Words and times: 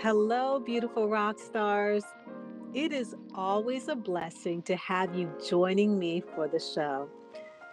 Hello, 0.00 0.60
beautiful 0.60 1.08
rock 1.08 1.40
stars. 1.40 2.04
It 2.72 2.92
is 2.92 3.16
always 3.34 3.88
a 3.88 3.96
blessing 3.96 4.62
to 4.62 4.76
have 4.76 5.12
you 5.16 5.28
joining 5.44 5.98
me 5.98 6.22
for 6.36 6.46
the 6.46 6.60
show. 6.60 7.08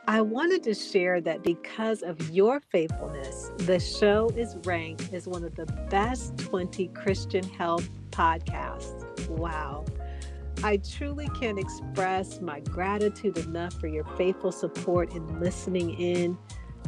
I 0.08 0.22
wanted 0.22 0.64
to 0.64 0.74
share 0.74 1.22
that 1.22 1.44
because 1.44 2.02
of 2.02 2.32
your 2.32 2.62
faithfulness, 2.72 3.52
the 3.58 3.80
show 3.80 4.32
is 4.36 4.58
ranked 4.64 5.14
as 5.14 5.28
one 5.28 5.44
of 5.44 5.54
the 5.54 5.68
best 5.92 6.36
20 6.40 6.88
Christian 6.88 7.44
health 7.44 7.88
podcasts. 8.10 9.30
Wow. 9.30 9.86
I 10.64 10.78
truly 10.78 11.30
can't 11.40 11.60
express 11.60 12.42
my 12.42 12.60
gratitude 12.62 13.38
enough 13.38 13.80
for 13.80 13.86
your 13.86 14.06
faithful 14.18 14.52
support 14.52 15.14
in 15.14 15.40
listening 15.40 15.92
in 16.00 16.40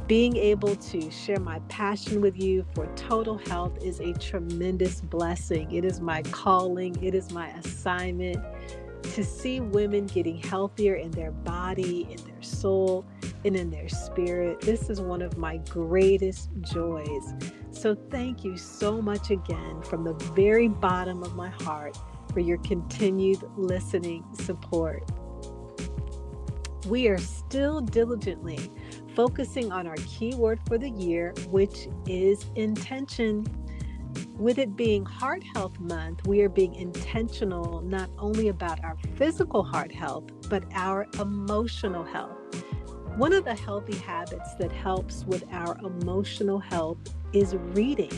being 0.08 0.38
able 0.38 0.74
to 0.74 1.12
share 1.12 1.40
my 1.40 1.60
passion 1.68 2.21
with 2.21 2.42
you 2.42 2.66
for 2.73 2.88
total 2.96 3.38
health 3.38 3.78
is 3.84 4.00
a 4.00 4.14
tremendous 4.14 5.02
blessing. 5.02 5.70
It 5.70 5.84
is 5.84 6.00
my 6.00 6.22
calling, 6.23 6.95
it 7.04 7.14
is 7.14 7.31
my 7.31 7.50
assignment 7.50 8.38
to 9.04 9.23
see 9.23 9.59
women 9.59 10.05
getting 10.05 10.38
healthier 10.38 10.95
in 10.95 11.12
their 11.12 11.31
body, 11.31 12.08
in 12.09 12.23
their 12.26 12.41
soul, 12.41 13.05
and 13.44 13.55
in 13.55 13.70
their 13.70 13.90
spirit. 13.90 14.62
This 14.62 14.90
is 14.90 15.02
one 15.02 15.22
of 15.22 15.38
my 15.38 15.58
greatest 15.70 16.50
joys. 16.62 17.34
So, 17.72 17.94
thank 18.09 18.44
you 18.44 18.58
so 18.58 19.02
much 19.02 19.30
again 19.30 19.81
from 19.81 20.03
the 20.03 20.14
very 20.34 20.67
bottom 20.70 21.22
of 21.22 21.36
my 21.36 21.50
heart 21.50 21.98
for 22.34 22.39
your 22.39 22.58
continued 22.59 23.44
listening 23.55 24.23
support. 24.34 25.03
We 26.88 27.08
are 27.09 27.17
still 27.17 27.81
diligently 27.81 28.72
focusing 29.17 29.71
on 29.71 29.88
our 29.88 29.95
keyword 30.05 30.59
for 30.67 30.77
the 30.77 30.91
year, 30.91 31.34
which 31.49 31.88
is 32.05 32.45
intention. 32.53 33.44
With 34.38 34.59
it 34.59 34.75
being 34.75 35.03
Heart 35.03 35.41
Health 35.55 35.80
Month, 35.80 36.27
we 36.27 36.44
are 36.44 36.49
being 36.49 36.75
intentional 36.75 37.81
not 37.81 38.11
only 38.20 38.49
about 38.49 38.83
our 38.83 38.95
physical 39.16 39.64
heart 39.64 39.92
health, 39.92 40.25
but 40.52 40.66
our 40.72 41.08
emotional 41.19 42.03
health. 42.03 42.38
One 43.16 43.33
of 43.33 43.44
the 43.44 43.55
healthy 43.55 43.97
habits 43.97 44.53
that 44.59 44.72
helps 44.72 45.25
with 45.25 45.44
our 45.52 45.75
emotional 45.80 46.59
health 46.59 46.99
is 47.33 47.55
reading. 47.73 48.11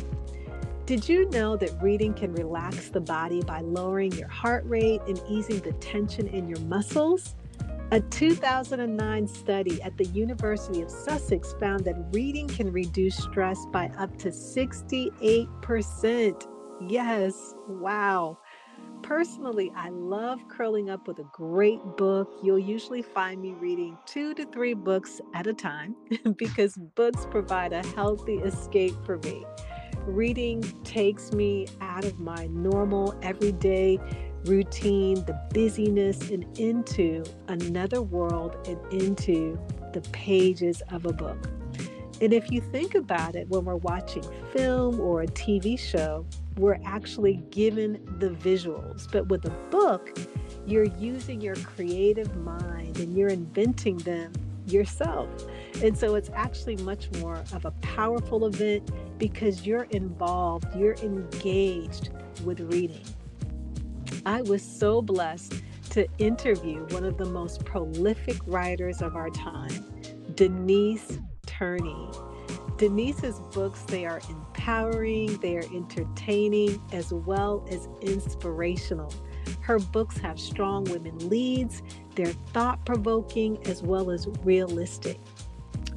Did 0.86 1.08
you 1.08 1.30
know 1.30 1.56
that 1.56 1.82
reading 1.82 2.14
can 2.14 2.34
relax 2.34 2.90
the 2.90 3.00
body 3.00 3.42
by 3.42 3.62
lowering 3.62 4.12
your 4.12 4.28
heart 4.28 4.66
rate 4.66 5.00
and 5.08 5.22
easing 5.30 5.60
the 5.60 5.72
tension 5.74 6.28
in 6.28 6.50
your 6.50 6.60
muscles? 6.60 7.36
A 7.92 8.00
2009 8.00 9.28
study 9.28 9.82
at 9.82 9.98
the 9.98 10.06
University 10.06 10.84
of 10.84 10.92
Sussex 10.92 11.56
found 11.60 11.86
that 11.86 11.96
reading 12.14 12.48
can 12.48 12.72
reduce 12.72 13.18
stress 13.18 13.66
by 13.72 13.88
up 13.98 14.16
to 14.20 14.30
68%. 14.30 16.48
Yes, 16.88 17.56
wow. 17.68 18.38
Personally, 19.02 19.72
I 19.76 19.90
love 19.90 20.40
curling 20.50 20.92
up 20.92 21.08
with 21.08 21.18
a 21.18 21.26
great 21.34 21.80
book. 21.98 22.32
You'll 22.44 22.60
usually 22.60 23.02
find 23.02 23.42
me 23.42 23.54
reading 23.54 23.98
two 24.06 24.36
to 24.36 24.46
three 24.46 24.76
books 24.76 25.20
at 25.34 25.48
a 25.48 25.54
time 25.54 25.96
because 26.38 26.78
books 26.94 27.26
provide 27.32 27.74
a 27.74 27.84
healthy 27.96 28.36
escape 28.36 28.94
for 29.04 29.18
me. 29.18 29.44
Reading 30.06 30.62
takes 30.84 31.32
me 31.32 31.66
out 31.82 32.06
of 32.06 32.20
my 32.20 32.46
normal, 32.52 33.18
everyday 33.24 33.98
routine, 34.46 35.16
the 35.26 35.40
busyness, 35.54 36.30
and 36.30 36.46
into 36.60 37.24
another 37.48 38.02
world 38.02 38.56
and 38.68 38.80
into 38.94 39.60
the 39.94 40.02
pages 40.12 40.82
of 40.92 41.06
a 41.06 41.14
book. 41.14 41.50
And 42.22 42.34
if 42.34 42.52
you 42.52 42.60
think 42.60 42.96
about 42.96 43.36
it, 43.36 43.48
when 43.48 43.64
we're 43.64 43.78
watching 43.78 44.24
film 44.52 45.00
or 45.00 45.22
a 45.22 45.28
TV 45.28 45.80
show, 45.80 46.26
we're 46.58 46.80
actually 46.84 47.36
given 47.50 47.94
the 48.20 48.30
visuals. 48.30 49.10
But 49.10 49.30
with 49.30 49.46
a 49.46 49.52
book, 49.70 50.18
you're 50.68 50.84
using 50.84 51.40
your 51.40 51.56
creative 51.56 52.36
mind 52.38 53.00
and 53.00 53.16
you're 53.16 53.30
inventing 53.30 53.98
them 54.00 54.34
yourself. 54.68 55.30
And 55.82 55.98
so 55.98 56.16
it's 56.16 56.30
actually 56.34 56.76
much 56.78 57.10
more 57.22 57.42
of 57.54 57.66
a 57.66 57.72
powerful 57.82 58.46
event 58.46 58.92
because 59.18 59.66
you're 59.66 59.88
involved, 59.92 60.68
you're 60.76 60.96
engaged 60.96 62.10
with 62.44 62.60
reading. 62.72 63.04
I 64.26 64.42
was 64.42 64.62
so 64.62 65.02
blessed 65.02 65.62
to 65.92 66.08
interview 66.18 66.86
one 66.90 67.04
of 67.04 67.18
the 67.18 67.26
most 67.26 67.66
prolific 67.66 68.38
writers 68.46 69.02
of 69.02 69.16
our 69.16 69.30
time, 69.30 69.92
Denise 70.36 71.20
Turney. 71.46 72.12
Denise's 72.78 73.42
books, 73.52 73.82
they 73.84 74.06
are 74.06 74.22
empowering, 74.30 75.36
they 75.38 75.58
are 75.58 75.66
entertaining, 75.74 76.82
as 76.94 77.12
well 77.12 77.66
as 77.70 77.90
inspirational. 78.02 79.12
Her 79.62 79.80
books 79.80 80.18
have 80.20 80.40
strong 80.40 80.86
women 80.86 81.18
leads, 81.28 81.82
they're 82.16 82.28
thought 82.54 82.86
provoking, 82.86 83.66
as 83.68 83.84
well 83.84 84.12
as 84.12 84.28
realistic. 84.44 85.20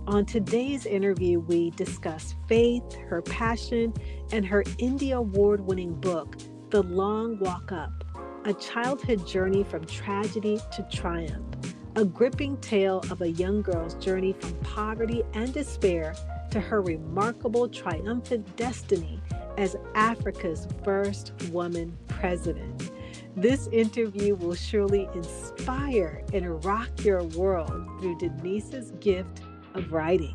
On 0.06 0.24
today's 0.26 0.86
interview, 0.86 1.38
we 1.38 1.70
discuss 1.70 2.34
faith, 2.48 2.94
her 2.94 3.22
passion, 3.22 3.94
and 4.32 4.44
her 4.44 4.64
Indie 4.64 5.14
Award 5.14 5.60
winning 5.60 5.94
book, 5.94 6.36
The 6.70 6.82
Long 6.82 7.38
Walk 7.38 7.70
Up 7.70 8.01
a 8.44 8.52
childhood 8.54 9.24
journey 9.26 9.62
from 9.62 9.84
tragedy 9.84 10.58
to 10.72 10.82
triumph, 10.90 11.56
a 11.94 12.04
gripping 12.04 12.56
tale 12.56 12.98
of 13.10 13.22
a 13.22 13.30
young 13.30 13.62
girl's 13.62 13.94
journey 13.94 14.32
from 14.32 14.52
poverty 14.56 15.22
and 15.34 15.52
despair 15.52 16.14
to 16.50 16.60
her 16.60 16.82
remarkable 16.82 17.68
triumphant 17.68 18.56
destiny 18.56 19.20
as 19.58 19.76
Africa's 19.94 20.66
first 20.84 21.32
woman 21.50 21.96
president. 22.08 22.90
This 23.36 23.68
interview 23.68 24.34
will 24.34 24.54
surely 24.54 25.08
inspire 25.14 26.24
and 26.34 26.64
rock 26.64 26.90
your 27.04 27.22
world 27.22 27.88
through 28.00 28.18
Denise's 28.18 28.90
gift 29.00 29.42
of 29.74 29.92
writing. 29.92 30.34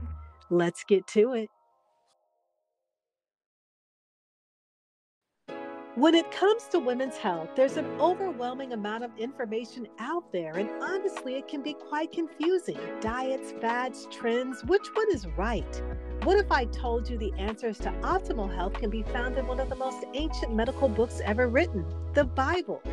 Let's 0.50 0.84
get 0.86 1.06
to 1.08 1.34
it. 1.34 1.50
When 5.98 6.14
it 6.14 6.32
comes 6.32 6.66
to 6.66 6.80
women's 6.80 7.18
health, 7.18 7.50
there's 7.56 7.76
an 7.76 7.88
overwhelming 8.00 8.74
amount 8.74 9.04
of 9.04 9.10
information 9.18 9.88
out 9.98 10.32
there, 10.32 10.54
and 10.54 10.70
honestly, 10.80 11.38
it 11.38 11.48
can 11.48 11.64
be 11.64 11.74
quite 11.74 12.12
confusing. 12.12 12.78
Diets, 13.02 13.60
fads, 13.60 14.08
trends, 14.12 14.64
which 14.66 14.86
one 14.94 15.08
is 15.12 15.26
right? 15.36 15.82
What 16.22 16.38
if 16.38 16.52
I 16.52 16.66
told 16.66 17.10
you 17.10 17.18
the 17.18 17.34
answers 17.40 17.80
to 17.80 17.90
optimal 18.04 18.54
health 18.54 18.74
can 18.74 18.92
be 18.92 19.02
found 19.02 19.40
in 19.40 19.48
one 19.48 19.60
of 19.60 19.70
the 19.70 19.76
most 19.76 20.06
ancient 20.14 20.54
medical 20.54 20.88
books 20.88 21.20
ever 21.26 21.48
written, 21.48 21.84
the 22.14 22.26
Bible? 22.26 22.84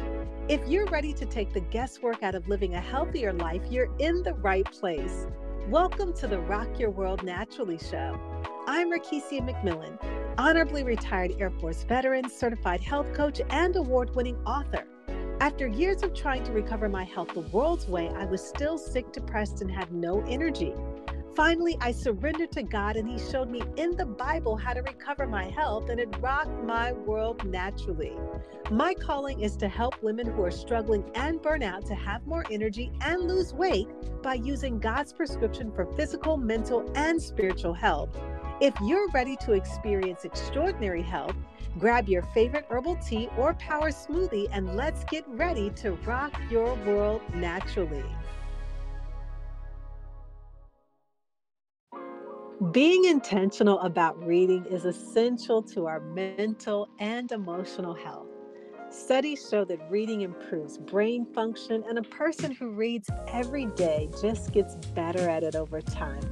If 0.48 0.66
you're 0.66 0.86
ready 0.86 1.12
to 1.12 1.26
take 1.26 1.52
the 1.52 1.60
guesswork 1.60 2.22
out 2.22 2.34
of 2.34 2.48
living 2.48 2.74
a 2.74 2.80
healthier 2.80 3.34
life, 3.34 3.60
you're 3.68 3.94
in 3.98 4.22
the 4.22 4.32
right 4.32 4.64
place. 4.72 5.26
Welcome 5.68 6.14
to 6.14 6.26
the 6.26 6.38
Rock 6.38 6.78
Your 6.78 6.90
World 6.90 7.22
Naturally 7.22 7.76
show. 7.76 8.18
I'm 8.66 8.90
Rakesia 8.90 9.42
McMillan 9.42 9.98
honorably 10.38 10.82
retired 10.82 11.34
Air 11.38 11.50
Force 11.50 11.84
veteran, 11.84 12.28
certified 12.28 12.80
health 12.80 13.12
coach, 13.12 13.40
and 13.50 13.76
award 13.76 14.14
winning 14.14 14.36
author. 14.46 14.84
After 15.40 15.66
years 15.66 16.02
of 16.02 16.14
trying 16.14 16.44
to 16.44 16.52
recover 16.52 16.88
my 16.88 17.04
health 17.04 17.34
the 17.34 17.40
world's 17.40 17.88
way, 17.88 18.08
I 18.08 18.24
was 18.24 18.42
still 18.42 18.78
sick, 18.78 19.12
depressed, 19.12 19.60
and 19.60 19.70
had 19.70 19.92
no 19.92 20.22
energy. 20.28 20.74
Finally, 21.34 21.76
I 21.80 21.90
surrendered 21.90 22.52
to 22.52 22.62
God, 22.62 22.96
and 22.96 23.08
He 23.08 23.18
showed 23.18 23.50
me 23.50 23.62
in 23.76 23.96
the 23.96 24.06
Bible 24.06 24.56
how 24.56 24.72
to 24.72 24.82
recover 24.82 25.26
my 25.26 25.46
health, 25.50 25.88
and 25.88 25.98
it 25.98 26.08
rocked 26.20 26.62
my 26.62 26.92
world 26.92 27.44
naturally. 27.44 28.12
My 28.70 28.94
calling 28.94 29.40
is 29.40 29.56
to 29.56 29.68
help 29.68 30.00
women 30.02 30.26
who 30.26 30.44
are 30.44 30.50
struggling 30.50 31.04
and 31.16 31.42
burnout 31.42 31.86
to 31.88 31.94
have 31.94 32.26
more 32.26 32.44
energy 32.50 32.92
and 33.00 33.22
lose 33.22 33.52
weight 33.52 33.88
by 34.22 34.34
using 34.34 34.78
God's 34.78 35.12
prescription 35.12 35.72
for 35.72 35.86
physical, 35.96 36.36
mental, 36.36 36.90
and 36.94 37.20
spiritual 37.20 37.74
health 37.74 38.16
if 38.60 38.74
you're 38.80 39.08
ready 39.08 39.36
to 39.38 39.52
experience 39.52 40.24
extraordinary 40.24 41.02
health, 41.02 41.34
grab 41.78 42.08
your 42.08 42.22
favorite 42.22 42.66
herbal 42.70 42.96
tea 42.96 43.28
or 43.36 43.54
power 43.54 43.90
smoothie 43.90 44.48
and 44.52 44.76
let's 44.76 45.04
get 45.04 45.24
ready 45.28 45.70
to 45.70 45.92
rock 46.06 46.32
your 46.50 46.74
world 46.86 47.20
naturally. 47.34 48.04
Being 52.70 53.04
intentional 53.04 53.80
about 53.80 54.24
reading 54.24 54.64
is 54.66 54.84
essential 54.84 55.60
to 55.62 55.86
our 55.86 56.00
mental 56.00 56.88
and 57.00 57.30
emotional 57.32 57.94
health. 57.94 58.28
Studies 58.90 59.46
show 59.50 59.64
that 59.64 59.80
reading 59.90 60.20
improves 60.20 60.78
brain 60.78 61.26
function, 61.34 61.82
and 61.88 61.98
a 61.98 62.02
person 62.02 62.52
who 62.52 62.70
reads 62.70 63.10
every 63.26 63.66
day 63.66 64.08
just 64.20 64.52
gets 64.52 64.76
better 64.94 65.28
at 65.28 65.42
it 65.42 65.56
over 65.56 65.80
time. 65.80 66.22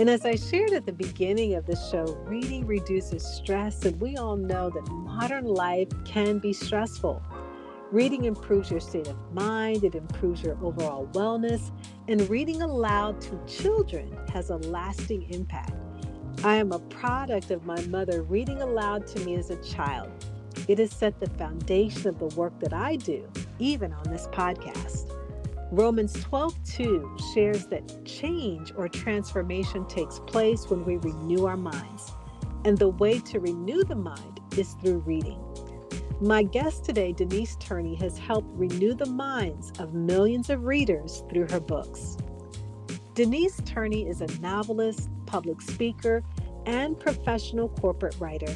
And 0.00 0.08
as 0.08 0.24
I 0.24 0.34
shared 0.34 0.72
at 0.72 0.86
the 0.86 0.94
beginning 0.94 1.56
of 1.56 1.66
the 1.66 1.76
show, 1.76 2.06
reading 2.24 2.66
reduces 2.66 3.22
stress, 3.22 3.84
and 3.84 4.00
we 4.00 4.16
all 4.16 4.34
know 4.34 4.70
that 4.70 4.88
modern 4.90 5.44
life 5.44 5.88
can 6.06 6.38
be 6.38 6.54
stressful. 6.54 7.22
Reading 7.92 8.24
improves 8.24 8.70
your 8.70 8.80
state 8.80 9.08
of 9.08 9.34
mind, 9.34 9.84
it 9.84 9.94
improves 9.94 10.42
your 10.42 10.56
overall 10.64 11.06
wellness, 11.08 11.70
and 12.08 12.26
reading 12.30 12.62
aloud 12.62 13.20
to 13.20 13.38
children 13.46 14.16
has 14.32 14.48
a 14.48 14.56
lasting 14.56 15.30
impact. 15.34 15.74
I 16.44 16.56
am 16.56 16.72
a 16.72 16.78
product 16.78 17.50
of 17.50 17.66
my 17.66 17.82
mother 17.82 18.22
reading 18.22 18.62
aloud 18.62 19.06
to 19.08 19.20
me 19.26 19.34
as 19.34 19.50
a 19.50 19.62
child. 19.62 20.10
It 20.66 20.78
has 20.78 20.92
set 20.92 21.20
the 21.20 21.28
foundation 21.28 22.08
of 22.08 22.18
the 22.18 22.34
work 22.40 22.58
that 22.60 22.72
I 22.72 22.96
do, 22.96 23.28
even 23.58 23.92
on 23.92 24.04
this 24.04 24.28
podcast. 24.28 25.14
Romans 25.72 26.12
12:2 26.24 27.16
shares 27.32 27.66
that 27.66 28.04
change 28.04 28.72
or 28.76 28.88
transformation 28.88 29.86
takes 29.86 30.18
place 30.18 30.68
when 30.68 30.84
we 30.84 30.96
renew 30.96 31.46
our 31.46 31.56
minds. 31.56 32.12
And 32.64 32.76
the 32.76 32.88
way 32.88 33.20
to 33.20 33.38
renew 33.38 33.84
the 33.84 33.94
mind 33.94 34.40
is 34.56 34.74
through 34.74 34.98
reading. 35.06 35.38
My 36.20 36.42
guest 36.42 36.84
today, 36.84 37.12
Denise 37.12 37.56
Turney, 37.60 37.94
has 37.94 38.18
helped 38.18 38.50
renew 38.54 38.94
the 38.94 39.06
minds 39.06 39.72
of 39.78 39.94
millions 39.94 40.50
of 40.50 40.64
readers 40.64 41.22
through 41.30 41.46
her 41.50 41.60
books. 41.60 42.16
Denise 43.14 43.60
Turney 43.64 44.08
is 44.08 44.20
a 44.20 44.40
novelist, 44.40 45.08
public 45.24 45.62
speaker, 45.62 46.24
and 46.66 46.98
professional 46.98 47.68
corporate 47.68 48.16
writer. 48.18 48.54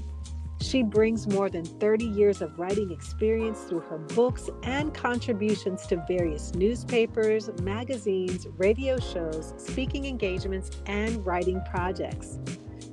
She 0.65 0.83
brings 0.83 1.27
more 1.29 1.51
than 1.51 1.67
30 1.67 2.07
years 2.07 2.41
of 2.41 2.59
writing 2.59 2.91
experience 2.91 3.65
through 3.65 3.81
her 3.81 3.99
books 3.99 4.49
and 4.63 4.95
contributions 4.95 5.87
to 5.89 6.03
various 6.09 6.55
newspapers, 6.55 7.51
magazines, 7.61 8.47
radio 8.57 8.99
shows, 8.99 9.53
speaking 9.59 10.07
engagements, 10.07 10.71
and 10.87 11.25
writing 11.27 11.61
projects. 11.71 12.39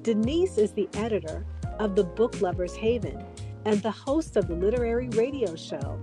Denise 0.01 0.57
is 0.57 0.73
the 0.73 0.89
editor 0.95 1.45
of 1.79 1.95
the 1.95 2.03
Book 2.03 2.41
Lovers 2.41 2.75
Haven 2.75 3.25
and 3.63 3.81
the 3.81 3.89
host 3.89 4.35
of 4.35 4.49
the 4.49 4.55
literary 4.55 5.07
radio 5.07 5.55
show 5.55 5.97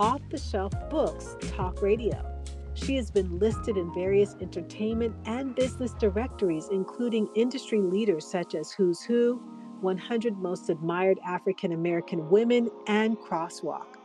Off 0.00 0.20
the 0.28 0.38
Shelf 0.38 0.72
Books 0.90 1.36
Talk 1.52 1.82
Radio. 1.82 2.28
She 2.74 2.96
has 2.96 3.12
been 3.12 3.38
listed 3.38 3.76
in 3.76 3.94
various 3.94 4.34
entertainment 4.40 5.14
and 5.26 5.54
business 5.54 5.92
directories, 5.94 6.68
including 6.72 7.28
industry 7.36 7.80
leaders 7.80 8.26
such 8.26 8.56
as 8.56 8.72
Who's 8.72 9.02
Who, 9.02 9.40
100 9.82 10.38
Most 10.38 10.70
Admired 10.70 11.18
African 11.24 11.72
American 11.72 12.30
Women, 12.30 12.70
and 12.86 13.18
Crosswalk. 13.18 13.96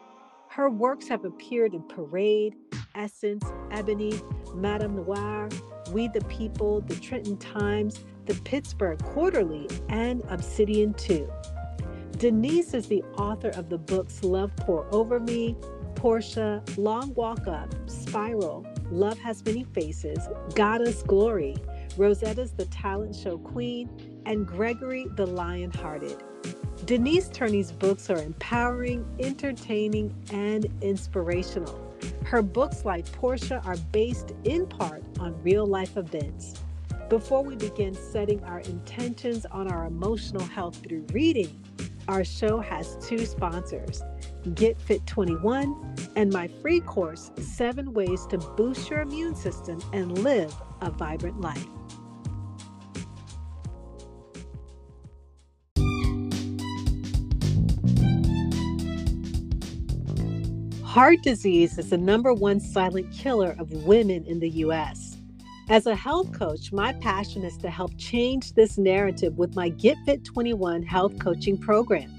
Her 0.50 0.70
works 0.70 1.08
have 1.08 1.24
appeared 1.24 1.74
in 1.74 1.84
Parade, 1.84 2.56
Essence, 2.96 3.46
Ebony, 3.72 4.20
Madame 4.56 4.96
Noir, 4.96 5.50
We 5.92 6.08
the 6.08 6.22
People, 6.26 6.82
the 6.82 6.96
Trenton 6.96 7.38
Times, 7.38 8.00
the 8.26 8.34
Pittsburgh 8.42 9.02
Quarterly, 9.04 9.68
and 9.90 10.24
Obsidian 10.30 10.94
2. 10.96 11.30
Denise 12.18 12.74
is 12.74 12.88
the 12.88 13.04
author 13.18 13.50
of 13.50 13.70
the 13.70 13.78
books 13.78 14.24
Love 14.24 14.56
Pour 14.56 14.88
Over 14.92 15.20
Me, 15.20 15.56
Portia, 15.94 16.64
Long 16.78 17.14
Walk 17.14 17.48
Up, 17.48 17.74
Spiral, 17.86 18.66
Love 18.92 19.20
Has 19.20 19.44
Many 19.46 19.66
Faces, 19.66 20.30
Goddess 20.56 21.04
Glory, 21.04 21.56
Rosetta's 21.98 22.52
The 22.52 22.66
Talent 22.66 23.16
Show 23.16 23.38
Queen, 23.38 23.90
and 24.26 24.48
Gregory 24.48 25.08
the 25.16 25.26
Lion 25.26 25.72
Hearted. 25.72 26.24
Denise 26.86 27.28
Turney's 27.28 27.72
books 27.72 28.10
are 28.10 28.22
empowering, 28.22 29.06
entertaining, 29.20 30.16
and 30.32 30.68
inspirational. 30.82 31.84
Her 32.24 32.42
books, 32.42 32.86
like 32.86 33.12
Portia, 33.12 33.62
are 33.66 33.78
based 33.92 34.32
in 34.46 34.68
part 34.68 35.04
on 35.20 35.42
real 35.44 35.66
life 35.66 35.98
events. 35.98 36.54
Before 37.10 37.44
we 37.44 37.56
begin 37.56 37.94
setting 37.94 38.44
our 38.46 38.60
intentions 38.62 39.46
on 39.48 39.70
our 39.70 39.86
emotional 39.86 40.44
health 40.44 40.78
through 40.78 41.06
reading, 41.12 41.62
our 42.08 42.24
show 42.24 42.60
has 42.60 42.98
two 43.06 43.26
sponsors 43.26 44.02
Get 44.56 44.80
Fit 44.82 45.06
21 45.06 45.96
and 46.16 46.32
my 46.32 46.48
free 46.62 46.80
course, 46.80 47.32
Seven 47.38 47.94
Ways 47.94 48.26
to 48.28 48.38
Boost 48.38 48.90
Your 48.90 49.02
Immune 49.02 49.36
System 49.36 49.80
and 49.94 50.24
Live 50.24 50.54
a 50.82 50.92
Vibrant 50.92 51.42
Life. 51.42 51.66
Heart 60.84 61.22
disease 61.22 61.78
is 61.78 61.92
the 61.92 61.98
number 61.98 62.34
one 62.34 62.60
silent 62.60 63.14
killer 63.14 63.56
of 63.60 63.72
women 63.72 64.26
in 64.26 64.40
the 64.40 64.50
U.S. 64.50 65.18
As 65.70 65.86
a 65.86 65.96
health 65.96 66.32
coach, 66.32 66.72
my 66.72 66.94
passion 66.94 67.44
is 67.44 67.58
to 67.58 67.70
help 67.70 67.92
change 67.98 68.54
this 68.54 68.78
narrative 68.78 69.38
with 69.38 69.56
my 69.56 69.70
Get 69.70 69.98
Fit 70.06 70.24
21 70.24 70.82
health 70.82 71.20
coaching 71.20 71.58
program. 71.58 72.17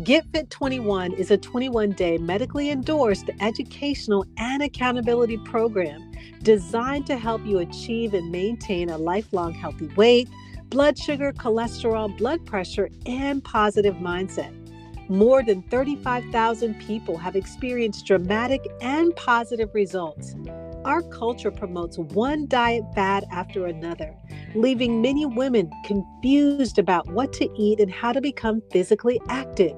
Get 0.00 0.24
Fit 0.32 0.48
21 0.48 1.12
is 1.12 1.30
a 1.30 1.36
21 1.36 1.90
day 1.92 2.16
medically 2.16 2.70
endorsed 2.70 3.28
educational 3.40 4.24
and 4.38 4.62
accountability 4.62 5.36
program 5.36 6.10
designed 6.42 7.06
to 7.08 7.18
help 7.18 7.44
you 7.44 7.58
achieve 7.58 8.14
and 8.14 8.32
maintain 8.32 8.88
a 8.88 8.96
lifelong 8.96 9.52
healthy 9.52 9.88
weight, 9.88 10.30
blood 10.70 10.98
sugar, 10.98 11.30
cholesterol, 11.34 12.16
blood 12.16 12.44
pressure, 12.46 12.88
and 13.04 13.44
positive 13.44 13.96
mindset. 13.96 14.50
More 15.10 15.42
than 15.42 15.60
35,000 15.64 16.80
people 16.80 17.18
have 17.18 17.36
experienced 17.36 18.06
dramatic 18.06 18.66
and 18.80 19.14
positive 19.14 19.74
results. 19.74 20.34
Our 20.84 21.02
culture 21.02 21.52
promotes 21.52 21.96
one 21.96 22.46
diet 22.48 22.84
fad 22.94 23.24
after 23.30 23.66
another, 23.66 24.16
leaving 24.56 25.00
many 25.00 25.24
women 25.24 25.70
confused 25.84 26.78
about 26.78 27.06
what 27.08 27.32
to 27.34 27.48
eat 27.56 27.78
and 27.78 27.90
how 27.90 28.12
to 28.12 28.20
become 28.20 28.62
physically 28.72 29.20
active. 29.28 29.76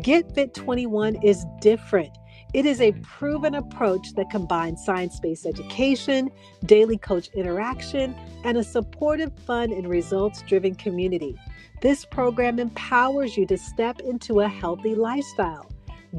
Get 0.00 0.34
Fit 0.34 0.54
21 0.54 1.16
is 1.22 1.44
different. 1.60 2.16
It 2.54 2.64
is 2.64 2.80
a 2.80 2.92
proven 3.02 3.56
approach 3.56 4.14
that 4.14 4.30
combines 4.30 4.82
science 4.82 5.20
based 5.20 5.44
education, 5.44 6.30
daily 6.64 6.96
coach 6.96 7.28
interaction, 7.34 8.14
and 8.44 8.56
a 8.56 8.64
supportive, 8.64 9.38
fun, 9.40 9.70
and 9.70 9.86
results 9.86 10.42
driven 10.48 10.74
community. 10.74 11.38
This 11.82 12.06
program 12.06 12.58
empowers 12.58 13.36
you 13.36 13.44
to 13.46 13.58
step 13.58 14.00
into 14.00 14.40
a 14.40 14.48
healthy 14.48 14.94
lifestyle. 14.94 15.70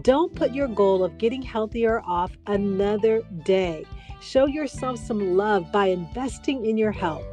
Don't 0.02 0.36
put 0.36 0.54
your 0.54 0.68
goal 0.68 1.04
of 1.04 1.18
getting 1.18 1.42
healthier 1.42 2.00
off 2.06 2.32
another 2.46 3.24
day. 3.44 3.86
Show 4.22 4.48
yourself 4.48 5.00
some 5.00 5.38
love 5.38 5.72
by 5.72 5.88
investing 5.88 6.66
in 6.66 6.78
your 6.78 6.92
health. 6.92 7.24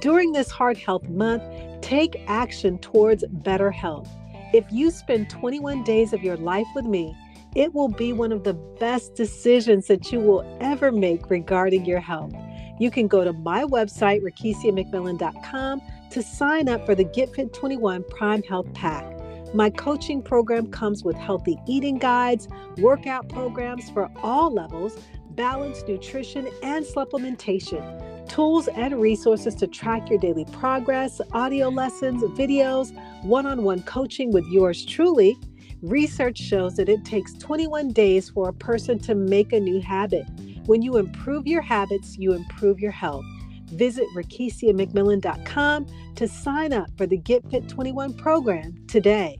During 0.00 0.32
this 0.32 0.50
Heart 0.50 0.78
Health 0.78 1.08
Month, 1.08 1.44
take 1.80 2.24
action 2.26 2.78
towards 2.78 3.24
better 3.28 3.70
health. 3.70 4.08
If 4.52 4.64
you 4.72 4.90
spend 4.90 5.30
21 5.30 5.84
days 5.84 6.12
of 6.12 6.24
your 6.24 6.36
life 6.36 6.66
with 6.74 6.86
me, 6.86 7.16
it 7.54 7.72
will 7.72 7.88
be 7.88 8.12
one 8.12 8.32
of 8.32 8.42
the 8.42 8.54
best 8.54 9.14
decisions 9.14 9.86
that 9.86 10.10
you 10.10 10.18
will 10.18 10.58
ever 10.60 10.90
make 10.90 11.30
regarding 11.30 11.84
your 11.84 12.00
health. 12.00 12.34
You 12.80 12.90
can 12.90 13.06
go 13.06 13.22
to 13.22 13.32
my 13.32 13.62
website, 13.62 14.22
rakesiamcmillan.com, 14.22 15.82
to 16.10 16.22
sign 16.22 16.68
up 16.68 16.84
for 16.84 16.96
the 16.96 17.04
Get 17.04 17.32
Fit 17.32 17.52
21 17.52 18.04
Prime 18.10 18.42
Health 18.42 18.72
Pack. 18.74 19.06
My 19.54 19.70
coaching 19.70 20.20
program 20.20 20.66
comes 20.66 21.04
with 21.04 21.14
healthy 21.14 21.56
eating 21.68 21.98
guides, 21.98 22.48
workout 22.78 23.28
programs 23.28 23.88
for 23.90 24.10
all 24.20 24.52
levels, 24.52 24.98
balanced 25.36 25.88
nutrition, 25.88 26.48
and 26.62 26.84
supplementation, 26.84 28.28
tools 28.28 28.68
and 28.68 29.00
resources 29.00 29.54
to 29.56 29.66
track 29.66 30.08
your 30.08 30.18
daily 30.18 30.44
progress, 30.46 31.20
audio 31.32 31.68
lessons, 31.68 32.22
videos, 32.38 32.92
one 33.22 33.46
on 33.46 33.62
one 33.62 33.82
coaching 33.82 34.32
with 34.32 34.46
yours 34.46 34.84
truly. 34.84 35.36
Research 35.82 36.38
shows 36.38 36.76
that 36.76 36.88
it 36.88 37.04
takes 37.04 37.34
21 37.34 37.92
days 37.92 38.30
for 38.30 38.48
a 38.48 38.52
person 38.54 38.98
to 39.00 39.14
make 39.14 39.52
a 39.52 39.60
new 39.60 39.80
habit. 39.80 40.24
When 40.66 40.80
you 40.80 40.96
improve 40.96 41.46
your 41.46 41.60
habits, 41.60 42.16
you 42.16 42.32
improve 42.32 42.80
your 42.80 42.90
health. 42.90 43.26
Visit 43.66 44.06
rakesiamcmillan.com 44.16 45.86
to 46.14 46.28
sign 46.28 46.72
up 46.72 46.88
for 46.96 47.06
the 47.06 47.18
Get 47.18 47.48
Fit 47.50 47.68
21 47.68 48.14
program 48.14 48.74
today. 48.86 49.38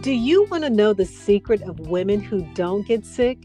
Do 0.00 0.10
you 0.10 0.44
want 0.44 0.64
to 0.64 0.70
know 0.70 0.94
the 0.94 1.04
secret 1.04 1.62
of 1.62 1.78
women 1.78 2.18
who 2.18 2.42
don't 2.54 2.86
get 2.86 3.04
sick? 3.04 3.38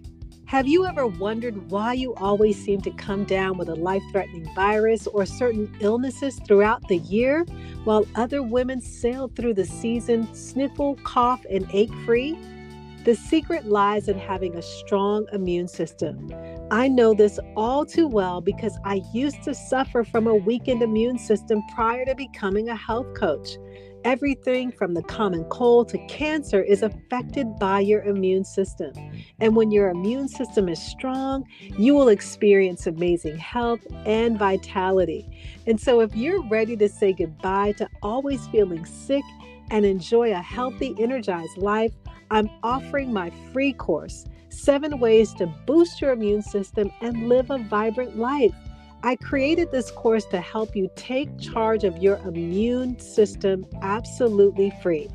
Have 0.45 0.65
you 0.65 0.85
ever 0.85 1.05
wondered 1.05 1.69
why 1.69 1.91
you 1.91 2.15
always 2.15 2.57
seem 2.63 2.79
to 2.81 2.91
come 2.91 3.25
down 3.25 3.57
with 3.57 3.67
a 3.67 3.75
life 3.75 4.01
threatening 4.13 4.49
virus 4.55 5.07
or 5.07 5.25
certain 5.25 5.69
illnesses 5.81 6.39
throughout 6.47 6.87
the 6.87 6.99
year, 6.99 7.45
while 7.83 8.07
other 8.15 8.41
women 8.41 8.79
sail 8.79 9.29
through 9.35 9.55
the 9.55 9.65
season 9.65 10.33
sniffle, 10.33 10.95
cough, 11.03 11.45
and 11.51 11.67
ache 11.73 11.93
free? 12.05 12.37
The 13.03 13.15
secret 13.15 13.65
lies 13.65 14.07
in 14.07 14.17
having 14.17 14.55
a 14.55 14.61
strong 14.61 15.27
immune 15.33 15.67
system. 15.67 16.29
I 16.71 16.87
know 16.87 17.13
this 17.13 17.39
all 17.57 17.85
too 17.85 18.07
well 18.07 18.39
because 18.39 18.77
I 18.85 19.01
used 19.13 19.43
to 19.43 19.53
suffer 19.53 20.05
from 20.05 20.27
a 20.27 20.35
weakened 20.35 20.81
immune 20.81 21.19
system 21.19 21.61
prior 21.75 22.05
to 22.05 22.15
becoming 22.15 22.69
a 22.69 22.75
health 22.75 23.13
coach. 23.15 23.57
Everything 24.07 24.71
from 24.71 24.93
the 24.93 25.03
common 25.03 25.43
cold 25.49 25.89
to 25.89 25.97
cancer 26.07 26.61
is 26.61 26.81
affected 26.81 27.59
by 27.59 27.81
your 27.81 28.03
immune 28.03 28.45
system. 28.45 28.93
And 29.41 29.53
when 29.53 29.69
your 29.69 29.89
immune 29.89 30.29
system 30.29 30.69
is 30.69 30.81
strong, 30.81 31.43
you 31.77 31.93
will 31.93 32.07
experience 32.07 32.87
amazing 32.87 33.37
health 33.37 33.81
and 34.05 34.39
vitality. 34.39 35.27
And 35.67 35.77
so, 35.77 35.99
if 35.99 36.15
you're 36.15 36.41
ready 36.47 36.77
to 36.77 36.87
say 36.87 37.11
goodbye 37.11 37.73
to 37.73 37.89
always 38.01 38.47
feeling 38.47 38.85
sick 38.85 39.25
and 39.71 39.85
enjoy 39.85 40.31
a 40.31 40.41
healthy, 40.41 40.95
energized 40.97 41.57
life, 41.57 41.91
I'm 42.31 42.49
offering 42.63 43.11
my 43.11 43.29
free 43.51 43.73
course 43.73 44.23
Seven 44.47 44.99
Ways 44.99 45.33
to 45.33 45.47
Boost 45.65 45.99
Your 45.99 46.13
Immune 46.13 46.43
System 46.43 46.93
and 47.01 47.27
Live 47.27 47.51
a 47.51 47.57
Vibrant 47.57 48.17
Life. 48.17 48.55
I 49.03 49.15
created 49.15 49.71
this 49.71 49.91
course 49.91 50.25
to 50.25 50.41
help 50.41 50.75
you 50.75 50.89
take 50.95 51.39
charge 51.39 51.83
of 51.83 51.97
your 51.97 52.17
immune 52.17 52.99
system 52.99 53.65
absolutely 53.81 54.71
free. 54.81 55.09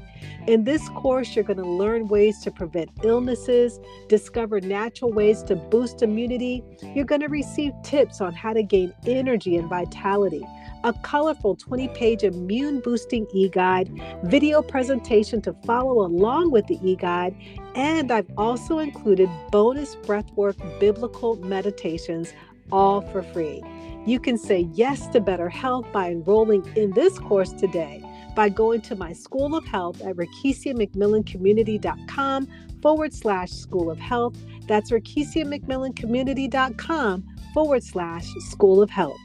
In 0.46 0.64
this 0.64 0.88
course, 0.90 1.34
you're 1.34 1.44
going 1.44 1.58
to 1.58 1.66
learn 1.66 2.08
ways 2.08 2.40
to 2.40 2.50
prevent 2.50 2.90
illnesses, 3.02 3.80
discover 4.08 4.60
natural 4.60 5.12
ways 5.12 5.42
to 5.44 5.56
boost 5.56 6.02
immunity. 6.02 6.62
You're 6.94 7.04
going 7.04 7.20
to 7.22 7.28
receive 7.28 7.72
tips 7.82 8.20
on 8.20 8.32
how 8.32 8.52
to 8.52 8.62
gain 8.62 8.92
energy 9.06 9.56
and 9.56 9.68
vitality 9.68 10.44
a 10.84 10.92
colorful 11.02 11.54
20 11.54 11.88
page 11.88 12.24
immune 12.24 12.80
boosting 12.80 13.26
e 13.32 13.48
guide, 13.48 13.90
video 14.24 14.62
presentation 14.62 15.40
to 15.42 15.52
follow 15.64 16.04
along 16.04 16.50
with 16.50 16.66
the 16.66 16.78
e 16.82 16.96
guide, 16.96 17.34
and 17.74 18.10
I've 18.10 18.30
also 18.36 18.78
included 18.78 19.28
bonus 19.50 19.96
breathwork 19.96 20.56
biblical 20.80 21.36
meditations, 21.36 22.32
all 22.70 23.00
for 23.00 23.22
free. 23.22 23.62
You 24.04 24.18
can 24.18 24.36
say 24.36 24.68
yes 24.74 25.06
to 25.08 25.20
better 25.20 25.48
health 25.48 25.86
by 25.92 26.10
enrolling 26.10 26.66
in 26.74 26.90
this 26.90 27.20
course 27.20 27.52
today 27.52 28.02
by 28.34 28.48
going 28.48 28.80
to 28.82 28.96
my 28.96 29.12
School 29.12 29.54
of 29.54 29.64
Health 29.64 30.02
at 30.02 30.16
RakesiaMcMillanCommunity.com 30.16 32.48
forward 32.82 33.14
slash 33.14 33.50
School 33.50 33.92
of 33.92 34.00
Health. 34.00 34.36
That's 34.66 34.90
RakesiaMcMillanCommunity.com 34.90 37.28
forward 37.54 37.84
slash 37.84 38.26
School 38.50 38.82
of 38.82 38.90
Health. 38.90 39.20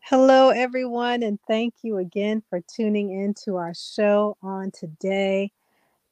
Hello, 0.00 0.50
everyone, 0.50 1.22
and 1.22 1.38
thank 1.48 1.76
you 1.80 1.96
again 1.96 2.42
for 2.50 2.60
tuning 2.76 3.10
in 3.10 3.32
to 3.44 3.56
our 3.56 3.72
show 3.72 4.36
on 4.42 4.70
today. 4.70 5.50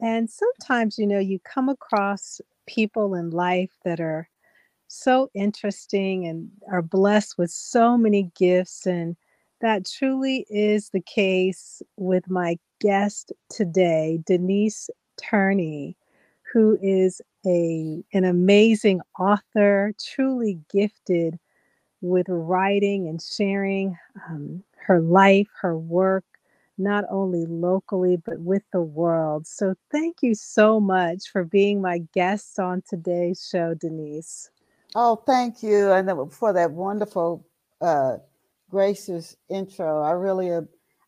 And 0.01 0.31
sometimes, 0.31 0.99
you 0.99 1.07
know, 1.07 1.19
you 1.19 1.39
come 1.41 1.69
across 1.69 2.41
people 2.67 3.15
in 3.15 3.31
life 3.31 3.73
that 3.85 4.01
are 4.01 4.29
so 4.89 5.31
interesting 5.35 6.27
and 6.27 6.51
are 6.71 6.83
blessed 6.83 7.39
with 7.39 7.51
so 7.51 7.97
many 7.97 8.31
gifts. 8.37 8.87
And 8.87 9.17
that 9.61 9.87
truly 9.87 10.47
is 10.51 10.91
the 10.91 11.03
case 11.03 11.83
with 11.97 12.29
my 12.31 12.59
guest 12.81 13.33
today, 13.51 14.21
Denise 14.27 14.91
Turney, 15.23 15.97
who 16.53 16.79
is 16.83 17.21
a, 17.47 18.03
an 18.13 18.25
amazing 18.25 19.01
author, 19.19 19.93
truly 20.03 20.59
gifted 20.73 21.39
with 22.01 22.27
writing 22.29 23.09
and 23.09 23.21
sharing 23.23 23.97
um, 24.29 24.63
her 24.77 25.01
life, 25.01 25.49
her 25.61 25.79
work, 25.79 26.25
not 26.81 27.05
only 27.11 27.47
locally, 27.47 28.17
but 28.17 28.41
with 28.41 28.63
the 28.73 28.81
world. 28.81 29.47
So 29.47 29.75
thank 29.93 30.17
you 30.23 30.35
so 30.35 30.81
much 30.81 31.29
for 31.31 31.45
being 31.45 31.81
my 31.81 32.01
guest 32.13 32.59
on 32.59 32.83
today's 32.89 33.47
show, 33.49 33.75
Denise. 33.75 34.51
Oh, 34.95 35.17
thank 35.27 35.63
you. 35.63 35.93
And 35.93 36.33
for 36.33 36.53
that 36.53 36.73
wonderful, 36.73 37.47
uh, 37.81 38.17
gracious 38.71 39.37
intro. 39.49 40.03
I 40.03 40.13
really, 40.13 40.51
uh, 40.51 40.63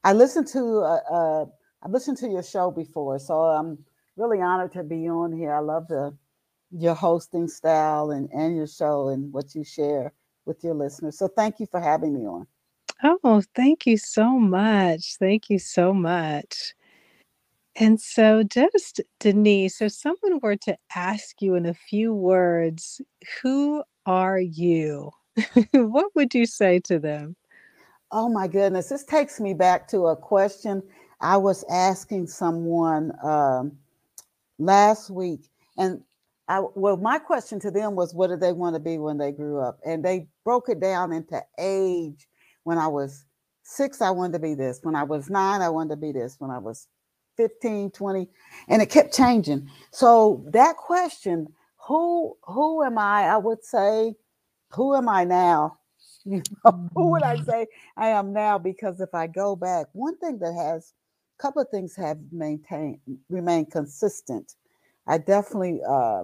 I 0.04 0.12
listened 0.12 0.46
to, 0.48 0.78
uh, 0.80 1.00
uh, 1.10 1.46
I 1.82 1.88
listened 1.88 2.18
to 2.18 2.28
your 2.28 2.42
show 2.42 2.70
before, 2.70 3.18
so 3.18 3.34
I'm 3.34 3.78
really 4.16 4.40
honored 4.40 4.72
to 4.72 4.84
be 4.84 5.08
on 5.08 5.32
here. 5.32 5.54
I 5.54 5.60
love 5.60 5.88
the 5.88 6.16
your 6.72 6.94
hosting 6.94 7.48
style 7.48 8.10
and, 8.10 8.30
and 8.32 8.56
your 8.56 8.66
show 8.66 9.08
and 9.08 9.32
what 9.32 9.54
you 9.54 9.62
share 9.62 10.12
with 10.46 10.64
your 10.64 10.74
listeners. 10.74 11.18
So 11.18 11.28
thank 11.28 11.60
you 11.60 11.66
for 11.66 11.80
having 11.80 12.14
me 12.14 12.26
on. 12.26 12.46
Oh, 13.02 13.42
thank 13.54 13.86
you 13.86 13.96
so 13.96 14.38
much. 14.38 15.16
Thank 15.18 15.50
you 15.50 15.58
so 15.58 15.92
much. 15.92 16.74
And 17.76 18.00
so, 18.00 18.42
just 18.42 19.00
Denise, 19.18 19.80
if 19.80 19.92
someone 19.92 20.38
were 20.42 20.56
to 20.56 20.76
ask 20.94 21.40
you 21.40 21.54
in 21.54 21.66
a 21.66 21.74
few 21.74 22.14
words, 22.14 23.00
who 23.42 23.82
are 24.06 24.38
you? 24.38 25.10
what 25.72 26.14
would 26.14 26.34
you 26.34 26.46
say 26.46 26.78
to 26.80 26.98
them? 26.98 27.34
Oh 28.10 28.28
my 28.28 28.46
goodness, 28.46 28.90
this 28.90 29.04
takes 29.04 29.40
me 29.40 29.54
back 29.54 29.88
to 29.88 30.08
a 30.08 30.16
question 30.16 30.82
I 31.22 31.38
was 31.38 31.64
asking 31.70 32.26
someone 32.26 33.12
um, 33.24 33.72
last 34.58 35.08
week. 35.08 35.48
And 35.78 36.02
I, 36.48 36.60
well, 36.74 36.98
my 36.98 37.18
question 37.18 37.58
to 37.60 37.70
them 37.70 37.94
was, 37.94 38.12
what 38.12 38.28
did 38.28 38.40
they 38.40 38.52
want 38.52 38.74
to 38.74 38.80
be 38.80 38.98
when 38.98 39.16
they 39.16 39.32
grew 39.32 39.60
up? 39.60 39.78
And 39.86 40.04
they 40.04 40.28
broke 40.44 40.68
it 40.68 40.80
down 40.80 41.12
into 41.12 41.42
age. 41.58 42.28
When 42.64 42.78
I 42.78 42.88
was 42.88 43.24
six, 43.62 44.00
I 44.00 44.10
wanted 44.10 44.34
to 44.34 44.38
be 44.38 44.54
this. 44.54 44.80
When 44.82 44.94
I 44.94 45.02
was 45.02 45.30
nine, 45.30 45.60
I 45.62 45.68
wanted 45.68 45.90
to 45.90 45.96
be 45.96 46.12
this. 46.12 46.36
When 46.38 46.50
I 46.50 46.58
was 46.58 46.88
15, 47.36 47.90
20, 47.90 48.28
and 48.68 48.82
it 48.82 48.90
kept 48.90 49.14
changing. 49.14 49.68
So 49.90 50.44
that 50.52 50.76
question, 50.76 51.48
who 51.86 52.36
who 52.44 52.82
am 52.84 52.98
I? 52.98 53.24
I 53.24 53.36
would 53.36 53.64
say, 53.64 54.14
who 54.70 54.94
am 54.94 55.08
I 55.08 55.24
now? 55.24 55.78
You 56.24 56.40
know, 56.64 56.88
who 56.94 57.10
would 57.10 57.24
I 57.24 57.36
mm. 57.36 57.44
say 57.44 57.66
I 57.96 58.10
am 58.10 58.32
now? 58.32 58.56
Because 58.56 59.00
if 59.00 59.12
I 59.12 59.26
go 59.26 59.56
back, 59.56 59.86
one 59.92 60.16
thing 60.18 60.38
that 60.38 60.54
has 60.54 60.92
a 61.36 61.42
couple 61.42 61.62
of 61.62 61.68
things 61.68 61.96
have 61.96 62.18
maintained 62.30 63.00
remained 63.28 63.72
consistent. 63.72 64.54
I 65.08 65.18
definitely 65.18 65.80
uh 65.88 66.22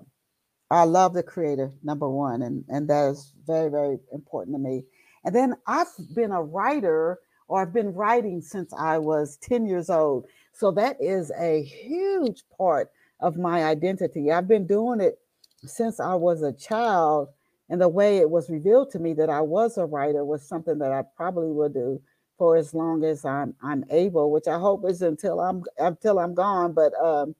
I 0.70 0.84
love 0.84 1.14
the 1.14 1.22
creator, 1.22 1.72
number 1.82 2.08
one, 2.08 2.42
and, 2.42 2.64
and 2.68 2.88
that 2.88 3.10
is 3.10 3.32
very, 3.46 3.70
very 3.70 3.98
important 4.12 4.54
to 4.54 4.60
me. 4.60 4.84
And 5.24 5.34
then 5.34 5.54
I've 5.66 5.88
been 6.14 6.32
a 6.32 6.42
writer 6.42 7.18
or 7.48 7.62
I've 7.62 7.72
been 7.72 7.94
writing 7.94 8.40
since 8.42 8.72
I 8.72 8.98
was 8.98 9.38
10 9.38 9.66
years 9.66 9.90
old. 9.90 10.26
So 10.52 10.70
that 10.72 10.96
is 11.00 11.32
a 11.38 11.62
huge 11.62 12.42
part 12.56 12.90
of 13.20 13.36
my 13.36 13.64
identity. 13.64 14.30
I've 14.30 14.48
been 14.48 14.66
doing 14.66 15.00
it 15.00 15.18
since 15.64 16.00
I 16.00 16.14
was 16.14 16.42
a 16.42 16.52
child. 16.52 17.28
And 17.70 17.80
the 17.80 17.88
way 17.88 18.18
it 18.18 18.30
was 18.30 18.48
revealed 18.48 18.90
to 18.92 18.98
me 18.98 19.12
that 19.14 19.28
I 19.28 19.40
was 19.40 19.76
a 19.76 19.84
writer 19.86 20.24
was 20.24 20.42
something 20.42 20.78
that 20.78 20.92
I 20.92 21.02
probably 21.16 21.52
will 21.52 21.68
do 21.68 22.00
for 22.38 22.56
as 22.56 22.72
long 22.72 23.04
as 23.04 23.24
I'm 23.24 23.54
I'm 23.62 23.84
able, 23.90 24.30
which 24.30 24.46
I 24.46 24.58
hope 24.58 24.88
is 24.88 25.02
until 25.02 25.40
I'm 25.40 25.62
until 25.78 26.18
I'm 26.18 26.34
gone. 26.34 26.72
But 26.72 26.94
um, 27.02 27.34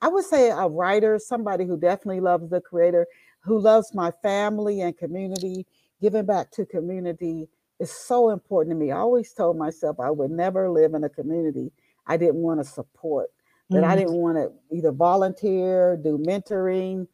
I 0.00 0.08
would 0.08 0.24
say 0.24 0.50
a 0.50 0.68
writer, 0.68 1.18
somebody 1.18 1.66
who 1.66 1.76
definitely 1.76 2.20
loves 2.20 2.48
the 2.50 2.60
creator, 2.60 3.06
who 3.40 3.58
loves 3.58 3.94
my 3.94 4.10
family 4.22 4.80
and 4.80 4.96
community, 4.96 5.66
giving 6.00 6.26
back 6.26 6.50
to 6.52 6.66
community 6.66 7.48
is 7.80 7.90
so 7.90 8.30
important 8.30 8.72
to 8.72 8.78
me. 8.78 8.92
I 8.92 8.98
always 8.98 9.32
told 9.32 9.56
myself 9.56 9.98
I 10.00 10.10
would 10.10 10.30
never 10.30 10.70
live 10.70 10.94
in 10.94 11.04
a 11.04 11.08
community 11.08 11.72
I 12.06 12.16
didn't 12.16 12.36
want 12.36 12.60
to 12.60 12.64
support, 12.64 13.30
that 13.70 13.78
mm-hmm. 13.78 13.90
I 13.90 13.96
didn't 13.96 14.14
want 14.14 14.36
to 14.36 14.52
either 14.76 14.92
volunteer, 14.92 15.96
do 15.96 16.18
mentoring, 16.18 17.06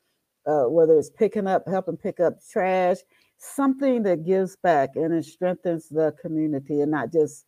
uh, 0.47 0.65
whether 0.65 0.99
it's 0.99 1.11
picking 1.11 1.47
up, 1.47 1.65
helping 1.69 1.97
pick 1.97 2.19
up 2.21 2.39
trash, 2.51 2.99
something 3.39 4.03
that 4.03 4.25
gives 4.25 4.57
back 4.57 4.91
and 4.97 5.15
it 5.15 5.25
strengthens 5.25 5.89
the 5.89 6.13
community 6.21 6.81
and 6.81 6.91
not 6.91 7.13
just 7.13 7.47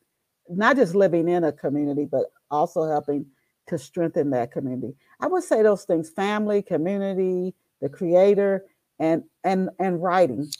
not 0.49 0.77
just 0.77 0.95
living 0.95 1.29
in 1.29 1.45
a 1.45 1.53
community, 1.53 2.07
but 2.11 2.27
also 2.51 2.89
helping 2.89 3.25
to 3.69 3.79
strengthen 3.79 4.31
that 4.31 4.51
community. 4.51 4.95
I 5.21 5.27
would 5.29 5.45
say 5.45 5.63
those 5.63 5.85
things: 5.85 6.11
family, 6.11 6.63
community, 6.63 7.55
the 7.81 7.89
creator, 7.89 8.65
and 8.99 9.25
and 9.45 9.71
and 9.79 10.03
writing. 10.03 10.51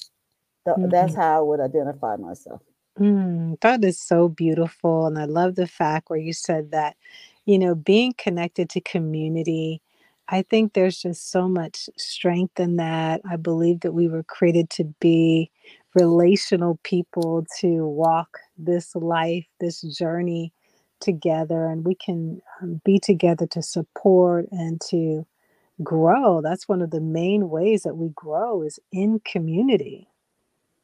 Mm-hmm. 0.67 0.91
That's 0.91 1.15
how 1.15 1.39
I 1.39 1.41
would 1.41 1.61
identify 1.61 2.17
myself. 2.17 2.61
Mm, 2.99 3.61
that 3.61 3.85
is 3.85 4.01
so 4.01 4.29
beautiful, 4.29 5.07
and 5.07 5.19
I 5.19 5.25
love 5.25 5.55
the 5.55 5.67
fact 5.67 6.11
where 6.11 6.19
you 6.19 6.33
said 6.33 6.73
that, 6.73 6.97
you 7.47 7.59
know, 7.59 7.75
being 7.75 8.15
connected 8.19 8.69
to 8.71 8.81
community. 8.81 9.81
I 10.29 10.43
think 10.43 10.73
there's 10.73 11.01
just 11.01 11.31
so 11.31 11.49
much 11.49 11.89
strength 11.97 12.61
in 12.61 12.77
that. 12.77 13.21
I 13.29 13.37
believe 13.37 13.81
that 13.81 13.93
we 13.93 14.09
were 14.09 14.23
created 14.23 14.71
to 14.71 14.85
be 15.01 15.51
relational 15.95 16.79
people 16.85 17.45
to 17.61 17.87
walk 17.87 18.39
this 18.57 18.95
life, 18.95 19.47
this 19.61 19.83
journey 19.83 20.53
together 21.03 21.67
and 21.67 21.85
we 21.85 21.95
can 21.95 22.41
um, 22.63 22.81
be 22.85 22.99
together 22.99 23.47
to 23.49 23.61
support 23.61 24.47
and 24.53 24.81
to 24.81 25.27
grow 25.83 26.41
that's 26.41 26.69
one 26.69 26.81
of 26.81 26.91
the 26.91 27.01
main 27.01 27.51
ways 27.51 27.83
that 27.83 27.97
we 27.97 28.09
grow 28.15 28.63
is 28.63 28.79
in 28.93 29.21
community 29.25 30.09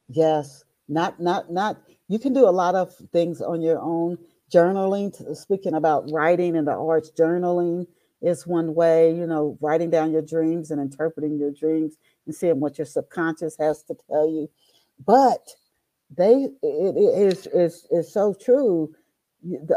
yes 0.09 0.65
not 0.88 1.21
not 1.21 1.53
not 1.53 1.79
you 2.09 2.19
can 2.19 2.33
do 2.33 2.49
a 2.49 2.50
lot 2.50 2.75
of 2.75 2.95
things 3.12 3.43
on 3.43 3.61
your 3.61 3.79
own. 3.79 4.19
Journaling 4.53 5.37
speaking 5.37 5.75
about 5.75 6.11
writing 6.11 6.57
and 6.57 6.67
the 6.67 6.73
arts 6.73 7.11
journaling 7.11 7.87
is 8.23 8.47
one 8.47 8.75
way 8.75 9.15
you 9.15 9.27
know 9.27 9.59
writing 9.61 9.91
down 9.91 10.11
your 10.11 10.23
dreams 10.23 10.71
and 10.71 10.81
interpreting 10.81 11.38
your 11.38 11.53
dreams 11.53 11.97
and 12.25 12.35
seeing 12.35 12.59
what 12.59 12.79
your 12.79 12.87
subconscious 12.87 13.57
has 13.59 13.83
to 13.85 13.95
tell 14.09 14.27
you. 14.29 14.49
But 15.05 15.50
they 16.17 16.49
it 16.62 16.97
is 16.97 17.47
is 17.49 17.87
is 17.91 18.12
so 18.12 18.35
true. 18.35 18.91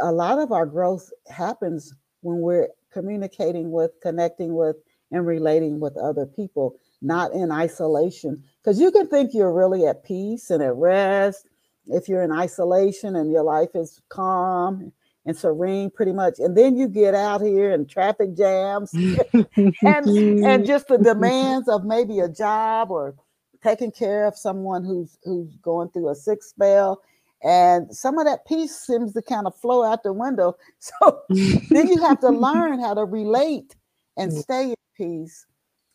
A 0.02 0.12
lot 0.12 0.40
of 0.40 0.54
our 0.54 0.66
growth 0.66 1.12
happens 1.30 1.94
when 2.22 2.40
we're 2.40 2.70
communicating 2.92 3.72
with, 3.72 3.92
connecting 4.02 4.56
with, 4.56 4.78
and 5.12 5.28
relating 5.28 5.80
with 5.80 5.98
other 5.98 6.26
people, 6.26 6.76
not 7.02 7.32
in 7.34 7.52
isolation. 7.52 8.44
Because 8.64 8.80
you 8.80 8.92
can 8.92 9.08
think 9.08 9.34
you're 9.34 9.54
really 9.54 9.86
at 9.86 10.04
peace 10.04 10.50
and 10.50 10.62
at 10.62 10.76
rest 10.76 11.48
if 11.88 12.08
you're 12.08 12.22
in 12.22 12.32
isolation 12.32 13.16
and 13.16 13.32
your 13.32 13.44
life 13.44 13.70
is 13.74 14.02
calm 14.10 14.92
and 15.26 15.38
serene 15.38 15.90
pretty 15.90 16.14
much 16.14 16.36
and 16.40 16.56
then 16.56 16.76
you 16.76 16.88
get 16.88 17.14
out 17.14 17.42
here 17.42 17.72
and 17.72 17.90
traffic 17.90 18.36
jams 18.36 18.94
and 18.94 19.48
and 19.84 20.66
just 20.66 20.88
the 20.88 20.98
demands 21.04 21.68
of 21.68 21.84
maybe 21.84 22.20
a 22.20 22.30
job 22.30 22.92
or 22.92 23.16
taking 23.64 23.92
care 23.92 24.26
of 24.26 24.36
someone 24.36 24.84
who's 24.84 25.18
who's 25.24 25.56
going 25.58 25.90
through 25.90 26.10
a 26.10 26.16
sick 26.16 26.42
spell 26.44 27.02
and 27.44 27.94
some 27.96 28.20
of 28.20 28.26
that 28.26 28.46
peace 28.46 28.76
seems 28.76 29.14
to 29.14 29.22
kind 29.22 29.48
of 29.48 29.56
flow 29.56 29.84
out 29.84 30.04
the 30.04 30.14
window. 30.14 30.56
So 30.80 31.22
then 31.30 31.88
you 31.88 31.98
have 32.02 32.20
to 32.22 32.30
learn 32.30 32.80
how 32.80 32.94
to 32.94 33.06
relate 33.06 33.76
and 34.18 34.34
stay 34.34 34.70
in 34.70 34.76
peace, 34.96 35.46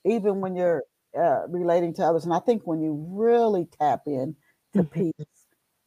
even 0.05 0.41
when 0.41 0.55
you're 0.57 0.85
uh, 1.17 1.47
relating 1.49 1.95
to 1.95 2.03
others. 2.03 2.25
And 2.25 2.35
I 2.35 2.41
think 2.41 2.63
when 2.67 2.81
you 2.81 3.07
really 3.11 3.67
tap 3.79 4.03
in 4.07 4.37
to 4.75 4.83
mm-hmm. 4.83 5.11
peace, 5.11 5.27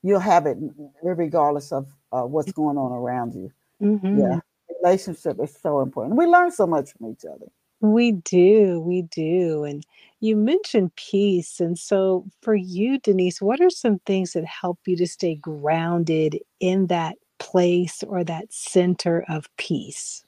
you'll 0.01 0.19
have 0.19 0.45
it 0.45 0.57
regardless 1.03 1.71
of 1.71 1.87
uh, 2.11 2.23
what's 2.23 2.51
going 2.51 2.77
on 2.77 2.91
around 2.91 3.33
you. 3.33 3.51
Mm-hmm. 3.81 4.19
Yeah, 4.19 4.39
relationship 4.83 5.37
is 5.41 5.57
so 5.61 5.81
important. 5.81 6.17
We 6.17 6.25
learn 6.25 6.51
so 6.51 6.67
much 6.67 6.91
from 6.93 7.11
each 7.11 7.25
other. 7.25 7.47
We 7.81 8.11
do, 8.11 8.81
we 8.81 9.03
do. 9.03 9.63
And 9.63 9.85
you 10.19 10.35
mentioned 10.35 10.95
peace. 10.95 11.61
And 11.61 11.79
so, 11.79 12.25
for 12.41 12.53
you, 12.55 12.99
Denise, 12.99 13.41
what 13.41 13.61
are 13.61 13.69
some 13.69 13.99
things 13.99 14.33
that 14.33 14.45
help 14.45 14.79
you 14.85 14.97
to 14.97 15.07
stay 15.07 15.35
grounded 15.35 16.39
in 16.59 16.87
that 16.87 17.15
place 17.39 18.03
or 18.03 18.23
that 18.25 18.51
center 18.51 19.23
of 19.29 19.49
peace? 19.55 20.25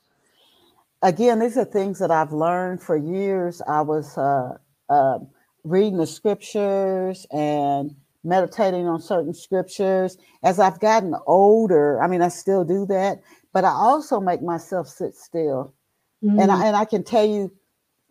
Again, 1.02 1.40
these 1.40 1.58
are 1.58 1.66
things 1.66 2.00
that 2.00 2.12
I've 2.12 2.32
learned 2.32 2.82
for 2.82 2.96
years. 2.96 3.62
I 3.68 3.82
was 3.82 4.18
uh, 4.18 4.58
uh, 4.92 5.20
reading 5.64 5.98
the 5.98 6.08
scriptures 6.08 7.26
and 7.32 7.96
meditating 8.24 8.88
on 8.88 9.02
certain 9.02 9.34
scriptures. 9.34 10.18
As 10.44 10.60
I've 10.60 10.80
gotten 10.80 11.16
older, 11.26 12.02
I 12.04 12.08
mean, 12.08 12.22
I 12.22 12.28
still 12.28 12.64
do 12.64 12.86
that, 12.88 13.22
but 13.54 13.64
I 13.66 13.72
also 13.72 14.20
make 14.20 14.42
myself 14.42 14.88
sit 14.88 15.16
still 15.16 15.74
Mm-hmm. 16.24 16.40
And 16.40 16.52
I, 16.52 16.56
mm. 16.56 16.64
and 16.66 16.76
I 16.76 16.86
can 16.86 17.04
tell 17.04 17.26
you, 17.26 17.52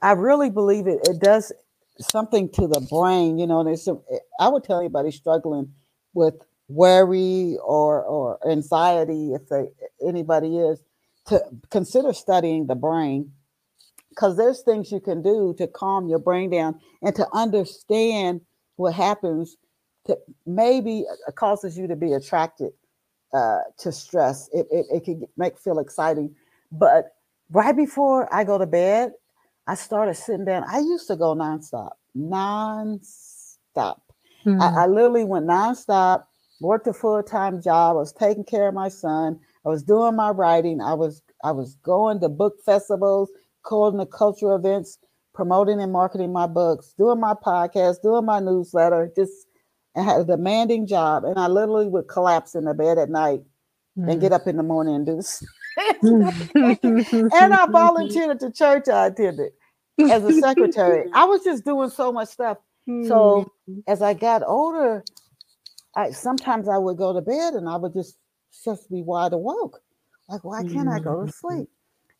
I 0.03 0.13
really 0.13 0.51
believe 0.51 0.87
it. 0.87 1.01
It 1.09 1.21
does 1.21 1.53
something 2.01 2.49
to 2.51 2.67
the 2.67 2.87
brain. 2.91 3.39
You 3.39 3.47
know, 3.47 3.63
there's 3.63 3.85
some. 3.85 4.03
I 4.41 4.49
would 4.49 4.65
tell 4.65 4.81
anybody 4.81 5.11
struggling 5.11 5.73
with 6.15 6.35
worry 6.69 7.57
or 7.63 8.03
or 8.03 8.39
anxiety, 8.49 9.33
if 9.35 9.49
they 9.49 9.69
anybody 10.07 10.59
is, 10.59 10.83
to 11.27 11.43
consider 11.71 12.13
studying 12.13 12.67
the 12.67 12.75
brain 12.75 13.33
because 14.21 14.37
there's 14.37 14.61
things 14.61 14.93
you 14.93 15.01
can 15.01 15.23
do 15.23 15.55
to 15.57 15.67
calm 15.67 16.07
your 16.07 16.19
brain 16.19 16.51
down 16.51 16.79
and 17.01 17.15
to 17.17 17.27
understand 17.33 18.43
what 18.77 18.93
happens 18.93 19.57
to 20.05 20.19
maybe 20.45 21.07
uh, 21.27 21.33
causes 21.33 21.79
you 21.79 21.87
to 21.87 21.97
be 21.97 22.13
attracted 22.13 22.71
uh, 23.33 23.61
to 23.79 23.91
stress. 23.91 24.51
It, 24.53 24.67
it, 24.71 24.87
it 24.93 25.05
can 25.05 25.23
make 25.39 25.59
feel 25.59 25.79
exciting, 25.79 26.35
but 26.71 27.15
right 27.51 27.75
before 27.75 28.33
I 28.35 28.45
go 28.45 28.59
to 28.59 28.67
bed, 28.67 29.13
I 29.67 29.75
started 29.75 30.15
sitting 30.15 30.45
down. 30.45 30.65
I 30.71 30.81
used 30.81 31.07
to 31.07 31.17
go 31.17 31.35
nonstop, 31.35 31.93
nonstop. 32.15 34.01
Mm-hmm. 34.45 34.61
I, 34.61 34.83
I 34.83 34.87
literally 34.87 35.25
went 35.25 35.47
nonstop, 35.47 36.25
worked 36.61 36.87
a 36.87 36.93
full 36.93 37.23
time 37.23 37.63
job. 37.63 37.97
I 37.97 38.01
was 38.01 38.13
taking 38.13 38.45
care 38.45 38.69
of 38.69 38.75
my 38.75 38.91
son. 38.91 39.41
I 39.65 39.71
was 39.71 39.83
doing 39.83 40.15
my 40.15 40.31
writing. 40.31 40.83
I 40.83 40.93
was 40.93 41.23
I 41.43 41.53
was 41.53 41.77
going 41.77 42.21
to 42.21 42.29
book 42.29 42.57
festivals, 42.67 43.31
calling 43.63 43.99
the 43.99 44.07
cultural 44.07 44.57
events, 44.57 44.99
promoting 45.35 45.81
and 45.81 45.93
marketing 45.93 46.33
my 46.33 46.47
books, 46.47 46.95
doing 46.99 47.21
my 47.21 47.35
podcast, 47.35 48.03
doing 48.03 48.25
my 48.25 48.41
newsletter. 48.41 49.11
Just 49.15 49.33
I 49.97 50.03
had 50.03 50.21
a 50.21 50.25
demanding 50.25 50.87
job, 50.87 51.25
and 51.25 51.39
I 51.39 51.47
literally 51.49 51.89
would 51.89 52.09
collapse 52.09 52.55
in 52.55 52.65
the 52.65 52.75
bed 52.75 52.99
at 52.99 53.11
night 53.11 53.41
mm-hmm. 53.99 54.09
and 54.09 54.21
get 54.21 54.33
up 54.33 54.47
in 54.47 54.57
the 54.57 54.63
morning 54.63 54.95
and 54.95 55.07
do 55.07 55.17
this. 55.17 55.45
and 56.03 57.55
I 57.55 57.67
volunteered 57.71 58.31
at 58.31 58.41
the 58.41 58.53
church 58.55 58.89
I 58.89 59.07
attended 59.07 59.53
as 59.99 60.25
a 60.25 60.33
secretary. 60.41 61.09
I 61.15 61.25
was 61.25 61.43
just 61.45 61.65
doing 61.65 61.91
so 61.91 62.13
much 62.13 62.29
stuff. 62.29 62.59
So 63.07 63.53
hmm. 63.67 63.81
as 63.87 64.03
I 64.03 64.15
got 64.15 64.43
older, 64.45 65.05
I 65.95 66.11
sometimes 66.11 66.69
I 66.69 66.79
would 66.79 66.97
go 66.97 67.13
to 67.13 67.21
bed 67.21 67.55
and 67.55 67.69
I 67.69 67.77
would 67.77 67.93
just 67.93 68.17
just 68.65 68.91
be 68.91 69.03
wide 69.03 69.33
awake. 69.33 69.75
Like, 70.29 70.45
why 70.45 70.63
can't 70.63 70.89
I 70.89 70.99
go 70.99 71.25
to 71.25 71.31
mm-hmm. 71.31 71.49
sleep? 71.57 71.69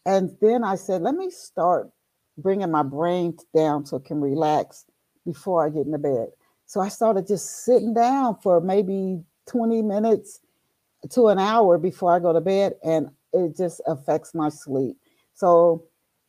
And 0.07 0.37
then 0.41 0.65
I 0.65 0.77
said, 0.77 1.03
let 1.03 1.15
me 1.15 1.31
start 1.31 1.91
bringing 2.39 2.71
my 2.71 2.83
brain 2.83 3.37
down 3.55 3.85
so 3.85 3.97
it 3.97 4.05
can 4.05 4.21
relax 4.21 4.85
before 5.27 5.65
I 5.65 5.71
get 5.71 5.87
into 5.87 5.99
bed. 5.99 6.29
So 6.67 6.81
I 6.81 6.89
started 6.89 7.27
just 7.27 7.65
sitting 7.65 7.95
down 7.95 8.37
for 8.43 8.61
maybe 8.61 9.23
20 9.49 9.83
minutes 9.83 10.41
to 11.11 11.29
an 11.29 11.39
hour 11.39 11.79
before 11.79 12.15
I 12.15 12.19
go 12.19 12.33
to 12.33 12.41
bed. 12.41 12.75
And 12.85 13.11
it 13.33 13.57
just 13.57 13.81
affects 13.87 14.35
my 14.35 14.49
sleep. 14.49 14.97
So 15.35 15.85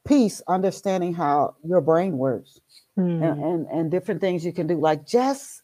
peace, 0.08 0.42
understanding 0.48 1.14
how 1.14 1.56
your 1.64 1.82
brain 1.82 2.18
works 2.18 2.60
mm. 2.98 3.24
and, 3.24 3.44
and, 3.44 3.68
and 3.68 3.92
different 3.92 4.22
things 4.22 4.46
you 4.46 4.54
can 4.54 4.68
do. 4.68 4.80
Like 4.80 5.06
just 5.06 5.62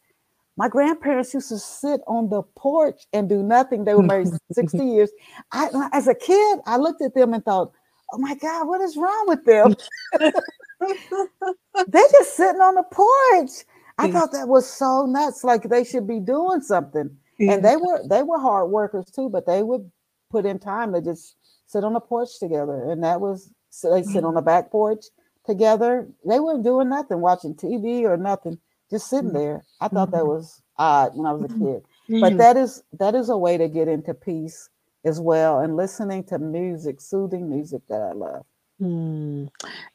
my 0.58 0.68
grandparents 0.68 1.34
used 1.34 1.50
to 1.50 1.60
sit 1.60 2.02
on 2.08 2.30
the 2.30 2.42
porch 2.56 3.06
and 3.14 3.30
do 3.30 3.44
nothing. 3.44 3.86
They 3.86 3.94
were 3.94 4.04
married 4.04 4.30
60 4.52 4.78
years. 4.78 5.12
I 5.52 5.90
as 5.94 6.08
a 6.08 6.16
kid, 6.16 6.60
I 6.66 6.78
looked 6.78 7.02
at 7.02 7.14
them 7.14 7.34
and 7.34 7.46
thought, 7.46 7.72
oh 8.12 8.18
my 8.18 8.36
God, 8.36 8.68
what 8.68 8.82
is 8.82 8.98
wrong 8.98 9.26
with 9.28 9.46
them? 9.46 9.76
They're 10.20 12.12
just 12.12 12.36
sitting 12.36 12.62
on 12.62 12.76
the 12.76 12.84
porch. 12.92 13.66
I 13.98 14.12
thought 14.12 14.32
that 14.34 14.48
was 14.48 14.70
so 14.70 15.06
nuts. 15.06 15.44
Like 15.44 15.64
they 15.64 15.84
should 15.84 16.08
be 16.08 16.20
doing 16.20 16.62
something. 16.62 17.18
And 17.40 17.64
they 17.64 17.76
were 17.76 18.02
they 18.08 18.24
were 18.24 18.40
hard 18.40 18.72
workers 18.72 19.06
too, 19.14 19.30
but 19.30 19.46
they 19.46 19.64
would 19.64 19.90
put 20.30 20.46
in 20.46 20.60
time 20.60 20.94
to 20.94 21.02
just 21.02 21.36
sit 21.68 21.84
on 21.84 21.94
the 21.94 22.00
porch 22.00 22.40
together. 22.40 22.90
And 22.90 23.04
that 23.04 23.22
was 23.22 23.52
so 23.70 23.94
they 23.94 24.04
sit 24.04 24.24
on 24.24 24.34
the 24.36 24.42
back 24.42 24.72
porch 24.72 25.06
together. 25.46 26.08
They 26.28 26.40
weren't 26.40 26.64
doing 26.64 26.90
nothing, 26.90 27.22
watching 27.22 27.56
TV 27.56 28.04
or 28.04 28.18
nothing, 28.18 28.60
just 28.90 29.10
sitting 29.10 29.30
mm-hmm. 29.30 29.38
there. 29.38 29.66
I 29.82 29.88
thought 29.88 30.12
that 30.12 30.22
mm-hmm. 30.22 30.30
was 30.30 30.62
odd 30.78 31.16
when 31.16 31.28
I 31.28 31.34
was 31.34 31.44
a 31.44 31.48
mm-hmm. 31.54 31.66
kid. 31.66 32.22
But 32.22 32.38
that 32.38 32.58
is 32.58 32.84
that 33.00 33.16
is 33.16 33.30
a 33.30 33.38
way 33.38 33.58
to 33.58 33.68
get 33.68 33.88
into 33.88 34.14
peace 34.14 34.70
as 35.08 35.20
well 35.20 35.60
and 35.60 35.76
listening 35.76 36.24
to 36.26 36.38
music, 36.38 37.02
soothing 37.02 37.50
music 37.50 37.82
that 37.90 38.02
I 38.02 38.12
love. 38.14 38.46
Mm. 38.82 39.50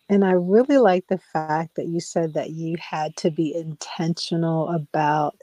And 0.08 0.24
I 0.24 0.32
really 0.32 0.78
like 0.78 1.06
the 1.08 1.20
fact 1.32 1.76
that 1.76 1.86
you 1.86 2.00
said 2.00 2.34
that 2.34 2.50
you 2.50 2.76
had 2.80 3.16
to 3.18 3.30
be 3.30 3.54
intentional 3.54 4.68
about 4.70 5.36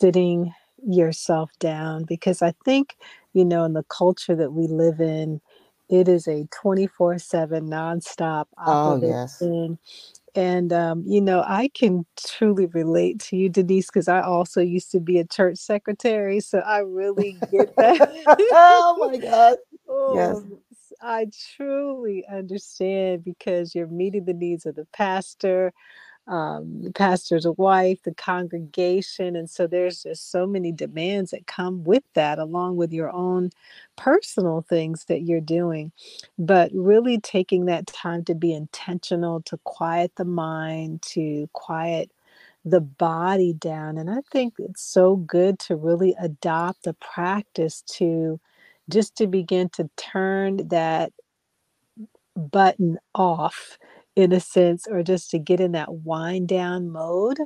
sitting 0.00 0.54
yourself 0.84 1.50
down 1.60 2.04
because 2.04 2.40
I 2.40 2.54
think 2.64 2.96
you 3.32 3.44
know, 3.44 3.64
in 3.64 3.72
the 3.72 3.84
culture 3.84 4.34
that 4.36 4.52
we 4.52 4.66
live 4.66 5.00
in, 5.00 5.40
it 5.88 6.08
is 6.08 6.26
a 6.26 6.46
24 6.50 7.18
7 7.18 7.64
nonstop 7.68 8.46
oh, 8.66 9.00
yes. 9.02 9.42
And, 10.34 10.72
um, 10.72 11.04
you 11.06 11.20
know, 11.20 11.44
I 11.46 11.68
can 11.74 12.06
truly 12.16 12.66
relate 12.66 13.20
to 13.24 13.36
you, 13.36 13.50
Denise, 13.50 13.86
because 13.88 14.08
I 14.08 14.22
also 14.22 14.62
used 14.62 14.90
to 14.92 15.00
be 15.00 15.18
a 15.18 15.26
church 15.26 15.58
secretary. 15.58 16.40
So 16.40 16.60
I 16.60 16.78
really 16.78 17.38
get 17.50 17.70
that. 17.78 18.08
oh, 18.52 18.96
my 19.00 19.18
God. 19.18 19.58
oh, 19.88 20.14
yes. 20.14 20.44
I 21.02 21.28
truly 21.56 22.24
understand 22.32 23.24
because 23.24 23.74
you're 23.74 23.88
meeting 23.88 24.24
the 24.24 24.34
needs 24.34 24.66
of 24.66 24.76
the 24.76 24.86
pastor 24.94 25.72
um, 26.28 26.82
the 26.82 26.92
pastor's 26.92 27.46
wife, 27.58 28.02
the 28.02 28.14
congregation. 28.14 29.36
And 29.36 29.50
so 29.50 29.66
there's 29.66 30.04
just 30.04 30.30
so 30.30 30.46
many 30.46 30.72
demands 30.72 31.32
that 31.32 31.46
come 31.46 31.84
with 31.84 32.04
that, 32.14 32.38
along 32.38 32.76
with 32.76 32.92
your 32.92 33.10
own 33.12 33.50
personal 33.96 34.62
things 34.62 35.06
that 35.06 35.22
you're 35.22 35.40
doing. 35.40 35.92
But 36.38 36.70
really 36.74 37.18
taking 37.20 37.66
that 37.66 37.86
time 37.86 38.24
to 38.24 38.34
be 38.34 38.52
intentional, 38.54 39.42
to 39.42 39.58
quiet 39.64 40.12
the 40.16 40.24
mind, 40.24 41.02
to 41.14 41.48
quiet 41.52 42.10
the 42.64 42.80
body 42.80 43.52
down. 43.54 43.98
And 43.98 44.10
I 44.10 44.20
think 44.30 44.54
it's 44.58 44.82
so 44.82 45.16
good 45.16 45.58
to 45.60 45.76
really 45.76 46.14
adopt 46.20 46.86
a 46.86 46.92
practice 46.94 47.82
to 47.96 48.40
just 48.88 49.16
to 49.16 49.26
begin 49.26 49.68
to 49.70 49.88
turn 49.96 50.68
that 50.68 51.12
button 52.36 52.98
off 53.14 53.78
in 54.16 54.32
a 54.32 54.40
sense, 54.40 54.86
or 54.88 55.02
just 55.02 55.30
to 55.30 55.38
get 55.38 55.60
in 55.60 55.72
that 55.72 55.92
wind 55.92 56.48
down 56.48 56.90
mode. 56.90 57.38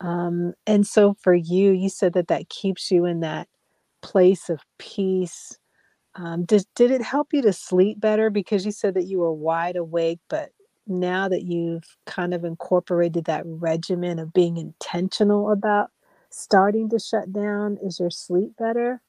Um, 0.00 0.54
and 0.66 0.86
so 0.86 1.14
for 1.20 1.34
you, 1.34 1.72
you 1.72 1.88
said 1.88 2.12
that 2.14 2.28
that 2.28 2.48
keeps 2.48 2.90
you 2.90 3.04
in 3.04 3.20
that 3.20 3.48
place 4.02 4.50
of 4.50 4.60
peace. 4.78 5.58
Um, 6.16 6.44
did, 6.44 6.64
did 6.74 6.90
it 6.90 7.02
help 7.02 7.32
you 7.32 7.42
to 7.42 7.52
sleep 7.52 8.00
better? 8.00 8.30
Because 8.30 8.66
you 8.66 8.72
said 8.72 8.94
that 8.94 9.06
you 9.06 9.18
were 9.18 9.32
wide 9.32 9.76
awake, 9.76 10.20
but 10.28 10.50
now 10.86 11.28
that 11.28 11.44
you've 11.44 11.96
kind 12.06 12.34
of 12.34 12.44
incorporated 12.44 13.24
that 13.24 13.42
regimen 13.46 14.18
of 14.18 14.32
being 14.32 14.56
intentional 14.56 15.50
about 15.50 15.90
starting 16.30 16.88
to 16.90 16.98
shut 16.98 17.32
down, 17.32 17.78
is 17.82 17.98
your 17.98 18.10
sleep 18.10 18.52
better? 18.58 19.00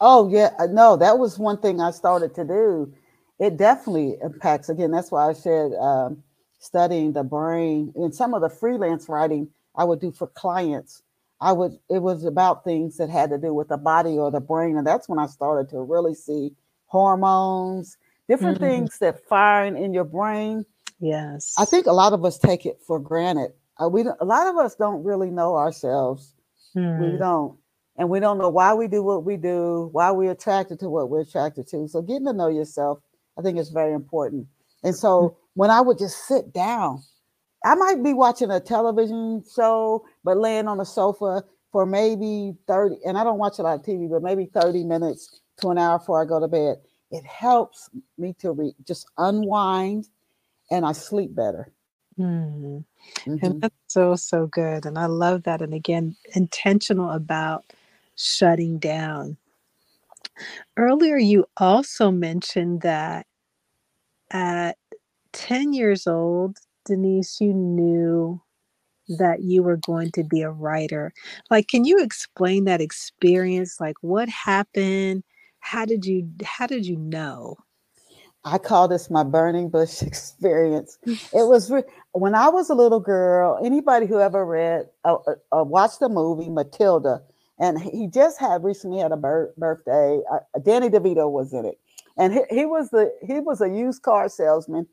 Oh, 0.00 0.28
yeah. 0.28 0.50
Uh, 0.58 0.66
no, 0.66 0.96
that 0.96 1.18
was 1.18 1.38
one 1.38 1.58
thing 1.58 1.80
I 1.80 1.90
started 1.90 2.34
to 2.34 2.44
do. 2.44 2.92
It 3.38 3.56
definitely 3.56 4.16
impacts. 4.22 4.68
Again, 4.68 4.90
that's 4.90 5.10
why 5.10 5.28
I 5.28 5.32
said 5.32 5.72
um, 5.74 6.22
studying 6.60 7.12
the 7.12 7.24
brain 7.24 7.92
and 7.96 8.14
some 8.14 8.34
of 8.34 8.42
the 8.42 8.48
freelance 8.48 9.08
writing 9.08 9.48
I 9.74 9.84
would 9.84 10.00
do 10.00 10.12
for 10.12 10.28
clients. 10.28 11.02
I 11.40 11.52
would 11.52 11.78
it 11.88 12.02
was 12.02 12.24
about 12.24 12.64
things 12.64 12.98
that 12.98 13.08
had 13.08 13.30
to 13.30 13.38
do 13.38 13.52
with 13.54 13.68
the 13.68 13.78
body 13.78 14.18
or 14.18 14.30
the 14.30 14.40
brain, 14.40 14.76
and 14.76 14.86
that's 14.86 15.08
when 15.08 15.18
I 15.18 15.26
started 15.26 15.70
to 15.70 15.80
really 15.80 16.14
see 16.14 16.52
hormones, 16.86 17.96
different 18.28 18.58
mm-hmm. 18.58 18.66
things 18.66 18.98
that 18.98 19.26
firing 19.26 19.82
in 19.82 19.94
your 19.94 20.04
brain. 20.04 20.66
Yes, 21.00 21.54
I 21.58 21.64
think 21.64 21.86
a 21.86 21.92
lot 21.92 22.12
of 22.12 22.24
us 22.24 22.38
take 22.38 22.66
it 22.66 22.78
for 22.86 22.98
granted. 22.98 23.52
Uh, 23.82 23.88
we 23.88 24.02
a 24.02 24.24
lot 24.24 24.48
of 24.48 24.56
us 24.58 24.74
don't 24.74 25.02
really 25.02 25.30
know 25.30 25.56
ourselves. 25.56 26.34
Mm. 26.76 27.12
We 27.12 27.18
don't, 27.18 27.56
and 27.96 28.10
we 28.10 28.20
don't 28.20 28.36
know 28.36 28.50
why 28.50 28.74
we 28.74 28.86
do 28.86 29.02
what 29.02 29.24
we 29.24 29.38
do, 29.38 29.88
why 29.92 30.10
we're 30.10 30.32
attracted 30.32 30.78
to 30.80 30.90
what 30.90 31.08
we're 31.08 31.22
attracted 31.22 31.66
to. 31.68 31.88
So 31.88 32.02
getting 32.02 32.26
to 32.26 32.34
know 32.34 32.48
yourself, 32.48 33.00
I 33.38 33.42
think 33.42 33.58
is 33.58 33.70
very 33.70 33.94
important. 33.94 34.46
And 34.84 34.94
so 34.94 35.38
when 35.54 35.70
I 35.70 35.80
would 35.80 35.98
just 35.98 36.26
sit 36.26 36.52
down, 36.52 37.02
I 37.64 37.74
might 37.74 38.02
be 38.02 38.14
watching 38.14 38.50
a 38.50 38.60
television 38.60 39.44
show, 39.54 40.04
but 40.24 40.38
laying 40.38 40.68
on 40.68 40.78
the 40.78 40.84
sofa 40.84 41.44
for 41.72 41.86
maybe 41.86 42.54
30, 42.66 42.96
and 43.04 43.18
I 43.18 43.24
don't 43.24 43.38
watch 43.38 43.58
a 43.58 43.62
lot 43.62 43.78
of 43.78 43.84
TV, 43.84 44.10
but 44.10 44.22
maybe 44.22 44.46
30 44.46 44.84
minutes 44.84 45.40
to 45.60 45.68
an 45.68 45.78
hour 45.78 45.98
before 45.98 46.22
I 46.22 46.24
go 46.24 46.40
to 46.40 46.48
bed. 46.48 46.76
It 47.10 47.24
helps 47.24 47.90
me 48.18 48.34
to 48.38 48.52
re- 48.52 48.74
just 48.86 49.06
unwind 49.18 50.08
and 50.70 50.86
I 50.86 50.92
sleep 50.92 51.34
better. 51.34 51.72
Mm. 52.18 52.84
Mm-hmm. 53.26 53.44
And 53.44 53.60
that's 53.60 53.74
so, 53.88 54.14
so 54.14 54.46
good. 54.46 54.86
And 54.86 54.98
I 54.98 55.06
love 55.06 55.42
that. 55.44 55.62
And 55.62 55.74
again, 55.74 56.16
intentional 56.34 57.10
about 57.10 57.64
shutting 58.16 58.78
down. 58.78 59.36
Earlier, 60.76 61.18
you 61.18 61.46
also 61.56 62.10
mentioned 62.10 62.82
that 62.82 63.26
at 64.30 64.76
10 65.32 65.72
years 65.72 66.06
old, 66.06 66.58
Denise, 66.84 67.40
you 67.40 67.52
knew 67.52 68.40
that 69.18 69.42
you 69.42 69.62
were 69.62 69.76
going 69.76 70.10
to 70.12 70.22
be 70.22 70.42
a 70.42 70.50
writer. 70.50 71.12
Like, 71.50 71.68
can 71.68 71.84
you 71.84 72.02
explain 72.02 72.64
that 72.64 72.80
experience? 72.80 73.80
Like, 73.80 73.96
what 74.00 74.28
happened? 74.28 75.24
How 75.60 75.84
did 75.84 76.06
you 76.06 76.28
how 76.44 76.66
did 76.66 76.86
you 76.86 76.96
know? 76.96 77.56
I 78.44 78.56
call 78.58 78.88
this 78.88 79.10
my 79.10 79.22
burning 79.22 79.68
bush 79.68 80.02
experience. 80.02 80.98
It 81.06 81.46
was 81.46 81.70
re- 81.70 81.82
when 82.12 82.34
I 82.34 82.48
was 82.48 82.70
a 82.70 82.74
little 82.74 83.00
girl. 83.00 83.60
Anybody 83.62 84.06
who 84.06 84.20
ever 84.20 84.44
read, 84.44 84.88
uh, 85.04 85.16
uh, 85.26 85.58
uh 85.58 85.64
watched 85.64 86.00
the 86.00 86.08
movie 86.08 86.48
Matilda, 86.48 87.22
and 87.58 87.80
he 87.80 88.06
just 88.06 88.40
had 88.40 88.64
recently 88.64 89.00
had 89.00 89.12
a 89.12 89.16
bir- 89.16 89.52
birthday. 89.58 90.20
Uh, 90.32 90.38
Danny 90.62 90.88
DeVito 90.88 91.30
was 91.30 91.52
in 91.52 91.66
it, 91.66 91.78
and 92.16 92.32
he, 92.32 92.40
he 92.50 92.66
was 92.66 92.90
the 92.90 93.12
he 93.26 93.40
was 93.40 93.60
a 93.60 93.68
used 93.68 94.02
car 94.02 94.28
salesman, 94.28 94.86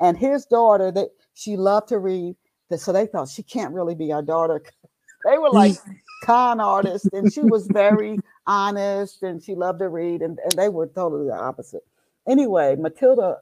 and 0.00 0.16
his 0.16 0.46
daughter 0.46 0.90
that 0.92 1.10
she 1.34 1.56
loved 1.56 1.88
to 1.88 1.98
read. 1.98 2.36
that 2.70 2.80
So 2.80 2.92
they 2.92 3.06
thought 3.06 3.28
she 3.28 3.42
can't 3.42 3.74
really 3.74 3.94
be 3.94 4.12
our 4.12 4.22
daughter. 4.22 4.62
they 5.24 5.38
were 5.38 5.50
like 5.50 5.76
con 6.24 6.60
artists, 6.60 7.08
and 7.12 7.32
she 7.32 7.40
was 7.42 7.66
very 7.72 8.18
honest, 8.46 9.22
and 9.22 9.42
she 9.42 9.54
loved 9.54 9.80
to 9.80 9.88
read, 9.88 10.22
and, 10.22 10.38
and 10.38 10.52
they 10.52 10.68
were 10.68 10.86
totally 10.86 11.28
the 11.28 11.34
opposite 11.34 11.82
anyway, 12.26 12.76
Matilda 12.76 13.38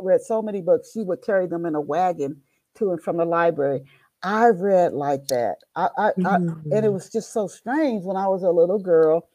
read 0.00 0.20
so 0.20 0.42
many 0.42 0.60
books, 0.60 0.92
she 0.92 1.02
would 1.02 1.22
carry 1.22 1.46
them 1.46 1.66
in 1.66 1.74
a 1.74 1.80
wagon 1.80 2.40
to 2.76 2.92
and 2.92 3.02
from 3.02 3.16
the 3.16 3.24
library. 3.24 3.82
I 4.22 4.48
read 4.48 4.94
like 4.94 5.26
that. 5.28 5.58
I, 5.76 5.88
I, 5.96 6.10
mm-hmm. 6.10 6.26
I, 6.26 6.34
and 6.34 6.84
it 6.86 6.90
mm. 6.90 6.92
was 6.92 7.08
just 7.10 7.32
so 7.32 7.46
strange 7.46 8.04
when 8.04 8.16
I 8.16 8.26
was 8.26 8.42
a 8.42 8.50
little 8.50 8.78
girl. 8.78 9.28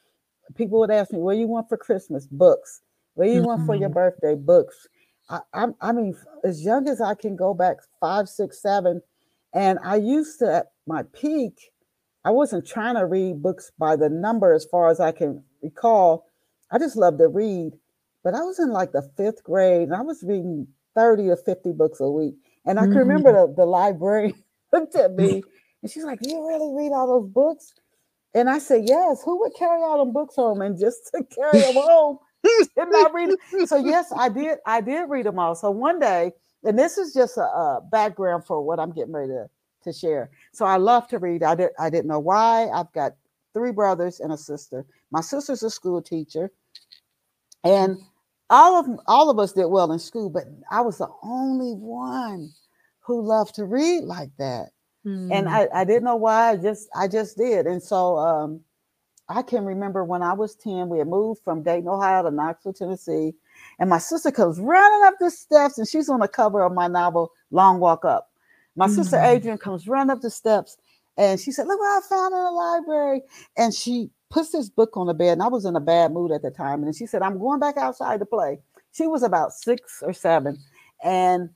People 0.56 0.80
would 0.80 0.91
ask 0.91 1.12
me, 1.13 1.19
"What 1.19 1.34
do 1.34 1.39
you 1.39 1.47
want 1.47 1.69
for 1.69 1.78
Christmas?" 1.78 2.28
Books. 2.28 2.82
What 3.13 3.26
do 3.26 3.32
you 3.32 3.38
mm-hmm. 3.38 3.47
want 3.47 3.65
for 3.65 3.76
your 3.76 3.88
mm-hmm. 3.89 3.93
birthday? 3.93 4.36
Books. 4.36 4.88
I, 5.30 5.40
I, 5.54 5.68
I 5.82 5.92
mean, 5.92 6.16
as 6.44 6.64
young 6.64 6.88
as 6.88 7.02
I 7.02 7.16
can 7.16 7.36
go 7.36 7.54
back, 7.54 7.78
five, 8.00 8.28
six, 8.28 8.62
seven, 8.62 9.02
and 9.54 9.80
I 9.84 9.98
used 9.98 10.40
to 10.40 10.54
at 10.54 10.72
my 10.88 11.04
peak. 11.14 11.72
I 12.26 12.32
wasn't 12.32 12.66
trying 12.66 12.96
to 12.96 13.06
read 13.06 13.44
books 13.44 13.72
by 13.78 13.96
the 13.96 14.10
number 14.10 14.54
as 14.54 14.66
far 14.66 14.90
as 14.90 15.00
I 15.00 15.12
can 15.12 15.44
recall. 15.62 16.26
I 16.72 16.80
just 16.80 16.96
loved 16.96 17.20
to 17.20 17.28
read. 17.28 17.74
But 18.24 18.34
I 18.34 18.42
was 18.42 18.60
in 18.60 18.70
like 18.70 18.94
the 18.94 19.08
fifth 19.18 19.44
grade 19.44 19.84
and 19.84 19.94
I 19.94 20.02
was 20.02 20.24
reading 20.24 20.68
30 20.96 21.30
or 21.30 21.38
50 21.38 21.74
books 21.74 22.00
a 22.00 22.10
week. 22.10 22.36
And 22.66 22.80
I 22.80 22.84
can 22.84 22.96
remember 22.96 23.34
mm-hmm. 23.34 23.52
the, 23.52 23.64
the 23.64 23.66
librarian 23.66 24.42
looked 24.74 24.96
at 24.96 25.14
me 25.14 25.44
and 25.82 25.92
she's 25.92 26.06
like, 26.06 26.20
You 26.22 26.48
really 26.48 26.74
read 26.74 26.94
all 26.94 27.08
those 27.08 27.30
books? 27.30 27.74
And 28.34 28.50
I 28.50 28.60
said, 28.60 28.84
Yes, 28.86 29.22
who 29.24 29.40
would 29.42 29.54
carry 29.60 29.82
all 29.82 30.00
them 30.00 30.14
books 30.14 30.36
home 30.36 30.62
and 30.62 30.80
just 30.80 31.12
to 31.14 31.24
carry 31.36 31.60
them 31.60 31.76
home? 31.76 32.20
Did 32.43 32.89
not 32.89 33.13
read. 33.13 33.29
So 33.65 33.77
yes, 33.77 34.12
I 34.15 34.29
did, 34.29 34.58
I 34.65 34.82
did 34.82 35.10
read 35.10 35.25
them 35.25 35.39
all. 35.39 35.56
So 35.56 35.71
one 35.71 35.99
day, 35.99 36.32
and 36.63 36.77
this 36.77 36.97
is 36.97 37.13
just 37.13 37.38
a, 37.38 37.41
a 37.41 37.82
background 37.91 38.45
for 38.45 38.62
what 38.62 38.79
I'm 38.79 38.91
getting 38.91 39.13
ready 39.13 39.34
to, 39.34 39.49
to 39.84 39.93
share. 39.93 40.29
So 40.53 40.65
I 40.65 40.77
love 40.77 41.08
to 41.10 41.19
read. 41.19 41.43
I 41.43 41.56
did 41.56 41.69
I 41.79 41.89
didn't 41.89 42.08
know 42.08 42.19
why. 42.19 42.69
I've 42.69 42.91
got 42.93 43.13
three 43.53 43.71
brothers 43.71 44.19
and 44.19 44.32
a 44.32 44.38
sister. 44.38 44.86
My 45.12 45.21
sister's 45.21 45.63
a 45.63 45.69
school 45.69 46.01
teacher. 46.01 46.51
And 47.63 47.97
all 48.49 48.79
of 48.79 48.99
all 49.08 49.29
of 49.29 49.39
us 49.39 49.53
did 49.53 49.65
well 49.65 49.91
in 49.91 49.99
school, 49.99 50.29
but 50.29 50.43
I 50.69 50.82
was 50.82 50.97
the 50.97 51.10
only 51.23 51.73
one 51.73 52.51
who 52.99 53.21
loved 53.21 53.56
to 53.56 53.65
read 53.65 54.03
like 54.03 54.32
that. 54.38 54.69
Mm. 55.06 55.34
And 55.34 55.49
I, 55.49 55.67
I 55.73 55.84
didn't 55.84 56.03
know 56.03 56.15
why. 56.15 56.51
I 56.51 56.56
just 56.58 56.89
I 56.95 57.08
just 57.08 57.38
did. 57.38 57.65
And 57.65 57.82
so 57.82 58.17
um, 58.17 58.62
I 59.34 59.41
can 59.41 59.65
remember 59.65 60.04
when 60.04 60.22
I 60.22 60.34
was 60.34 60.56
10, 60.56 60.89
we 60.89 61.00
had 61.00 61.08
moved 61.08 61.41
from 61.43 61.63
Dayton, 61.63 61.88
Ohio 61.88 62.24
to 62.24 62.32
Knoxville, 62.32 62.74
Tennessee. 62.74 63.34
And 63.80 63.89
my 63.89 63.98
sister 63.98 64.32
comes 64.32 64.60
running 64.60 65.08
up 65.08 65.15
the 65.19 65.32
steps, 65.32 65.78
and 65.78 65.88
she's 65.88 66.10
on 66.10 66.19
the 66.19 66.28
cover 66.28 66.63
of 66.63 66.74
my 66.74 66.88
novel, 66.88 67.32
Long 67.52 67.80
Walk 67.80 68.06
Up. 68.06 68.30
My 68.76 68.88
mm. 68.88 68.96
sister 68.96 69.17
Adrian 69.17 69.58
comes 69.58 69.88
running 69.88 70.12
up 70.12 70.22
the 70.22 70.30
steps 70.30 70.78
and 71.17 71.39
she 71.39 71.52
said, 71.52 71.67
Look 71.67 71.80
what 71.80 72.04
I 72.04 72.08
found 72.08 72.34
in 72.34 72.43
the 72.43 72.52
library. 72.52 73.22
And 73.58 73.74
she 73.74 74.10
puts 74.30 74.52
this 74.52 74.69
book 74.69 74.98
on 74.98 75.08
the 75.08 75.13
bed, 75.13 75.34
and 75.34 75.43
I 75.43 75.48
was 75.48 75.65
in 75.65 75.76
a 75.76 75.82
bad 75.82 76.12
mood 76.12 76.32
at 76.32 76.41
the 76.41 76.52
time. 76.52 76.84
And 76.84 76.96
she 76.96 77.06
said, 77.06 77.22
I'm 77.22 77.38
going 77.38 77.60
back 77.60 77.78
outside 77.78 78.19
to 78.19 78.26
play. 78.26 78.60
She 78.91 79.08
was 79.08 79.24
about 79.24 79.54
six 79.54 80.02
or 80.02 80.13
seven. 80.13 80.58
And 81.04 81.50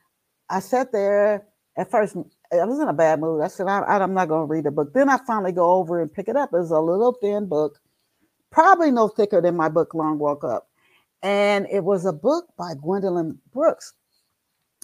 I 0.49 0.59
sat 0.59 0.91
there 0.91 1.45
at 1.75 1.89
first, 1.89 2.15
I 2.51 2.65
was 2.65 2.79
in 2.79 2.87
a 2.87 2.93
bad 2.93 3.19
mood. 3.19 3.41
I 3.41 3.47
said, 3.47 3.67
I, 3.67 4.03
am 4.03 4.13
not 4.13 4.27
going 4.27 4.47
to 4.47 4.51
read 4.51 4.65
the 4.65 4.71
book. 4.71 4.93
Then 4.93 5.09
I 5.09 5.17
finally 5.25 5.51
go 5.51 5.73
over 5.73 6.01
and 6.01 6.11
pick 6.11 6.27
it 6.27 6.35
up. 6.35 6.51
It's 6.53 6.71
a 6.71 6.79
little 6.79 7.13
thin 7.13 7.47
book, 7.47 7.79
probably 8.51 8.91
no 8.91 9.07
thicker 9.07 9.41
than 9.41 9.55
my 9.55 9.69
book, 9.69 9.93
Long 9.93 10.17
Walk 10.19 10.43
Up. 10.43 10.69
And 11.23 11.67
it 11.71 11.83
was 11.83 12.05
a 12.05 12.13
book 12.13 12.47
by 12.57 12.73
Gwendolyn 12.81 13.37
Brooks. 13.51 13.93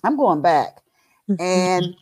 I'm 0.04 0.18
going 0.18 0.42
back. 0.42 0.80
and 1.40 1.96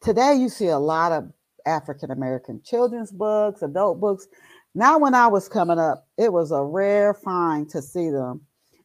today 0.00 0.34
you 0.34 0.48
see 0.48 0.68
a 0.68 0.78
lot 0.78 1.12
of 1.12 1.30
African 1.66 2.10
American 2.10 2.60
children's 2.64 3.10
books, 3.10 3.62
adult 3.62 4.00
books. 4.00 4.26
Now, 4.74 4.98
when 4.98 5.14
I 5.14 5.26
was 5.28 5.48
coming 5.48 5.78
up, 5.78 6.06
it 6.18 6.32
was 6.32 6.50
a 6.50 6.62
rare 6.62 7.14
find 7.14 7.68
to 7.70 7.80
see 7.80 8.10
them. 8.10 8.40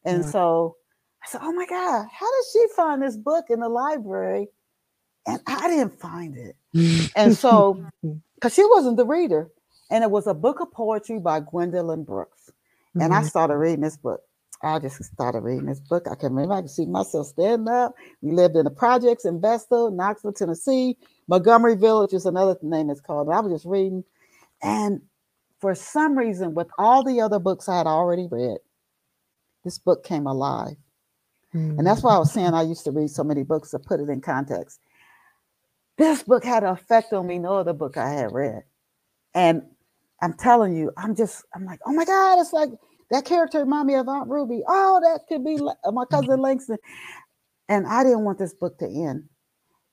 And 0.06 0.22
mm-hmm. 0.22 0.32
so 0.32 0.76
I 1.24 1.28
said, 1.30 1.42
Oh 1.44 1.52
my 1.52 1.66
God, 1.66 2.08
how 2.12 2.26
did 2.26 2.46
she 2.52 2.66
find 2.76 3.02
this 3.02 3.18
book 3.18 3.46
in 3.50 3.60
the 3.60 3.70
library? 3.70 4.48
And 5.30 5.42
I 5.48 5.68
didn't 5.68 6.00
find 6.00 6.36
it. 6.38 6.56
and 7.16 7.36
so, 7.36 7.86
because 8.36 8.54
she 8.54 8.66
wasn't 8.66 8.98
the 8.98 9.06
reader, 9.06 9.50
and 9.92 10.04
it 10.04 10.12
was 10.12 10.28
a 10.28 10.34
book 10.34 10.60
of 10.60 10.72
poetry 10.72 11.20
by 11.20 11.40
Gwendolyn 11.40 12.04
Brooks. 12.04 12.50
Mm-hmm. 12.50 13.02
And 13.02 13.14
I 13.14 13.20
mm-hmm. 13.20 13.28
started 13.28 13.58
reading 13.58 13.82
this 13.82 13.98
book. 13.98 14.22
I 14.62 14.78
just 14.80 15.02
started 15.06 15.40
reading 15.40 15.68
this 15.68 15.80
book. 15.80 16.06
I 16.12 16.16
can 16.16 16.34
remember 16.34 16.56
I 16.56 16.62
could 16.62 16.70
see 16.70 16.86
myself 16.86 17.28
standing 17.28 17.74
up. 17.74 17.96
We 18.22 18.32
lived 18.32 18.58
in 18.58 18.66
the 18.66 18.72
projects 18.72 19.24
in 19.24 19.40
Vestal, 19.40 19.90
Knoxville, 19.90 20.34
Tennessee. 20.34 20.98
Montgomery 21.30 21.76
Village 21.76 22.14
is 22.14 22.26
another 22.26 22.58
name 22.62 22.90
it's 22.90 23.00
called. 23.00 23.30
I 23.30 23.40
was 23.40 23.54
just 23.54 23.66
reading. 23.66 24.04
And 24.62 25.02
for 25.62 25.76
some 25.76 26.18
reason, 26.18 26.56
with 26.56 26.68
all 26.78 27.04
the 27.04 27.22
other 27.22 27.40
books 27.40 27.70
I 27.70 27.78
had 27.78 27.88
already 27.88 28.28
read, 28.30 28.58
this 29.64 29.78
book 29.78 30.04
came 30.04 30.28
alive. 30.28 30.76
Mm-hmm. 31.54 31.80
And 31.80 31.88
that's 31.88 32.04
why 32.04 32.16
I 32.16 32.20
was 32.20 32.32
saying 32.32 32.54
I 32.54 32.64
used 32.64 32.84
to 32.86 32.92
read 32.92 33.10
so 33.10 33.24
many 33.24 33.44
books 33.44 33.72
to 33.72 33.80
put 33.80 34.00
it 34.00 34.10
in 34.10 34.22
context. 34.22 34.82
This 36.00 36.24
book 36.24 36.46
had 36.46 36.64
an 36.64 36.70
effect 36.70 37.12
on 37.12 37.28
me, 37.28 37.40
no 37.40 37.56
other 37.58 37.74
book 37.74 37.98
I 37.98 38.10
had 38.10 38.32
read. 38.32 38.64
And 39.36 39.64
I'm 40.22 40.34
telling 40.34 40.74
you, 40.74 40.94
I'm 40.96 41.14
just, 41.14 41.44
I'm 41.54 41.66
like, 41.66 41.82
oh 41.86 41.92
my 41.92 42.06
God, 42.06 42.40
it's 42.40 42.54
like 42.54 42.70
that 43.12 43.26
character 43.26 43.60
reminded 43.60 43.94
me 43.94 44.00
of 44.00 44.08
Aunt 44.08 44.30
Ruby. 44.30 44.64
Oh, 44.66 45.02
that 45.04 45.28
could 45.28 45.44
be 45.44 45.58
my 45.92 46.06
cousin 46.10 46.40
Langston. 46.42 46.78
And 47.68 47.86
I 47.86 48.06
didn't 48.06 48.24
want 48.24 48.40
this 48.40 48.54
book 48.54 48.80
to 48.80 48.86
end. 48.86 49.26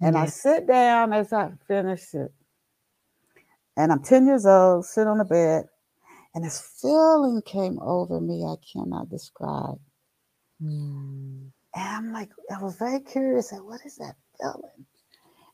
And 0.01 0.15
mm-hmm. 0.15 0.25
I 0.25 0.27
sit 0.27 0.69
down 0.69 1.13
as 1.13 1.33
I 1.33 1.51
finish 1.67 2.15
it. 2.15 2.33
And 3.77 3.91
I'm 3.91 4.03
10 4.03 4.27
years 4.27 4.47
old, 4.47 4.87
sit 4.87 5.09
on 5.09 5.19
the 5.19 5.25
bed, 5.25 5.65
and 6.35 6.45
this 6.45 6.61
feeling 6.81 7.43
came 7.45 7.81
over 7.81 8.21
me 8.21 8.45
I 8.45 8.55
cannot 8.73 9.11
describe. 9.11 9.81
Mm. 10.63 11.51
And 11.75 11.89
I'm 11.89 12.13
like, 12.13 12.31
I 12.57 12.63
was 12.63 12.77
very 12.77 13.01
curious. 13.01 13.51
Like, 13.51 13.65
what 13.65 13.81
is 13.85 13.97
that 13.97 14.15
feeling? 14.41 14.87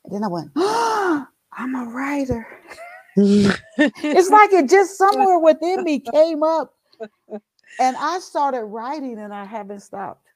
And 0.05 0.15
then 0.15 0.25
I 0.25 0.29
went, 0.29 0.51
oh, 0.57 1.27
I'm 1.53 1.75
a 1.75 1.85
writer. 1.91 2.47
it's 3.17 4.31
like 4.31 4.53
it 4.53 4.71
just 4.71 4.97
somewhere 4.97 5.39
within 5.39 5.85
me 5.85 6.01
came 6.15 6.43
up. 6.43 6.75
And 7.79 7.97
I 7.97 8.19
started 8.21 8.65
writing 8.65 9.19
and 9.19 9.35
I 9.35 9.45
haven't 9.45 9.81
stopped. 9.81 10.27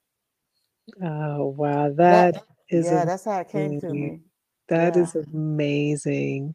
Oh 1.02 1.46
wow. 1.46 1.88
that, 1.88 2.34
that 2.34 2.42
is 2.68 2.86
yeah, 2.86 3.04
that's 3.04 3.24
how 3.24 3.40
it 3.40 3.48
came 3.48 3.80
to 3.80 3.88
me. 3.88 4.20
That 4.68 4.96
yeah. 4.96 5.02
is 5.02 5.14
amazing. 5.14 6.54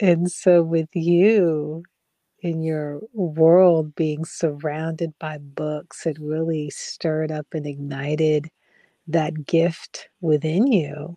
And 0.00 0.30
so, 0.30 0.62
with 0.62 0.88
you 0.94 1.82
in 2.40 2.62
your 2.62 3.00
world 3.12 3.94
being 3.94 4.24
surrounded 4.24 5.14
by 5.18 5.38
books, 5.38 6.06
it 6.06 6.18
really 6.20 6.70
stirred 6.70 7.32
up 7.32 7.46
and 7.52 7.66
ignited 7.66 8.50
that 9.06 9.46
gift 9.46 10.08
within 10.20 10.66
you. 10.66 11.16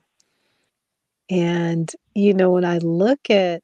And, 1.30 1.92
you 2.16 2.34
know, 2.34 2.52
when 2.52 2.66
I 2.66 2.80
look 2.80 3.30
at 3.30 3.64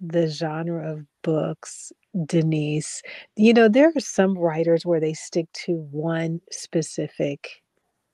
the 0.00 0.28
genre 0.28 0.92
of 0.92 1.06
books, 1.22 1.92
Denise. 2.26 3.02
You 3.36 3.54
know, 3.54 3.68
there 3.68 3.92
are 3.94 4.00
some 4.00 4.36
writers 4.36 4.84
where 4.84 5.00
they 5.00 5.14
stick 5.14 5.46
to 5.66 5.74
one 5.90 6.40
specific 6.50 7.62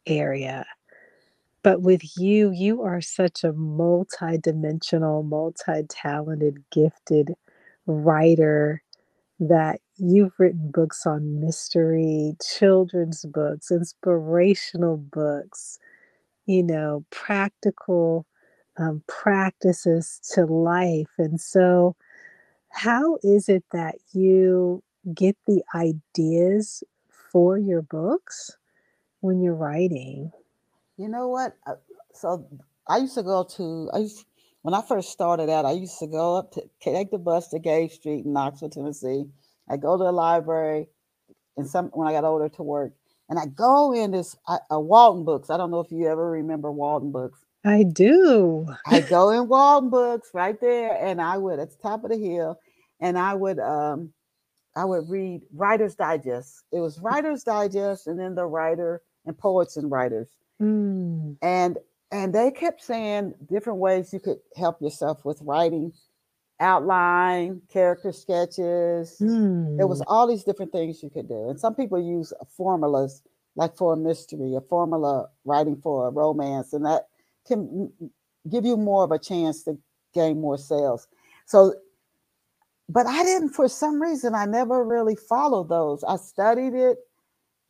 area. 0.07 0.67
But 1.63 1.83
with 1.83 2.03
you, 2.19 2.51
you 2.53 2.83
are 2.83 3.01
such 3.01 3.45
a 3.45 3.53
multidimensional, 3.53 5.25
multi-talented, 5.29 6.65
gifted 6.71 7.35
writer 7.87 8.83
that 9.41 9.81
you've 9.97 10.33
written 10.39 10.71
books 10.73 11.07
on 11.07 11.41
mystery, 11.41 12.37
children's 12.43 13.25
books, 13.27 13.71
inspirational 13.71 14.97
books, 14.99 15.79
you 16.47 16.63
know, 16.63 17.05
practical 17.11 18.27
um, 18.79 19.03
practices 19.07 20.21
to 20.35 20.47
life. 20.47 21.11
And 21.19 21.41
so, 21.41 21.97
how 22.71 23.19
is 23.23 23.49
it 23.49 23.65
that 23.73 23.97
you 24.13 24.83
get 25.15 25.37
the 25.47 25.63
ideas 25.75 26.83
for 27.33 27.59
your 27.59 27.83
books 27.83 28.57
when 29.21 29.41
you're 29.43 29.55
writing? 29.55 30.31
You 30.97 31.09
know 31.09 31.29
what? 31.29 31.55
Uh, 31.67 31.75
so 32.13 32.47
I 32.89 32.99
used 32.99 33.15
to 33.15 33.23
go 33.23 33.45
to, 33.57 33.91
I 33.93 33.99
used, 33.99 34.25
when 34.63 34.75
I 34.75 34.83
first 34.83 35.11
started 35.11 35.49
out, 35.49 35.65
I 35.65 35.73
used 35.73 35.99
to 36.01 36.07
go 36.07 36.37
up 36.37 36.53
to 36.53 36.63
take 36.81 37.11
the 37.11 37.19
bus 37.19 37.49
to 37.49 37.59
Gay 37.59 37.89
Street 37.89 38.25
in 38.25 38.33
Knoxville, 38.33 38.71
Tennessee. 38.71 39.25
I 39.69 39.77
go 39.77 39.97
to 39.97 40.05
the 40.05 40.13
library 40.13 40.89
and 41.57 41.69
some 41.69 41.87
when 41.89 42.09
I 42.09 42.13
got 42.13 42.25
older 42.25 42.49
to 42.49 42.63
work, 42.63 42.93
and 43.29 43.39
I 43.39 43.47
go 43.47 43.93
in 43.93 44.13
this 44.13 44.37
uh, 44.47 44.59
Waldenbooks. 44.71 45.51
I 45.51 45.57
don't 45.57 45.71
know 45.71 45.81
if 45.81 45.91
you 45.91 46.07
ever 46.07 46.31
remember 46.31 46.71
Waldenbooks. 46.71 47.45
I 47.65 47.85
do. 47.85 48.67
I 48.87 49.01
go 49.01 49.31
in 49.31 49.49
Waldenbooks 49.49 50.35
right 50.35 50.61
there, 50.61 50.97
and 51.01 51.21
I 51.21 51.39
would 51.39 51.59
at 51.61 51.71
the 51.71 51.79
top 51.83 52.05
of 52.05 52.11
the 52.11 52.19
hill, 52.19 52.59
and 53.01 53.19
I 53.19 53.35
would 53.35 53.59
um, 53.61 54.13
I 54.77 54.85
would 54.85 55.09
read 55.11 55.43
Writer's 55.55 55.97
Digest. 55.97 56.65
It 56.73 56.81
was 56.81 57.01
Writer's 57.01 57.45
Digest, 57.45 58.07
and 58.09 58.19
then 58.19 58.35
the 58.37 58.47
writer 58.47 59.03
and 59.27 59.39
poets 59.39 59.77
and 59.77 59.91
writers, 59.91 60.29
Mm. 60.63 61.37
and 61.43 61.79
and 62.13 62.35
they 62.35 62.51
kept 62.53 62.83
saying 62.83 63.35
different 63.51 63.81
ways 63.81 64.13
you 64.13 64.21
could 64.21 64.39
help 64.57 64.83
yourself 64.83 65.25
with 65.25 65.41
writing, 65.43 65.93
outline, 66.61 67.63
character 67.71 68.13
sketches. 68.13 69.27
There 69.79 69.89
was 69.89 70.01
Mm. 70.01 70.07
all 70.09 70.27
these 70.29 70.45
different 70.45 70.73
things 70.73 71.03
you 71.03 71.11
could 71.11 71.29
do, 71.29 71.51
and 71.51 71.61
some 71.61 71.75
people 71.75 72.01
use 72.01 72.33
formulas 72.57 73.23
like 73.57 73.77
for 73.77 73.95
a 73.95 73.97
mystery, 73.99 74.55
a 74.57 74.61
formula 74.63 75.29
writing 75.45 75.77
for 75.83 76.09
a 76.09 76.13
romance, 76.13 76.73
and 76.75 76.87
that 76.87 77.08
can 77.49 77.93
give 78.51 78.65
you 78.65 78.77
more 78.77 79.05
of 79.05 79.11
a 79.11 79.19
chance 79.19 79.65
to 79.65 79.79
gain 80.15 80.41
more 80.41 80.59
sales. 80.59 81.09
So 81.47 81.75
but 82.89 83.07
I 83.07 83.23
didn't 83.23 83.51
for 83.51 83.69
some 83.69 84.01
reason 84.01 84.35
I 84.35 84.47
never 84.47 84.85
really 84.85 85.17
followed 85.17 85.69
those. 85.69 86.03
I 86.05 86.17
studied 86.17 86.75
it, 86.75 86.99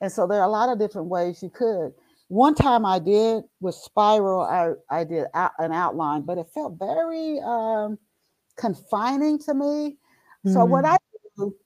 and 0.00 0.12
so 0.12 0.26
there 0.26 0.40
are 0.40 0.46
a 0.48 0.50
lot 0.50 0.68
of 0.68 0.78
different 0.78 1.08
ways 1.08 1.42
you 1.42 1.50
could. 1.50 1.92
One 2.28 2.54
time 2.54 2.84
I 2.84 2.98
did 2.98 3.44
with 3.60 3.74
Spiral, 3.74 4.42
I, 4.42 4.72
I 4.90 5.04
did 5.04 5.26
out, 5.34 5.52
an 5.58 5.72
outline, 5.72 6.22
but 6.22 6.36
it 6.38 6.46
felt 6.52 6.78
very 6.78 7.40
um, 7.40 7.98
confining 8.56 9.38
to 9.40 9.54
me. 9.54 9.96
So 10.46 10.64
what 10.64 10.84
Mm. 10.84 10.92
I 10.92 10.96
do, 11.36 11.56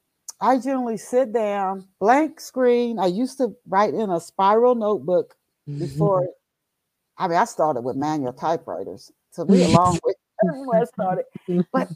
I 0.41 0.59
generally 0.59 0.97
sit 0.97 1.33
down, 1.33 1.89
blank 2.01 2.41
screen. 2.41 2.99
I 2.99 3.07
used 3.07 3.39
to 3.39 3.55
write 3.67 3.93
in 3.95 4.11
a 4.11 4.21
Spiral 4.21 4.77
notebook 4.77 5.35
before. 5.79 6.29
I 7.23 7.29
mean, 7.29 7.39
I 7.39 7.45
started 7.45 7.83
with 7.83 7.95
manual 7.95 8.33
typewriters, 8.33 9.13
so 9.31 9.45
we 9.45 9.63
a 9.63 9.69
long 9.69 9.97
way 10.05 10.13
where 10.65 10.81
I 10.81 10.85
started. 10.85 11.25
But 11.73 11.89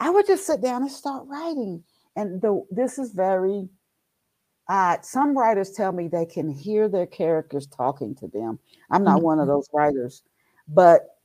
I 0.00 0.08
would 0.08 0.26
just 0.26 0.46
sit 0.46 0.62
down 0.62 0.80
and 0.80 0.90
start 0.90 1.26
writing. 1.26 1.84
And 2.16 2.40
the 2.40 2.64
this 2.70 2.98
is 2.98 3.12
very 3.12 3.68
odd. 4.70 5.04
Some 5.04 5.36
writers 5.36 5.72
tell 5.72 5.92
me 5.92 6.08
they 6.08 6.24
can 6.24 6.48
hear 6.48 6.88
their 6.88 7.04
characters 7.04 7.66
talking 7.66 8.14
to 8.14 8.28
them. 8.28 8.58
I'm 8.90 9.04
not 9.04 9.20
one 9.20 9.38
of 9.40 9.44
Mhm. 9.46 9.50
those 9.50 9.68
writers, 9.74 10.22
but 10.68 11.18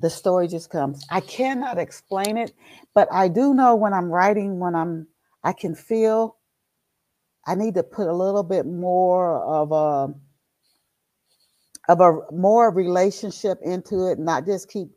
the 0.00 0.08
story 0.08 0.48
just 0.48 0.70
comes. 0.70 1.04
I 1.10 1.20
cannot 1.20 1.78
explain 1.78 2.38
it, 2.38 2.54
but 2.94 3.12
I 3.12 3.28
do 3.28 3.52
know 3.52 3.74
when 3.74 3.92
I'm 3.92 4.10
writing, 4.10 4.58
when 4.58 4.74
I'm 4.74 5.06
I 5.42 5.52
can 5.52 5.74
feel 5.74 6.38
I 7.46 7.54
need 7.56 7.74
to 7.74 7.82
put 7.82 8.08
a 8.08 8.12
little 8.14 8.42
bit 8.42 8.64
more 8.64 9.42
of 9.42 9.70
a 9.70 10.14
of 11.88 12.00
a 12.00 12.20
more 12.32 12.70
relationship 12.70 13.58
into 13.62 14.06
it, 14.10 14.18
not 14.18 14.46
just 14.46 14.68
keep 14.68 14.88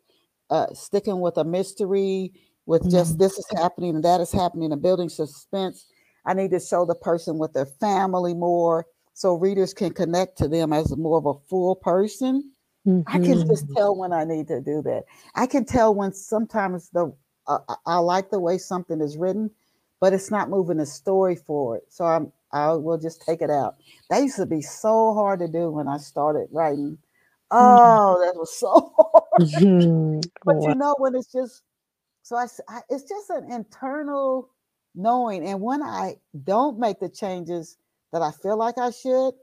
uh, 0.50 0.66
sticking 0.72 1.20
with 1.20 1.36
a 1.36 1.44
mystery 1.44 2.32
with 2.66 2.90
just 2.90 3.14
Mhm. 3.14 3.18
this 3.18 3.38
is 3.38 3.46
happening 3.56 3.94
and 3.96 4.04
that 4.04 4.20
is 4.20 4.32
happening 4.32 4.72
and 4.72 4.82
building 4.82 5.08
suspense. 5.08 5.86
I 6.26 6.34
need 6.34 6.50
to 6.52 6.60
show 6.60 6.84
the 6.84 6.94
person 6.94 7.38
with 7.38 7.52
their 7.54 7.66
family 7.66 8.34
more 8.34 8.86
so 9.14 9.34
readers 9.34 9.74
can 9.74 9.92
connect 9.92 10.38
to 10.38 10.48
them 10.48 10.72
as 10.72 10.96
more 10.96 11.18
of 11.18 11.26
a 11.26 11.34
full 11.48 11.76
person. 11.76 12.52
I 13.06 13.18
can 13.18 13.38
just 13.48 13.66
Mhm. 13.66 13.76
tell 13.76 13.96
when 13.96 14.12
I 14.12 14.24
need 14.24 14.48
to 14.48 14.60
do 14.60 14.82
that. 14.82 15.04
I 15.34 15.46
can 15.46 15.64
tell 15.64 15.94
when 15.94 16.12
sometimes 16.12 16.90
the 16.90 17.12
uh, 17.46 17.58
I 17.86 17.98
like 17.98 18.30
the 18.30 18.38
way 18.40 18.58
something 18.58 19.00
is 19.00 19.16
written, 19.16 19.50
but 20.00 20.12
it's 20.12 20.30
not 20.30 20.50
moving 20.50 20.76
the 20.78 20.86
story 20.86 21.36
forward. 21.36 21.80
So 21.88 22.04
I'm 22.04 22.32
I 22.52 22.72
will 22.74 22.98
just 22.98 23.22
take 23.22 23.42
it 23.42 23.50
out. 23.50 23.76
That 24.10 24.22
used 24.22 24.36
to 24.36 24.46
be 24.46 24.62
so 24.62 25.14
hard 25.14 25.40
to 25.40 25.48
do 25.48 25.70
when 25.70 25.88
I 25.88 25.98
started 25.98 26.48
writing. 26.52 26.98
Mhm. 27.58 27.98
Oh, 27.98 28.20
that 28.24 28.36
was 28.38 28.54
so 28.58 28.92
hard. 28.98 29.24
Mhm. 29.36 30.30
But 30.44 30.56
you 30.66 30.74
know 30.74 30.94
when 30.98 31.14
it's 31.14 31.30
just 31.32 31.62
so 32.22 32.36
I 32.36 32.46
it's 32.90 33.04
just 33.04 33.30
an 33.30 33.50
internal 33.52 34.50
knowing, 34.94 35.44
and 35.46 35.60
when 35.62 35.82
I 35.82 36.16
don't 36.44 36.78
make 36.78 37.00
the 37.00 37.08
changes 37.10 37.78
that 38.12 38.22
I 38.22 38.32
feel 38.32 38.56
like 38.58 38.78
I 38.78 38.90
should, 38.90 39.34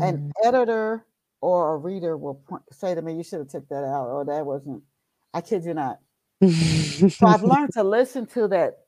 an 0.00 0.18
Mhm. 0.18 0.34
editor 0.44 1.06
or 1.42 1.74
a 1.74 1.78
reader 1.78 2.16
will 2.18 2.36
point, 2.36 2.64
say 2.72 2.94
to 2.94 3.02
me, 3.02 3.16
"You 3.16 3.24
should 3.24 3.40
have 3.40 3.48
took 3.50 3.68
that 3.70 3.84
out," 3.84 4.08
or 4.08 4.24
"That 4.26 4.46
wasn't." 4.46 4.84
I 5.34 5.40
kid 5.42 5.64
you 5.66 5.74
not. 5.74 6.00
So 7.20 7.26
I've 7.26 7.42
learned 7.42 7.72
to 7.72 7.82
listen 7.82 8.26
to 8.28 8.48
that. 8.48 8.86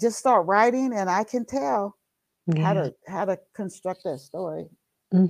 Just 0.00 0.18
start 0.20 0.46
writing, 0.48 0.94
and 0.94 1.10
I 1.10 1.24
can 1.24 1.46
tell 1.46 1.97
how 2.56 2.74
to 2.74 2.94
how 3.06 3.24
to 3.24 3.38
construct 3.54 4.04
that 4.04 4.20
story 4.20 4.66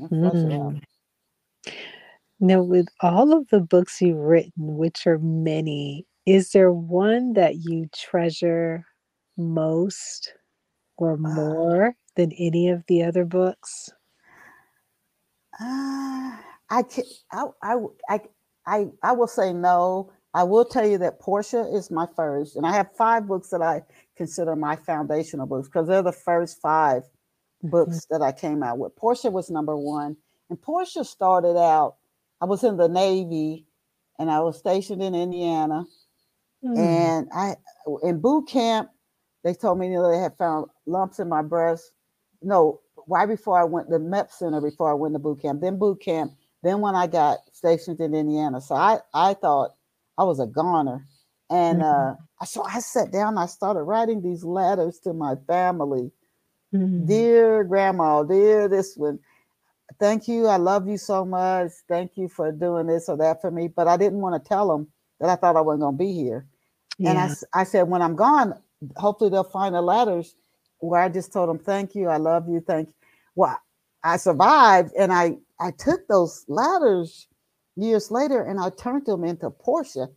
and 0.01 0.13
flesh 0.21 0.45
it 0.45 0.53
out. 0.53 0.75
Mhm. 0.75 0.83
Now, 2.41 2.63
with 2.63 2.89
all 3.01 3.33
of 3.33 3.49
the 3.51 3.61
books 3.61 4.01
you've 4.03 4.19
written, 4.19 4.77
which 4.77 5.07
are 5.07 5.19
many, 5.19 6.07
is 6.27 6.51
there 6.51 6.73
one 6.73 7.35
that 7.35 7.57
you 7.57 7.89
treasure 7.95 8.85
most 9.37 10.35
or 10.99 11.17
Uh, 11.25 11.55
more 11.57 11.97
than 12.17 12.33
any 12.33 12.69
of 12.69 12.85
the 12.89 13.03
other 13.05 13.25
books? 13.25 13.91
uh, 15.61 16.37
I 16.71 16.83
I 17.63 18.21
I 18.67 18.89
I 19.03 19.13
will 19.13 19.27
say 19.27 19.53
no. 19.53 20.13
I 20.39 20.45
will 20.45 20.65
tell 20.65 20.87
you 20.87 20.99
that 20.99 21.19
Portia 21.19 21.67
is 21.75 21.91
my 21.91 22.07
first, 22.15 22.55
and 22.55 22.65
I 22.65 22.71
have 22.73 22.95
five 22.95 23.27
books 23.27 23.49
that 23.49 23.61
I 23.61 23.83
consider 24.17 24.55
my 24.55 24.77
foundational 24.77 25.47
books 25.47 25.67
because 25.67 25.89
they're 25.89 26.01
the 26.01 26.13
first 26.13 26.61
five 26.61 27.03
books 27.65 28.07
that 28.09 28.23
I 28.23 28.31
came 28.31 28.63
out 28.63 28.79
with. 28.79 28.95
Portia 28.95 29.33
was 29.33 29.51
number 29.51 29.77
one, 29.77 30.17
and 30.49 30.63
Portia 30.63 31.03
started 31.05 31.59
out. 31.59 31.97
I 32.41 32.45
was 32.45 32.63
in 32.63 32.77
the 32.77 32.89
Navy, 32.89 33.67
and 34.21 34.31
I 34.31 34.39
was 34.39 34.57
stationed 34.57 35.03
in 35.03 35.17
Indiana, 35.17 35.85
Mm. 36.65 36.79
and 36.79 37.29
I 37.35 37.57
in 38.05 38.21
boot 38.21 38.47
camp. 38.47 38.91
They 39.43 39.55
told 39.55 39.81
me 39.81 39.89
you 39.89 39.95
know, 39.95 40.09
they 40.09 40.19
had 40.19 40.37
found 40.37 40.67
lumps 40.87 41.19
in 41.19 41.29
my 41.29 41.43
breast. 41.43 41.91
No, 42.43 42.79
right 43.09 43.27
before 43.27 43.59
I 43.59 43.65
went 43.65 43.91
the 43.91 43.99
MEP 43.99 44.31
center 44.31 44.61
before 44.61 44.89
I 44.89 44.95
went 44.95 45.15
to 45.17 45.19
boot 45.19 45.43
camp. 45.43 45.61
Then 45.63 45.79
boot 45.81 46.01
camp. 46.01 46.35
Then 46.63 46.81
when 46.81 46.95
I 46.95 47.09
got 47.09 47.39
stationed 47.53 47.99
in 48.01 48.15
Indiana, 48.15 48.61
so 48.61 48.77
I 48.77 49.01
I 49.13 49.35
thought 49.35 49.75
I 50.19 50.25
was 50.25 50.41
a 50.41 50.47
goner, 50.49 51.07
and 51.51 51.83
Mhm. 51.83 51.85
uh, 51.85 52.45
so 52.47 52.65
I 52.65 52.81
sat 52.81 53.13
down. 53.13 53.39
I 53.39 53.47
started 53.47 53.85
writing 53.85 54.23
these 54.23 54.45
letters 54.45 55.01
to 55.01 55.15
my 55.15 55.37
family. 55.49 56.13
Mm. 56.75 57.07
Dear 57.07 57.65
grandma, 57.65 58.25
dear 58.25 58.69
this 58.69 58.97
one, 58.97 59.21
thank 60.01 60.29
you. 60.29 60.47
I 60.49 60.57
love 60.57 60.89
you 60.89 60.99
so 60.99 61.25
much. 61.25 61.73
Thank 61.89 62.17
you 62.17 62.29
for 62.29 62.53
doing 62.53 62.87
this 62.89 63.09
or 63.09 63.17
that 63.19 63.41
for 63.43 63.51
me. 63.51 63.69
But 63.69 63.89
I 63.89 63.97
didn't 63.97 64.21
want 64.21 64.43
to 64.43 64.49
tell 64.49 64.69
them 64.69 64.89
that 65.21 65.31
I 65.31 65.37
thought 65.37 65.57
I 65.57 65.63
wasn't 65.63 65.83
going 65.83 65.95
to 65.95 65.99
be 65.99 66.13
here. 66.15 66.47
And 67.05 67.19
I, 67.19 67.25
Yeah. 67.29 67.35
I 67.55 67.65
said, 67.65 67.89
when 67.89 68.03
I'm 68.03 68.17
gone, 68.17 68.55
hopefully 68.97 69.31
they'll 69.31 69.45
find 69.45 69.75
the 69.75 69.83
letters 69.83 70.37
where 70.81 71.01
I 71.03 71.09
just 71.11 71.33
told 71.33 71.51
them, 71.51 71.61
thank 71.61 71.95
you. 71.95 72.09
I 72.09 72.19
love 72.19 72.49
you. 72.49 72.61
Thank 72.61 72.89
you. 72.89 72.95
Well, 73.37 73.59
I 74.05 74.19
survived 74.19 74.93
and 74.99 75.13
I, 75.13 75.39
I 75.61 75.73
took 75.73 76.09
those 76.09 76.45
letters 76.49 77.28
years 77.83 78.11
later 78.11 78.43
and 78.43 78.61
I 78.61 78.71
turned 78.71 79.07
them 79.07 79.25
into 79.25 79.51
Portia. 79.51 80.09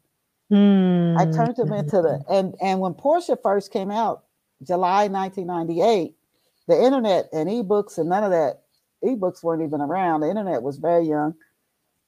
I 1.17 1.25
turned 1.31 1.55
them 1.55 1.71
into 1.71 2.01
the, 2.01 2.19
Mm. 2.19 2.25
and, 2.29 2.55
and 2.61 2.79
when 2.81 2.93
Portia 2.93 3.37
first 3.41 3.71
came 3.71 3.89
out, 3.91 4.23
July 4.63 5.07
1998, 5.07 6.13
the 6.67 6.83
internet 6.83 7.29
and 7.33 7.49
ebooks 7.49 7.97
and 7.97 8.09
none 8.09 8.23
of 8.23 8.31
that, 8.31 8.61
ebooks 9.03 9.43
weren't 9.43 9.63
even 9.63 9.81
around. 9.81 10.21
The 10.21 10.29
internet 10.29 10.61
was 10.61 10.77
very 10.77 11.05
young. 11.07 11.35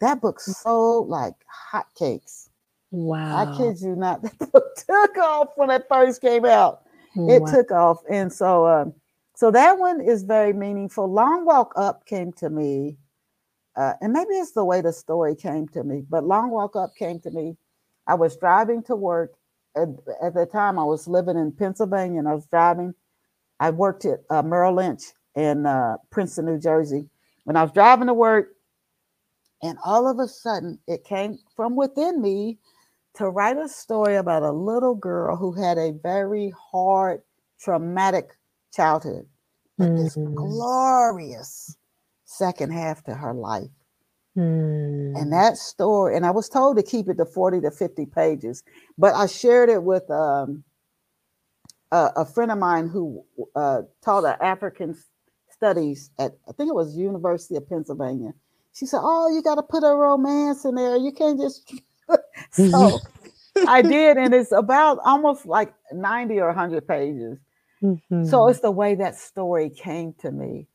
That 0.02 0.22
book 0.22 0.40
sold 0.40 1.08
like 1.10 1.36
hotcakes. 1.72 2.50
Wow. 2.92 3.38
I 3.38 3.58
kid 3.58 3.82
you 3.82 3.96
not. 3.96 4.22
That 4.40 4.52
book 4.52 4.76
took 4.76 5.18
off 5.18 5.50
when 5.56 5.70
it 5.70 5.86
first 5.90 6.22
came 6.22 6.46
out. 6.46 6.82
it 7.16 7.42
wow. 7.42 7.52
took 7.52 7.72
off. 7.72 8.00
And 8.10 8.32
so, 8.32 8.68
um, 8.68 8.94
so 9.36 9.50
that 9.52 9.80
one 9.80 10.02
is 10.02 10.24
very 10.24 10.54
meaningful. 10.54 11.12
Long 11.12 11.46
Walk 11.46 11.74
Up 11.76 12.06
came 12.06 12.32
to 12.34 12.50
me, 12.50 12.98
uh, 13.76 13.94
and 14.02 14.14
maybe 14.14 14.36
it's 14.36 14.52
the 14.52 14.66
way 14.66 14.82
the 14.82 14.94
story 14.94 15.36
came 15.36 15.68
to 15.70 15.84
me, 15.84 16.04
but 16.10 16.24
Long 16.24 16.52
Walk 16.52 16.76
Up 16.76 16.92
came 16.98 17.20
to 17.22 17.32
me. 17.32 17.58
I 18.08 18.16
was 18.16 18.38
driving 18.38 18.84
to 18.84 18.96
work. 18.96 19.34
At, 19.76 19.88
at 20.22 20.36
the 20.36 20.46
time, 20.46 20.78
I 20.78 20.84
was 20.84 21.08
living 21.08 21.38
in 21.38 21.52
Pennsylvania, 21.52 22.20
and 22.20 22.28
I 22.28 22.36
was 22.36 22.46
driving. 22.46 22.94
I 23.60 23.72
worked 23.72 24.06
at 24.06 24.20
uh, 24.30 24.44
Merrill 24.44 24.76
Lynch 24.76 25.02
in 25.36 25.66
uh, 25.66 25.98
Princeton, 26.12 26.46
New 26.46 26.60
Jersey. 26.60 27.10
When 27.46 27.56
I 27.56 27.64
was 27.64 27.72
driving 27.72 28.08
to 28.08 28.14
work, 28.14 28.50
and 29.64 29.78
all 29.84 30.08
of 30.08 30.20
a 30.20 30.28
sudden, 30.28 30.78
it 30.88 31.06
came 31.06 31.40
from 31.56 31.76
within 31.76 32.22
me 32.22 32.60
to 33.16 33.30
write 33.30 33.58
a 33.58 33.70
story 33.70 34.16
about 34.16 34.44
a 34.44 34.52
little 34.52 34.96
girl 34.96 35.36
who 35.36 35.54
had 35.54 35.78
a 35.78 35.94
very 36.04 36.54
hard, 36.72 37.22
traumatic 37.60 38.32
childhood, 38.74 39.26
but 39.78 39.90
mm-hmm. 39.90 40.04
this 40.04 40.16
glorious 40.16 41.78
second 42.34 42.72
half 42.72 43.04
to 43.06 43.14
her 43.14 43.34
life. 43.34 43.70
Mm. 44.38 45.20
And 45.20 45.32
that 45.32 45.58
story, 45.58 46.16
and 46.16 46.26
I 46.26 46.32
was 46.32 46.50
told 46.50 46.78
to 46.78 46.84
keep 46.84 47.08
it 47.08 47.18
to 47.18 47.26
40 47.26 47.62
to 47.62 47.72
50 47.72 48.06
pages, 48.08 48.64
but 48.98 49.14
I 49.14 49.28
shared 49.28 49.70
it 49.70 49.84
with 49.84 50.10
um, 50.10 50.64
a, 51.92 52.10
a, 52.18 52.26
friend 52.26 52.52
of 52.52 52.58
mine 52.58 52.88
who 52.88 53.24
uh, 53.56 53.84
taught 54.04 54.26
African 54.42 54.98
studies 55.52 56.10
at, 56.18 56.32
I 56.50 56.52
think 56.54 56.70
it 56.70 56.76
was 56.76 56.98
University 56.98 57.56
of 57.56 57.70
Pennsylvania. 57.70 58.34
She 58.74 58.88
said, 58.88 59.02
Oh, 59.04 59.30
you 59.30 59.44
got 59.44 59.56
to 59.56 59.64
put 59.64 59.84
a 59.84 59.96
romance 59.96 60.66
in 60.66 60.74
there. 60.74 60.98
You 60.98 61.12
can't 61.12 61.40
just 61.40 61.72
so 62.52 63.00
I 63.68 63.82
did, 63.84 64.18
and 64.18 64.34
it's 64.34 64.52
about 64.52 65.00
almost 65.06 65.46
like 65.46 65.74
90 65.92 66.40
or 66.40 66.48
100 66.48 66.88
pages. 66.88 67.38
Mm-hmm. 67.82 68.26
So 68.26 68.48
it's 68.48 68.62
the 68.62 68.72
way 68.72 68.96
that 68.96 69.16
story 69.16 69.70
came 69.70 70.14
to 70.20 70.32
me. 70.32 70.68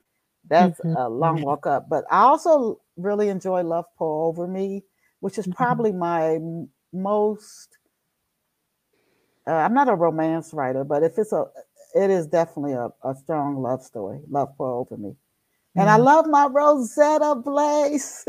That's 0.49 0.81
mm-hmm. 0.81 0.97
a 0.97 1.09
long 1.09 1.43
walk 1.43 1.67
up. 1.67 1.89
But 1.89 2.05
I 2.11 2.21
also 2.21 2.81
really 2.97 3.29
enjoy 3.29 3.63
Love 3.63 3.87
Pour 3.97 4.29
Over 4.29 4.47
Me, 4.47 4.85
which 5.21 5.39
is 5.39 5.47
mm-hmm. 5.47 5.57
probably 5.57 5.93
my 5.93 6.39
most. 6.93 7.79
Uh, 9.47 9.53
I'm 9.53 9.75
not 9.75 9.89
a 9.89 9.95
romance 9.95 10.53
writer, 10.53 10.85
but 10.85 11.03
if 11.03 11.19
it's 11.19 11.33
a, 11.33 11.47
it 11.95 12.11
is 12.11 12.27
definitely 12.27 12.75
a, 12.75 12.89
a 13.03 13.15
strong 13.15 13.63
love 13.63 13.83
story. 13.83 14.21
Love 14.29 14.51
Pour 14.57 14.73
Over 14.73 14.97
Me. 14.97 15.17
And 15.77 15.89
I 15.89 15.97
mm. 15.97 16.05
love 16.05 16.27
my 16.27 16.47
Rosetta 16.47 17.37
Blaze. 17.37 18.25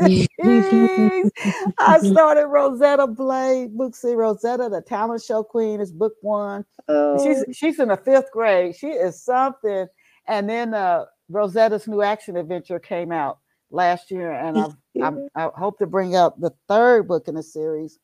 I 1.78 1.98
started 1.98 2.46
Rosetta 2.46 3.08
Blaze, 3.08 3.68
Booksy 3.70 4.14
Rosetta, 4.14 4.68
the 4.68 4.82
talent 4.82 5.22
show 5.22 5.42
queen, 5.42 5.80
is 5.80 5.90
book 5.90 6.12
one. 6.20 6.64
Oh. 6.86 7.22
She's 7.22 7.44
she's 7.56 7.80
in 7.80 7.88
the 7.88 7.96
fifth 7.96 8.30
grade. 8.30 8.76
She 8.76 8.88
is 8.88 9.20
something. 9.22 9.88
And 10.28 10.48
then 10.48 10.74
uh, 10.74 11.06
Rosetta's 11.30 11.86
new 11.86 12.02
action 12.02 12.36
adventure 12.36 12.78
came 12.78 13.12
out 13.12 13.38
last 13.70 14.10
year, 14.10 14.32
and 14.32 14.58
I've, 14.58 14.76
I'm, 15.02 15.28
i 15.36 15.48
hope 15.54 15.78
to 15.78 15.86
bring 15.86 16.16
out 16.16 16.40
the 16.40 16.52
third 16.68 17.06
book 17.06 17.28
in 17.28 17.36
the 17.36 17.42
series 17.42 17.98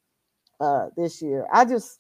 uh, 0.60 0.86
this 0.96 1.20
year. 1.20 1.46
I 1.52 1.64
just, 1.64 1.98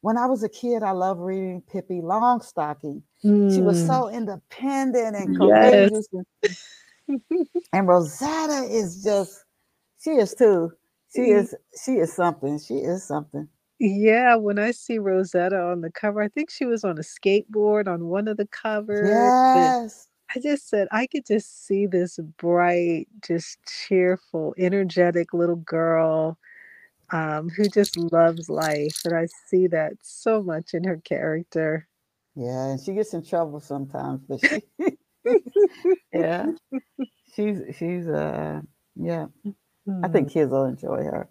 when 0.00 0.18
I 0.18 0.26
was 0.26 0.42
a 0.42 0.48
kid, 0.48 0.82
I 0.82 0.90
loved 0.90 1.20
reading 1.20 1.62
Pippi 1.70 2.00
Longstocking. 2.00 3.02
Mm. 3.24 3.54
She 3.54 3.62
was 3.62 3.84
so 3.86 4.08
independent 4.08 5.16
and 5.16 5.38
courageous. 5.38 6.08
Yes. 6.12 6.68
And, 7.08 7.20
and 7.72 7.88
Rosetta 7.88 8.66
is 8.68 9.02
just, 9.04 9.44
she 10.02 10.10
is 10.10 10.34
too. 10.34 10.72
She 11.14 11.22
mm. 11.22 11.38
is, 11.38 11.54
she 11.84 11.92
is 11.92 12.12
something. 12.12 12.58
She 12.58 12.74
is 12.74 13.04
something. 13.04 13.48
Yeah, 13.78 14.36
when 14.36 14.58
I 14.58 14.70
see 14.70 14.98
Rosetta 14.98 15.60
on 15.60 15.82
the 15.82 15.90
cover, 15.90 16.22
I 16.22 16.28
think 16.28 16.50
she 16.50 16.64
was 16.64 16.82
on 16.82 16.98
a 16.98 17.02
skateboard 17.02 17.86
on 17.86 18.06
one 18.06 18.26
of 18.26 18.38
the 18.38 18.46
covers. 18.46 19.08
Yes. 19.08 20.08
I 20.34 20.40
just 20.40 20.68
said 20.68 20.88
I 20.90 21.06
could 21.06 21.26
just 21.26 21.66
see 21.66 21.86
this 21.86 22.18
bright, 22.38 23.08
just 23.26 23.58
cheerful, 23.66 24.54
energetic 24.58 25.32
little 25.32 25.56
girl 25.56 26.38
um, 27.10 27.48
who 27.48 27.68
just 27.68 27.96
loves 27.96 28.48
life. 28.48 29.02
And 29.04 29.14
I 29.16 29.28
see 29.46 29.66
that 29.68 29.92
so 30.02 30.42
much 30.42 30.74
in 30.74 30.84
her 30.84 31.00
character. 31.04 31.86
Yeah, 32.34 32.66
and 32.66 32.80
she 32.80 32.92
gets 32.92 33.14
in 33.14 33.24
trouble 33.24 33.60
sometimes, 33.60 34.20
but 34.28 34.40
she 34.40 34.62
yeah. 36.12 36.46
She's 37.34 37.58
she's 37.78 38.08
uh 38.08 38.60
yeah. 38.94 39.26
I 40.02 40.08
think 40.08 40.28
hmm. 40.28 40.32
kids 40.32 40.50
will 40.50 40.64
enjoy 40.64 41.04
her. 41.04 41.28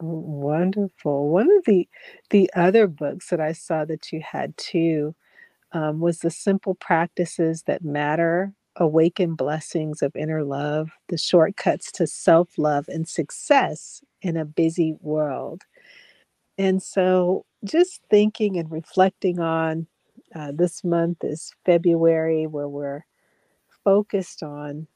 Wonderful. 0.00 1.28
One 1.28 1.50
of 1.50 1.64
the 1.64 1.88
the 2.30 2.50
other 2.54 2.86
books 2.86 3.30
that 3.30 3.40
I 3.40 3.52
saw 3.52 3.84
that 3.84 4.12
you 4.12 4.20
had 4.20 4.56
too 4.56 5.14
um, 5.72 6.00
was 6.00 6.18
the 6.18 6.30
simple 6.30 6.74
practices 6.74 7.64
that 7.66 7.84
matter 7.84 8.52
awaken 8.76 9.34
blessings 9.34 10.02
of 10.02 10.14
inner 10.14 10.44
love 10.44 10.90
the 11.08 11.18
shortcuts 11.18 11.90
to 11.90 12.06
self-love 12.06 12.86
and 12.88 13.08
success 13.08 14.00
in 14.22 14.36
a 14.36 14.44
busy 14.44 14.94
world 15.00 15.64
and 16.58 16.82
so 16.82 17.44
just 17.64 18.00
thinking 18.10 18.56
and 18.56 18.70
reflecting 18.70 19.38
on 19.38 19.86
uh, 20.34 20.52
this 20.52 20.84
month 20.84 21.18
is 21.22 21.52
February, 21.64 22.46
where 22.46 22.68
we're 22.68 23.06
focused 23.84 24.42
on 24.42 24.86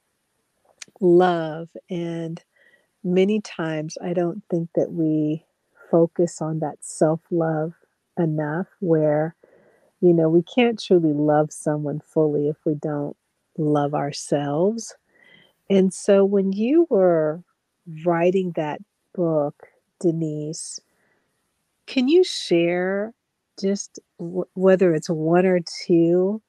love. 1.00 1.68
And 1.88 2.42
many 3.04 3.40
times, 3.40 3.96
I 4.02 4.12
don't 4.12 4.42
think 4.50 4.70
that 4.74 4.92
we 4.92 5.44
focus 5.90 6.42
on 6.42 6.58
that 6.61 6.78
self 6.80 7.20
love 7.30 7.72
enough, 8.18 8.66
where, 8.80 9.37
you 10.02 10.14
know, 10.14 10.30
we 10.30 10.44
can't 10.44 10.82
truly 10.82 11.14
love 11.14 11.52
someone 11.52 12.02
fully 12.06 12.48
if 12.48 12.58
we 12.66 12.76
don't 12.76 13.16
love 13.58 13.94
ourselves. 13.94 14.96
And 15.70 15.94
so 15.94 16.24
when 16.24 16.52
you 16.52 16.86
were 16.90 17.42
writing 18.04 18.52
that 18.56 18.80
book, 19.14 19.68
Denise, 20.00 20.80
can 21.86 22.08
you 22.08 22.24
share 22.24 23.14
just 23.60 24.00
w- 24.18 24.46
whether 24.54 24.94
it's 24.94 25.10
one 25.10 25.46
or 25.46 25.60
two 25.86 26.42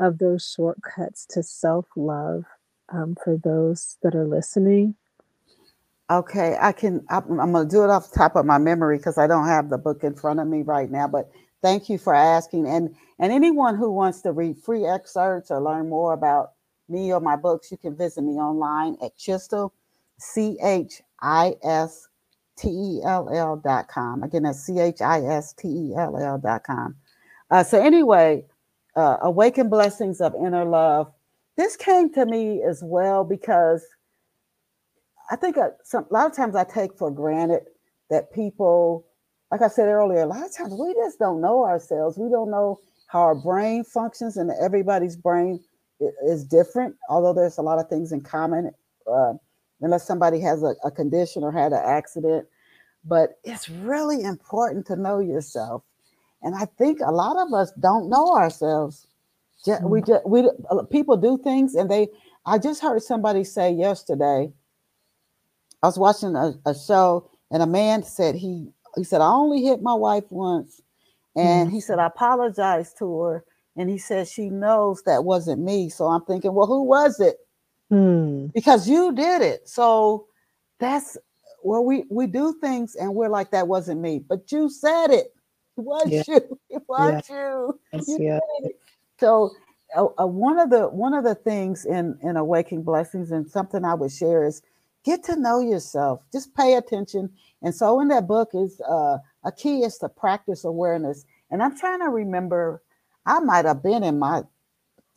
of 0.00 0.18
those 0.18 0.52
shortcuts 0.56 1.26
to 1.30 1.42
self 1.42 1.86
love 1.96 2.44
um, 2.90 3.16
for 3.22 3.38
those 3.38 3.98
that 4.02 4.14
are 4.14 4.26
listening? 4.26 4.96
Okay, 6.10 6.56
I 6.60 6.72
can. 6.72 7.04
I'm, 7.10 7.40
I'm 7.40 7.52
going 7.52 7.68
to 7.68 7.70
do 7.74 7.84
it 7.84 7.90
off 7.90 8.10
the 8.12 8.18
top 8.18 8.36
of 8.36 8.46
my 8.46 8.58
memory 8.58 8.98
because 8.98 9.18
I 9.18 9.26
don't 9.26 9.48
have 9.48 9.70
the 9.70 9.78
book 9.78 10.04
in 10.04 10.14
front 10.14 10.40
of 10.40 10.46
me 10.48 10.62
right 10.62 10.90
now. 10.90 11.08
But 11.08 11.30
thank 11.62 11.88
you 11.88 11.98
for 11.98 12.14
asking. 12.14 12.66
And 12.66 12.94
and 13.18 13.32
anyone 13.32 13.76
who 13.76 13.90
wants 13.90 14.20
to 14.22 14.32
read 14.32 14.58
free 14.58 14.86
excerpts 14.86 15.50
or 15.50 15.60
learn 15.60 15.88
more 15.88 16.12
about 16.12 16.52
me 16.88 17.12
or 17.12 17.20
my 17.20 17.36
books, 17.36 17.70
you 17.70 17.76
can 17.76 17.96
visit 17.96 18.22
me 18.22 18.34
online 18.34 18.96
at 19.02 19.16
Chistell, 19.16 19.70
C 20.18 20.56
H 20.62 21.02
I 21.20 21.54
S 21.62 22.08
T-E-L-L 22.58 23.56
dot 23.64 23.88
com. 23.88 24.22
Again, 24.22 24.42
that's 24.42 24.60
C-H-I-S-T-E-L-L 24.60 26.38
dot 26.38 26.64
com. 26.64 26.96
Uh, 27.50 27.62
so 27.62 27.80
anyway, 27.80 28.44
uh, 28.96 29.16
Awaken 29.22 29.68
Blessings 29.68 30.20
of 30.20 30.34
Inner 30.34 30.64
Love. 30.64 31.12
This 31.56 31.76
came 31.76 32.12
to 32.14 32.26
me 32.26 32.62
as 32.62 32.82
well 32.84 33.24
because 33.24 33.84
I 35.30 35.36
think 35.36 35.56
I, 35.56 35.68
some, 35.84 36.06
a 36.10 36.12
lot 36.12 36.26
of 36.26 36.36
times 36.36 36.56
I 36.56 36.64
take 36.64 36.96
for 36.96 37.10
granted 37.10 37.62
that 38.10 38.32
people, 38.32 39.06
like 39.50 39.62
I 39.62 39.68
said 39.68 39.88
earlier, 39.88 40.20
a 40.20 40.26
lot 40.26 40.44
of 40.44 40.54
times 40.54 40.74
we 40.74 40.94
just 40.94 41.18
don't 41.18 41.40
know 41.40 41.64
ourselves. 41.64 42.18
We 42.18 42.30
don't 42.30 42.50
know 42.50 42.80
how 43.06 43.20
our 43.20 43.34
brain 43.34 43.84
functions, 43.84 44.36
and 44.36 44.50
everybody's 44.60 45.16
brain 45.16 45.60
is 46.26 46.44
different, 46.44 46.96
although 47.08 47.32
there's 47.32 47.58
a 47.58 47.62
lot 47.62 47.78
of 47.78 47.88
things 47.88 48.12
in 48.12 48.20
common. 48.20 48.70
Uh, 49.10 49.34
unless 49.80 50.06
somebody 50.06 50.40
has 50.40 50.62
a, 50.62 50.74
a 50.84 50.90
condition 50.90 51.42
or 51.42 51.52
had 51.52 51.72
an 51.72 51.82
accident. 51.84 52.46
But 53.04 53.38
it's 53.44 53.68
really 53.68 54.22
important 54.22 54.86
to 54.86 54.96
know 54.96 55.20
yourself. 55.20 55.82
And 56.42 56.54
I 56.54 56.66
think 56.78 57.00
a 57.00 57.12
lot 57.12 57.36
of 57.36 57.52
us 57.52 57.72
don't 57.80 58.08
know 58.08 58.34
ourselves. 58.34 59.06
We 59.66 60.00
mm. 60.00 60.06
just 60.06 60.26
we 60.26 60.48
people 60.90 61.16
do 61.16 61.38
things 61.38 61.74
and 61.74 61.90
they. 61.90 62.08
I 62.46 62.58
just 62.58 62.80
heard 62.80 63.02
somebody 63.02 63.44
say 63.44 63.72
yesterday. 63.72 64.50
I 65.82 65.86
was 65.86 65.98
watching 65.98 66.34
a, 66.34 66.54
a 66.64 66.74
show 66.74 67.28
and 67.50 67.62
a 67.62 67.66
man 67.66 68.02
said 68.02 68.34
he 68.34 68.68
he 68.96 69.04
said 69.04 69.20
I 69.20 69.30
only 69.30 69.62
hit 69.62 69.82
my 69.82 69.94
wife 69.94 70.24
once, 70.30 70.80
and 71.36 71.68
mm. 71.68 71.72
he 71.72 71.80
said 71.80 71.98
I 71.98 72.06
apologized 72.06 72.98
to 72.98 73.20
her, 73.20 73.44
and 73.76 73.88
he 73.88 73.98
said 73.98 74.28
she 74.28 74.50
knows 74.50 75.02
that 75.02 75.24
wasn't 75.24 75.62
me. 75.62 75.88
So 75.88 76.06
I'm 76.06 76.24
thinking, 76.24 76.52
well, 76.54 76.66
who 76.66 76.82
was 76.82 77.20
it? 77.20 77.38
Hmm. 77.90 78.48
because 78.48 78.88
you 78.88 79.14
did 79.14 79.40
it. 79.40 79.66
So 79.66 80.26
that's 80.78 81.16
where 81.62 81.80
we 81.80 82.04
we 82.10 82.26
do 82.26 82.54
things 82.60 82.94
and 82.94 83.14
we're 83.14 83.30
like 83.30 83.50
that 83.52 83.66
wasn't 83.66 84.00
me, 84.00 84.18
but 84.18 84.52
you 84.52 84.68
said 84.68 85.08
it. 85.08 85.34
It 85.76 85.84
was 85.84 86.08
yeah. 86.08 86.22
you. 86.26 86.58
It 86.70 86.82
was 86.86 87.28
yeah. 87.28 87.36
you. 87.36 87.80
Yes, 87.92 88.08
you 88.08 88.18
yeah. 88.20 88.38
So 89.18 89.50
uh, 89.96 90.06
uh, 90.20 90.26
one 90.26 90.58
of 90.58 90.68
the 90.70 90.88
one 90.88 91.14
of 91.14 91.24
the 91.24 91.34
things 91.34 91.86
in 91.86 92.18
in 92.22 92.36
awakening 92.36 92.84
blessings 92.84 93.30
and 93.30 93.48
something 93.50 93.84
I 93.84 93.94
would 93.94 94.12
share 94.12 94.44
is 94.44 94.60
get 95.04 95.22
to 95.24 95.36
know 95.36 95.60
yourself. 95.60 96.22
Just 96.32 96.54
pay 96.54 96.74
attention. 96.74 97.30
And 97.62 97.74
so 97.74 98.00
in 98.00 98.08
that 98.08 98.26
book 98.26 98.50
is 98.54 98.80
uh, 98.80 99.18
a 99.44 99.52
key 99.52 99.80
is 99.82 99.98
to 99.98 100.08
practice 100.08 100.64
awareness. 100.64 101.24
And 101.50 101.62
I'm 101.62 101.76
trying 101.76 102.00
to 102.00 102.08
remember. 102.08 102.82
I 103.26 103.40
might 103.40 103.66
have 103.66 103.82
been 103.82 104.04
in 104.04 104.18
my 104.18 104.42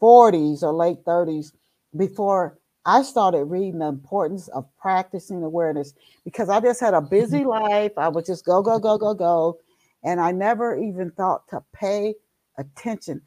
40s 0.02 0.64
or 0.64 0.74
late 0.74 1.06
30s 1.06 1.54
before 1.96 2.58
I 2.86 3.04
started 3.04 3.46
reading 3.46 3.80
the 3.80 3.88
importance 3.88 4.48
of 4.50 4.66
practicing 4.78 5.44
awareness 5.44 5.94
because 6.26 6.50
I 6.50 6.60
just 6.60 6.80
had 6.80 6.94
a 6.94 7.02
busy 7.02 7.44
life. 7.46 7.92
I 7.98 8.10
would 8.10 8.26
just 8.26 8.46
go, 8.46 8.62
go, 8.62 8.80
go, 8.80 8.98
go, 8.98 9.14
go. 9.14 9.60
And 10.04 10.20
I 10.20 10.32
never 10.32 10.76
even 10.78 11.12
thought 11.12 11.48
to 11.50 11.64
pay 11.74 12.16
attention. 12.58 13.22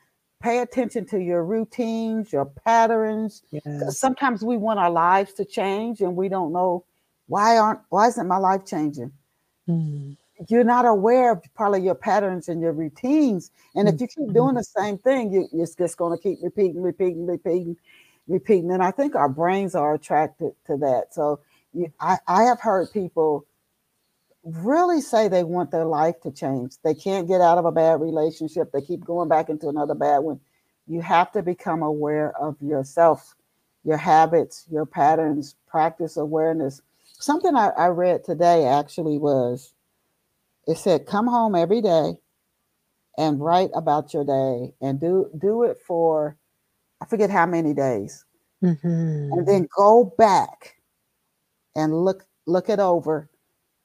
Pay 0.44 0.58
attention 0.58 1.06
to 1.06 1.18
your 1.18 1.42
routines, 1.42 2.32
your 2.32 2.44
patterns. 2.44 3.42
Yes. 3.50 3.98
Sometimes 3.98 4.44
we 4.44 4.58
want 4.58 4.78
our 4.78 4.90
lives 4.90 5.32
to 5.34 5.44
change 5.44 6.02
and 6.02 6.14
we 6.14 6.28
don't 6.28 6.52
know 6.52 6.84
why 7.26 7.56
aren't 7.56 7.80
why 7.88 8.08
isn't 8.08 8.28
my 8.28 8.36
life 8.36 8.66
changing? 8.66 9.10
Mm. 9.66 10.18
You're 10.48 10.64
not 10.64 10.84
aware 10.84 11.32
of 11.32 11.42
probably 11.54 11.80
your 11.80 11.94
patterns 11.94 12.50
and 12.50 12.60
your 12.60 12.72
routines. 12.72 13.50
And 13.74 13.88
if 13.88 14.00
you 14.00 14.06
keep 14.06 14.34
doing 14.34 14.54
mm-hmm. 14.54 14.56
the 14.56 14.64
same 14.64 14.98
thing, 14.98 15.32
you, 15.32 15.48
you're 15.50 15.66
just 15.78 15.96
going 15.96 16.16
to 16.16 16.22
keep 16.22 16.38
repeating, 16.42 16.82
repeating, 16.82 17.26
repeating 17.26 17.76
repeating. 18.28 18.70
And 18.70 18.82
I 18.82 18.90
think 18.90 19.14
our 19.14 19.28
brains 19.28 19.74
are 19.74 19.94
attracted 19.94 20.52
to 20.66 20.76
that. 20.78 21.08
So 21.12 21.40
you, 21.72 21.92
I, 22.00 22.18
I 22.26 22.42
have 22.44 22.60
heard 22.60 22.92
people 22.92 23.46
really 24.44 25.00
say 25.00 25.28
they 25.28 25.44
want 25.44 25.70
their 25.70 25.84
life 25.84 26.20
to 26.22 26.30
change. 26.30 26.74
They 26.82 26.94
can't 26.94 27.28
get 27.28 27.40
out 27.40 27.58
of 27.58 27.64
a 27.64 27.72
bad 27.72 28.00
relationship. 28.00 28.72
They 28.72 28.82
keep 28.82 29.04
going 29.04 29.28
back 29.28 29.48
into 29.48 29.68
another 29.68 29.94
bad 29.94 30.18
one. 30.18 30.40
You 30.86 31.00
have 31.00 31.32
to 31.32 31.42
become 31.42 31.82
aware 31.82 32.36
of 32.38 32.56
yourself, 32.60 33.34
your 33.84 33.96
habits, 33.96 34.66
your 34.70 34.84
patterns, 34.84 35.56
practice 35.66 36.16
awareness. 36.16 36.82
Something 37.18 37.56
I, 37.56 37.68
I 37.70 37.88
read 37.88 38.24
today 38.24 38.66
actually 38.66 39.18
was 39.18 39.72
it 40.66 40.78
said, 40.78 41.06
come 41.06 41.26
home 41.26 41.54
every 41.54 41.80
day 41.80 42.14
and 43.16 43.40
write 43.40 43.70
about 43.74 44.12
your 44.12 44.24
day 44.24 44.74
and 44.80 45.00
do 45.00 45.30
do 45.38 45.62
it 45.62 45.78
for 45.86 46.36
I 47.00 47.06
forget 47.06 47.30
how 47.30 47.46
many 47.46 47.74
days. 47.74 48.24
Mm-hmm. 48.62 49.32
And 49.32 49.46
then 49.46 49.68
go 49.76 50.14
back 50.16 50.76
and 51.76 52.04
look 52.04 52.26
look 52.46 52.68
it 52.68 52.78
over. 52.78 53.28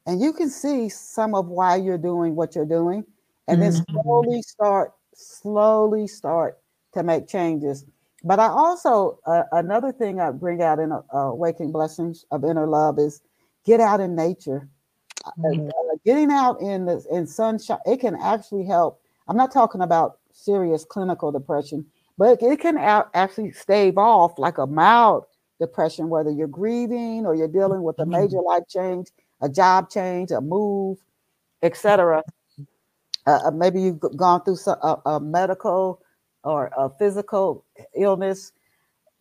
And 0.09 0.19
you 0.19 0.33
can 0.33 0.49
see 0.49 0.89
some 0.89 1.35
of 1.35 1.49
why 1.49 1.75
you're 1.75 1.99
doing 1.99 2.35
what 2.35 2.55
you're 2.55 2.65
doing. 2.65 3.05
And 3.47 3.61
mm-hmm. 3.61 3.75
then 3.75 4.03
slowly 4.03 4.41
start, 4.41 4.93
slowly 5.13 6.07
start 6.07 6.57
to 6.95 7.03
make 7.03 7.27
changes. 7.27 7.85
But 8.23 8.39
I 8.39 8.47
also, 8.47 9.19
uh, 9.27 9.43
another 9.51 9.91
thing 9.91 10.19
I 10.19 10.31
bring 10.31 10.63
out 10.63 10.79
in 10.79 10.91
uh, 10.91 11.31
Waking 11.35 11.71
Blessings 11.71 12.25
of 12.31 12.43
Inner 12.43 12.65
Love 12.65 12.97
is 12.97 13.21
get 13.67 13.79
out 13.79 13.99
in 13.99 14.15
nature. 14.15 14.67
Uh, 15.25 15.31
mm-hmm. 15.37 15.67
Uh, 15.67 15.95
getting 16.03 16.31
out 16.31 16.59
in 16.59 16.85
the 16.85 17.05
in 17.11 17.27
sunshine, 17.27 17.77
it 17.85 17.99
can 17.99 18.15
actually 18.15 18.65
help. 18.65 18.99
I'm 19.27 19.37
not 19.37 19.51
talking 19.51 19.81
about 19.81 20.17
serious 20.33 20.85
clinical 20.85 21.31
depression, 21.31 21.85
but 22.17 22.41
it 22.41 22.59
can 22.59 22.79
actually 22.79 23.51
stave 23.51 23.99
off 23.99 24.39
like 24.39 24.57
a 24.57 24.65
mild 24.65 25.25
depression, 25.59 26.09
whether 26.09 26.31
you're 26.31 26.47
grieving 26.47 27.27
or 27.27 27.35
you're 27.35 27.47
dealing 27.47 27.83
with 27.83 27.99
a 27.99 28.01
mm-hmm. 28.01 28.23
major 28.23 28.41
life 28.41 28.63
change, 28.67 29.09
a 29.41 29.49
job 29.49 29.89
change, 29.89 30.31
a 30.31 30.41
move, 30.41 30.97
etc. 31.61 32.23
Uh, 33.27 33.39
uh, 33.45 33.51
maybe 33.51 33.81
you've 33.81 33.99
gone 34.15 34.43
through 34.43 34.55
some, 34.55 34.77
a, 34.81 34.97
a, 35.05 35.19
medical 35.19 36.01
or 36.43 36.71
a 36.77 36.89
physical 36.89 37.65
illness, 37.95 38.51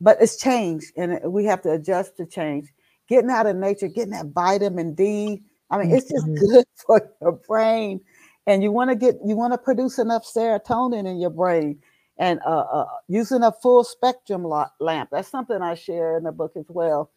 but 0.00 0.16
it's 0.20 0.36
changed, 0.36 0.92
and 0.96 1.20
we 1.30 1.44
have 1.44 1.60
to 1.62 1.72
adjust 1.72 2.16
to 2.16 2.26
change. 2.26 2.68
Getting 3.08 3.30
out 3.30 3.46
of 3.46 3.56
nature, 3.56 3.88
getting 3.88 4.12
that 4.12 4.26
vitamin 4.26 4.94
D. 4.94 5.42
I 5.70 5.78
mean, 5.78 5.90
it's 5.90 6.08
just 6.08 6.26
mm-hmm. 6.26 6.46
good 6.46 6.64
for 6.86 7.10
your 7.20 7.32
brain, 7.32 8.00
and 8.46 8.62
you 8.62 8.70
want 8.70 8.90
to 8.90 8.96
get 8.96 9.16
you 9.24 9.36
want 9.36 9.52
to 9.52 9.58
produce 9.58 9.98
enough 9.98 10.24
serotonin 10.24 11.06
in 11.06 11.18
your 11.18 11.30
brain 11.30 11.80
and 12.18 12.40
uh, 12.44 12.64
uh, 12.72 12.86
using 13.08 13.42
a 13.42 13.52
full 13.52 13.84
spectrum 13.84 14.44
lamp. 14.80 15.10
That's 15.12 15.28
something 15.28 15.62
I 15.62 15.74
share 15.74 16.16
in 16.16 16.24
the 16.24 16.32
book 16.32 16.52
as 16.56 16.66
well. 16.68 17.10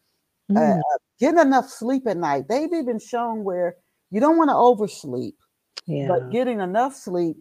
Uh, 0.49 0.59
mm. 0.59 0.81
Uh, 1.21 1.25
getting 1.25 1.39
enough 1.39 1.69
sleep 1.69 2.07
at 2.07 2.17
night. 2.17 2.47
They've 2.47 2.73
even 2.73 2.99
shown 2.99 3.43
where 3.43 3.75
you 4.09 4.19
don't 4.19 4.37
want 4.37 4.49
to 4.49 4.55
oversleep, 4.55 5.37
yeah. 5.85 6.07
but 6.07 6.31
getting 6.31 6.59
enough 6.59 6.95
sleep, 6.95 7.37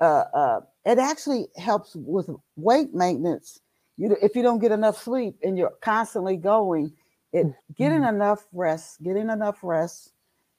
uh, 0.00 0.24
uh, 0.34 0.60
it 0.84 0.98
actually 0.98 1.46
helps 1.56 1.94
with 1.94 2.28
weight 2.56 2.94
maintenance. 2.94 3.60
You, 3.96 4.16
if 4.22 4.34
you 4.34 4.42
don't 4.42 4.58
get 4.58 4.72
enough 4.72 5.00
sleep 5.00 5.36
and 5.42 5.56
you're 5.56 5.74
constantly 5.80 6.36
going, 6.36 6.92
it 7.32 7.46
mm-hmm. 7.46 7.72
getting 7.76 8.04
enough 8.04 8.46
rest, 8.52 9.02
getting 9.02 9.30
enough 9.30 9.58
rest 9.62 10.12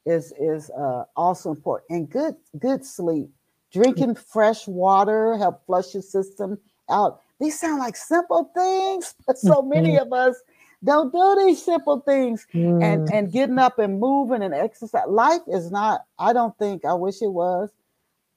is 0.05 0.33
is 0.39 0.69
also 1.15 1.51
important. 1.51 1.89
And 1.89 2.09
good 2.09 2.35
good 2.59 2.85
sleep 2.85 3.29
Drinking 3.73 4.13
fresh 4.13 4.67
water 4.67 5.35
help 5.35 5.65
flush 5.65 5.95
your 5.95 6.03
system 6.03 6.59
out. 6.91 7.21
These 7.39 7.59
sound 7.59 7.79
like 7.79 7.95
simple 7.95 8.51
things, 8.53 9.15
but 9.27 9.39
so 9.39 9.63
many 9.63 9.93
mm-hmm. 9.93 10.03
of 10.07 10.13
us 10.13 10.35
don't 10.83 11.11
do 11.11 11.45
these 11.45 11.63
simple 11.63 11.99
things. 12.01 12.45
Mm. 12.53 12.83
And 12.83 13.13
and 13.13 13.31
getting 13.31 13.59
up 13.59 13.79
and 13.79 13.99
moving 13.99 14.43
and 14.43 14.53
exercise. 14.53 15.03
Life 15.07 15.41
is 15.47 15.71
not. 15.71 16.01
I 16.19 16.33
don't 16.33 16.57
think. 16.57 16.85
I 16.85 16.93
wish 16.93 17.21
it 17.21 17.31
was. 17.31 17.69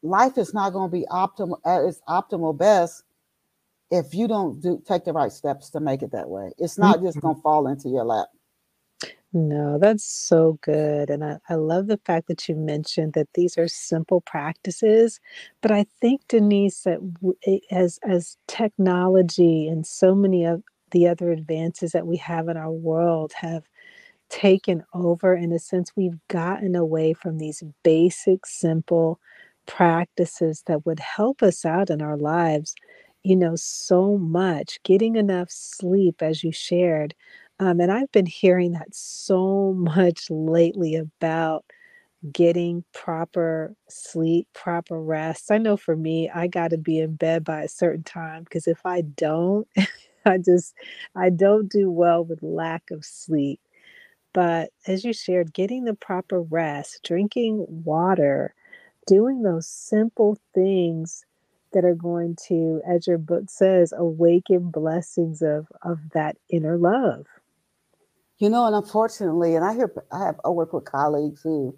Life 0.03 0.39
is 0.39 0.55
not 0.55 0.73
going 0.73 0.91
to 0.91 0.97
be 0.97 1.07
optimal 1.11 1.59
at 1.65 1.83
its 1.83 2.01
optimal 2.09 2.57
best 2.57 3.03
if 3.91 4.15
you 4.15 4.29
don't 4.29 4.61
do 4.61 4.83
take 4.87 5.05
the 5.05 5.13
right 5.13 5.33
steps 5.33 5.71
to 5.71 5.81
make 5.81 6.03
it 6.03 6.13
that 6.13 6.29
way. 6.29 6.53
It's 6.59 6.79
not 6.79 7.01
just 7.03 7.19
mm-hmm. 7.19 7.27
going 7.27 7.37
to 7.37 7.43
fall 7.43 7.67
into 7.67 7.89
your 7.89 8.05
lap. 8.05 8.29
No, 9.33 9.79
that's 9.79 10.05
so 10.05 10.59
good. 10.63 11.11
And 11.11 11.23
I, 11.23 11.39
I 11.49 11.57
love 11.57 11.89
the 11.89 12.01
fact 12.07 12.29
that 12.29 12.49
you 12.49 12.55
mentioned 12.55 13.13
that 13.13 13.29
these 13.35 13.59
are 13.59 13.69
simple 13.69 14.23
practices. 14.23 15.21
But 15.61 15.73
I 15.73 15.85
think, 16.01 16.23
Denise, 16.29 16.83
that 16.85 17.01
as, 17.71 17.99
as 18.03 18.39
technology 18.47 19.69
and 19.69 19.87
so 19.87 20.15
many 20.15 20.45
of 20.45 20.63
the 20.93 21.09
other 21.09 21.31
advances 21.33 21.93
that 21.93 22.07
we 22.07 22.17
have 22.19 22.49
in 22.49 22.57
our 22.57 22.73
world 22.73 23.33
have 23.41 23.65
taken 24.29 24.85
over, 24.95 25.35
in 25.35 25.53
a 25.53 25.59
sense, 25.59 25.93
we've 25.97 26.19
gotten 26.29 26.75
away 26.75 27.13
from 27.13 27.39
these 27.39 27.63
basic, 27.85 28.47
simple 28.47 29.21
practices 29.67 30.63
that 30.67 30.87
would 30.87 31.01
help 31.01 31.43
us 31.43 31.65
out 31.65 31.91
in 31.91 32.03
our 32.03 32.17
lives, 32.17 32.75
you 33.23 33.37
know, 33.37 33.55
so 33.57 34.19
much. 34.19 34.81
Getting 34.85 35.17
enough 35.17 35.51
sleep, 35.51 36.23
as 36.23 36.43
you 36.45 36.53
shared 36.53 37.15
um, 37.59 37.81
and 37.81 37.91
I've 37.91 38.13
been 38.13 38.27
hearing 38.27 38.73
that 38.73 38.95
so 38.95 39.73
much 39.77 40.27
lately 40.31 40.95
about 40.97 41.65
getting 42.33 42.85
proper 42.93 43.75
sleep, 43.89 44.49
proper 44.55 45.01
rest. 45.01 45.51
I 45.51 45.59
know 45.59 45.77
for 45.77 45.97
me, 45.97 46.31
I 46.35 46.49
got 46.49 46.71
to 46.71 46.79
be 46.79 46.99
in 47.01 47.17
bed 47.17 47.45
by 47.45 47.63
a 47.63 47.69
certain 47.69 48.05
time 48.05 48.45
because 48.45 48.67
if 48.67 48.85
I 48.85 49.03
don't, 49.03 49.69
I 50.27 50.39
just 50.39 50.75
I 51.15 51.31
don't 51.31 51.71
do 51.71 51.91
well 51.91 52.25
with 52.25 52.43
lack 52.43 52.91
of 52.91 53.05
sleep. 53.05 53.61
But 54.33 54.71
as 54.87 55.03
you 55.05 55.15
shared, 55.15 55.55
getting 55.55 55.85
the 55.85 55.95
proper 55.95 56.43
rest, 56.43 57.01
drinking 57.03 57.65
water, 57.69 58.55
doing 59.07 59.43
those 59.43 59.67
simple 59.67 60.37
things 60.55 61.25
that 61.73 61.85
are 61.85 61.95
going 61.95 62.37
to, 62.49 62.83
as 62.87 63.07
your 63.07 63.19
book 63.19 63.45
says, 63.49 63.95
awaken 63.97 64.71
blessings 64.71 65.43
of 65.43 65.67
of 65.83 65.99
that 66.13 66.37
inner 66.51 66.77
love. 66.77 67.27
You 68.39 68.51
know, 68.51 68.67
and 68.67 68.75
unfortunately, 68.75 69.55
and 69.55 69.65
I 69.65 69.75
hear 69.75 69.91
I 70.13 70.27
have 70.27 70.41
I 70.45 70.51
work 70.51 70.73
with 70.73 70.85
colleagues 70.85 71.43
who 71.43 71.75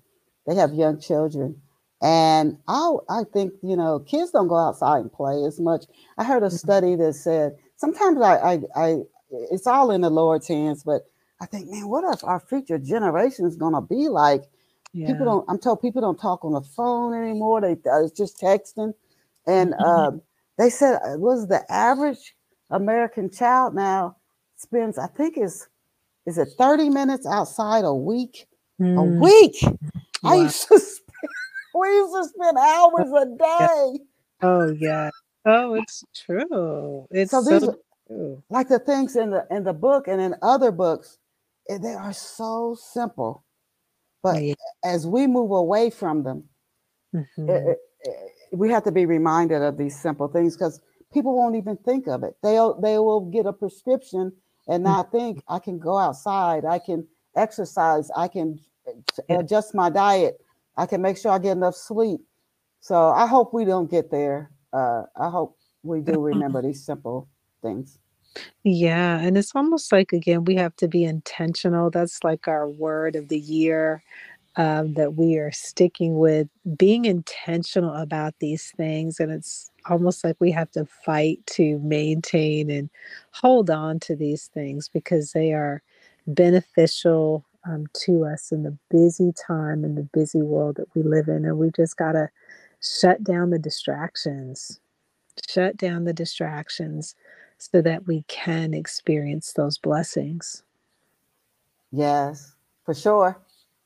they 0.47 0.57
have 0.57 0.75
young 0.75 0.99
children, 1.01 1.61
and 2.03 2.59
I 2.67 2.95
I 3.09 3.23
think 3.33 3.53
you 3.63 3.77
know 3.77 4.01
kids 4.01 4.33
don't 4.33 4.49
go 4.49 4.57
outside 4.57 4.99
and 4.99 5.13
play 5.13 5.45
as 5.45 5.61
much. 5.61 5.85
I 6.17 6.25
heard 6.25 6.43
a 6.43 6.47
mm-hmm. 6.47 6.57
study 6.57 6.97
that 6.97 7.15
said 7.15 7.57
sometimes 7.79 8.21
I 8.21 8.37
I, 8.37 8.61
I 8.77 8.97
it's 9.31 9.67
all 9.67 9.91
in 9.91 10.03
the 10.03 10.11
Lord's 10.11 10.49
hands, 10.49 10.85
but 10.85 11.03
I 11.41 11.47
think, 11.47 11.71
man, 11.71 11.89
what 11.89 12.05
if 12.13 12.23
our 12.25 12.41
future 12.41 12.79
generation 12.79 13.47
is 13.47 13.57
gonna 13.57 13.81
be 13.81 14.09
like? 14.09 14.45
Yeah. 14.93 15.09
People 15.09 15.25
don't. 15.25 15.45
I'm 15.49 15.59
told 15.59 15.81
people 15.81 16.03
don't 16.03 16.21
talk 16.21 16.45
on 16.45 16.53
the 16.53 16.61
phone 16.61 17.15
anymore. 17.15 17.61
They 17.61 17.73
uh, 17.73 18.05
it's 18.05 18.17
just 18.17 18.41
texting, 18.41 18.95
and 19.47 19.73
mm-hmm. 19.73 19.85
uh, 19.85 20.19
they 20.59 20.71
said 20.71 20.97
uh, 20.97 21.19
was 21.19 21.49
the 21.49 21.65
average 21.73 22.35
American 22.71 23.31
child 23.31 23.75
now 23.75 24.17
spends 24.57 24.99
I 24.99 25.07
think 25.07 25.39
is 25.39 25.69
is 26.27 26.37
it 26.37 26.49
30 26.59 26.91
minutes 26.91 27.27
outside 27.27 27.85
a 27.85 27.95
week? 27.95 28.47
Mm. 28.81 28.99
A 28.99 29.03
week. 29.23 29.57
Wow. 30.23 30.33
I 30.33 30.35
used 30.43 30.69
to 30.69 30.79
spend, 30.79 31.31
we 31.75 31.89
used 31.89 32.15
to 32.15 32.25
spend 32.25 32.59
hours 32.59 33.13
a 33.13 33.27
day. 33.39 34.05
Oh 34.43 34.77
yeah. 34.79 35.11
Oh, 35.45 35.75
it's 35.75 36.05
true. 36.15 37.07
It's 37.11 37.31
so, 37.31 37.43
these 37.43 37.63
so 37.63 37.79
true. 38.07 38.43
like 38.51 38.69
the 38.69 38.79
things 38.79 39.17
in 39.17 39.31
the 39.31 39.47
in 39.51 39.65
the 39.65 39.73
book 39.73 40.09
and 40.09 40.21
in 40.21 40.35
other 40.43 40.71
books, 40.71 41.19
eh, 41.69 41.79
they 41.79 41.95
are 41.95 42.13
so 42.13 42.77
simple. 42.79 43.45
But 44.23 44.43
yeah. 44.43 44.55
as 44.85 45.07
we 45.07 45.27
move 45.27 45.53
away 45.53 45.91
from 45.91 46.25
them, 46.25 46.45
mm-hmm. 47.15 47.49
it, 47.49 47.63
it, 47.69 47.79
it, 48.03 48.33
we 48.53 48.71
have 48.71 48.85
to 48.85 48.93
be 48.93 49.07
reminded 49.07 49.63
of 49.63 49.79
these 49.79 49.99
simple 49.99 50.29
things 50.29 50.57
because 50.57 50.81
people 51.13 51.37
won't 51.37 51.57
even 51.57 51.77
think 51.79 52.07
of 52.09 52.23
it. 52.23 52.37
They'll 52.43 52.81
they 52.81 52.99
will 52.99 53.21
get 53.31 53.47
a 53.47 53.53
prescription 53.53 54.33
and 54.67 54.83
mm. 54.83 54.87
not 54.87 55.11
think 55.11 55.43
I 55.49 55.59
can 55.59 55.79
go 55.79 55.97
outside, 55.97 56.65
I 56.65 56.79
can 56.79 57.07
exercise, 57.37 58.11
I 58.17 58.29
can 58.29 58.61
adjust 59.29 59.75
my 59.75 59.91
diet, 59.91 60.41
I 60.77 60.87
can 60.87 61.03
make 61.03 61.17
sure 61.17 61.33
I 61.33 61.39
get 61.39 61.53
enough 61.53 61.75
sleep. 61.75 62.21
So 62.81 63.09
I 63.09 63.27
hope 63.27 63.53
we 63.53 63.65
don't 63.65 63.91
get 63.91 64.11
there. 64.11 64.51
Uh, 64.73 65.05
I 65.17 65.31
hope 65.31 65.57
we 65.83 66.01
do 66.01 66.21
remember 66.21 66.63
these 66.63 66.85
simple 66.85 67.29
things. 67.63 67.99
Yeah, 68.65 69.19
and 69.21 69.39
it's 69.39 69.55
almost 69.55 69.93
like, 69.93 70.13
again, 70.13 70.45
we 70.45 70.57
have 70.57 70.77
to 70.77 70.89
be 70.89 71.05
intentional. 71.05 71.91
That's 71.91 72.23
like 72.25 72.49
our 72.49 72.69
word 72.69 73.17
of 73.17 73.29
the 73.29 73.39
year 73.39 74.03
um, 74.57 74.95
that 74.95 75.15
we 75.15 75.39
are 75.39 75.53
sticking 75.53 76.19
with 76.19 76.49
being 76.77 77.05
intentional 77.05 77.95
about 77.95 78.35
these 78.41 78.73
things. 78.77 79.21
And 79.21 79.31
it's 79.31 79.71
almost 79.89 80.25
like 80.25 80.37
we 80.41 80.51
have 80.51 80.71
to 80.73 80.85
fight 80.85 81.41
to 81.47 81.79
maintain 81.79 82.71
and 82.71 82.91
hold 83.33 83.71
on 83.71 84.01
to 84.01 84.17
these 84.17 84.49
things 84.49 84.89
because 84.89 85.33
they 85.33 85.53
are 85.53 85.83
beneficial 86.27 87.45
um, 87.65 87.87
to 88.05 88.25
us 88.25 88.51
in 88.51 88.65
the 88.65 88.77
busy 88.91 89.33
time 89.47 89.85
and 89.85 89.97
the 89.97 90.09
busy 90.13 90.43
world 90.43 90.77
that 90.77 90.89
we 90.95 91.03
live 91.03 91.29
in. 91.29 91.45
And 91.45 91.59
we 91.59 91.71
just 91.75 91.97
got 91.97 92.13
to 92.13 92.29
shut 92.83 93.23
down 93.25 93.51
the 93.51 93.59
distractions, 93.59 94.81
shut 95.49 95.77
down 95.77 96.05
the 96.05 96.13
distractions 96.13 97.15
so 97.59 97.83
that 97.83 98.07
we 98.07 98.23
can 98.29 98.75
experience 98.75 99.53
those 99.53 99.79
blessings. 99.79 100.63
Yes, 101.93 102.53
for 102.85 102.95
sure. 102.95 103.39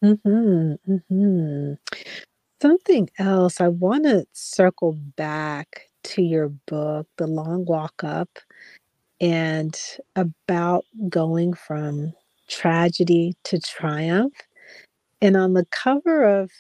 Mhm, 0.03 0.79
mhm. 0.89 1.79
Something 2.61 3.11
else, 3.19 3.61
I 3.61 3.69
wanna 3.69 4.25
circle 4.33 4.93
back 5.17 5.89
to 6.05 6.23
your 6.23 6.49
book, 6.49 7.09
The 7.17 7.27
Long 7.27 7.65
Walk 7.65 8.05
Up, 8.05 8.31
and 9.21 9.79
about 10.17 10.85
going 11.09 11.55
from 11.55 12.15
tragedy 12.49 13.37
to 13.45 13.61
triumph. 13.61 14.35
And 15.23 15.37
on 15.37 15.55
the 15.55 15.67
cover 15.67 16.25
of 16.25 16.51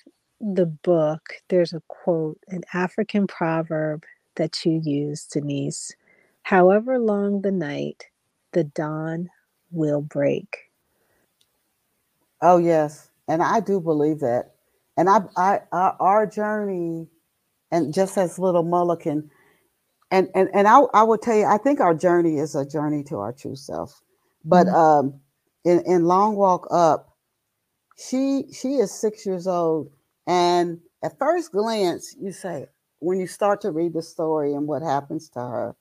the 0.43 0.66
book, 0.66 1.22
there's 1.51 1.74
a 1.74 1.82
quote, 1.88 2.40
an 2.49 2.62
African 2.74 3.28
proverb 3.28 4.05
that 4.36 4.66
you 4.66 4.80
use, 4.84 5.26
Denise. 5.26 5.95
However 6.45 6.99
long 7.01 7.43
the 7.43 7.53
night, 7.53 8.07
the 8.53 8.64
dawn 8.64 9.30
will 9.72 10.03
break. 10.03 10.59
Oh 12.43 12.59
yes, 12.59 13.11
and 13.28 13.43
I 13.43 13.61
do 13.61 13.80
believe 13.80 14.20
that. 14.20 14.53
And 14.97 15.09
I, 15.09 15.20
I, 15.36 15.61
I 15.72 15.95
our 16.01 16.26
journey, 16.26 17.09
and 17.72 17.95
just 17.95 18.18
as 18.18 18.38
little 18.38 18.64
Mulligan, 18.64 19.30
and 20.11 20.28
and 20.34 20.51
and 20.55 20.68
I, 20.68 20.80
I 20.95 21.03
would 21.05 21.22
tell 21.22 21.36
you, 21.36 21.47
I 21.47 21.59
think 21.59 21.80
our 21.80 21.95
journey 21.95 22.38
is 22.38 22.55
a 22.57 22.66
journey 22.66 23.05
to 23.05 23.18
our 23.18 23.32
true 23.32 23.57
self. 23.57 24.03
But 24.45 24.68
Mm. 24.68 24.74
um, 24.74 25.20
in 25.64 25.80
in 25.86 26.07
Long 26.07 26.36
Walk 26.36 26.68
Up, 26.70 27.16
she 27.99 28.47
she 28.53 28.76
is 28.76 28.93
six 28.93 29.26
years 29.26 29.47
old, 29.49 29.90
and 30.27 30.81
at 31.03 31.18
first 31.18 31.53
glance, 31.53 32.16
you 32.20 32.33
say 32.33 32.66
when 33.01 33.20
you 33.20 33.27
start 33.27 33.61
to 33.62 33.73
read 33.73 33.95
the 33.95 34.03
story 34.03 34.55
and 34.55 34.66
what 34.68 34.83
happens 34.83 35.29
to 35.31 35.41
her, 35.41 35.77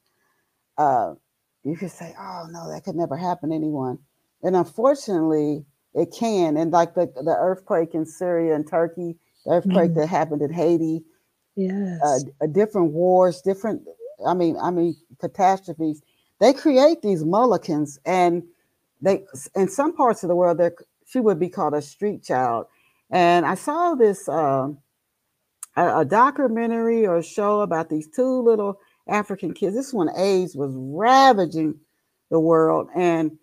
uh, 0.78 1.16
you 1.64 1.78
could 1.78 1.92
say, 1.92 2.16
"Oh 2.20 2.48
no, 2.52 2.70
that 2.72 2.84
could 2.86 2.96
never 2.98 3.18
happen 3.18 3.52
to 3.52 3.56
anyone." 3.56 4.00
And 4.44 4.56
unfortunately, 4.58 5.66
it 5.96 6.14
can. 6.18 6.58
And 6.58 6.72
like 6.72 6.96
the 6.96 7.08
the 7.08 7.36
earthquake 7.40 7.96
in 7.96 8.06
Syria 8.06 8.56
and 8.56 8.68
Turkey, 8.68 9.18
the 9.46 9.54
earthquake 9.54 9.94
Mm. 9.94 9.96
that 9.96 10.08
happened 10.10 10.44
in 10.44 10.54
Haiti, 10.54 11.06
uh, 12.04 12.20
Yes. 12.20 12.26
uh, 12.42 12.48
different 12.48 12.94
wars, 12.94 13.42
different. 13.42 13.84
I 14.28 14.34
mean, 14.34 14.58
I 14.62 14.72
mean 14.72 14.96
catastrophes. 15.20 16.02
They 16.40 16.54
create 16.54 17.02
these 17.02 17.24
mullikins, 17.24 18.00
and 18.06 18.44
they 19.02 19.26
in 19.56 19.70
some 19.70 19.96
parts 19.96 20.24
of 20.24 20.30
the 20.30 20.36
world, 20.36 20.62
she 21.08 21.20
would 21.20 21.40
be 21.40 21.50
called 21.50 21.74
a 21.76 21.82
street 21.82 22.24
child. 22.24 22.68
And 23.12 23.46
I 23.46 23.56
saw 23.56 23.94
this 23.94 24.28
um, 24.30 24.78
a, 25.76 26.00
a 26.00 26.06
documentary 26.06 27.06
or 27.06 27.22
show 27.22 27.62
about 27.62 27.90
these 27.90 28.08
two 28.08 28.42
little 28.42 28.80
African 29.08 29.54
kids. 29.54 29.76
This 29.76 29.94
one, 29.94 30.10
AIDS 30.16 30.56
was 30.56 30.74
ravaging 30.76 31.76
the 32.30 32.40
world, 32.40 32.88
and 32.96 33.38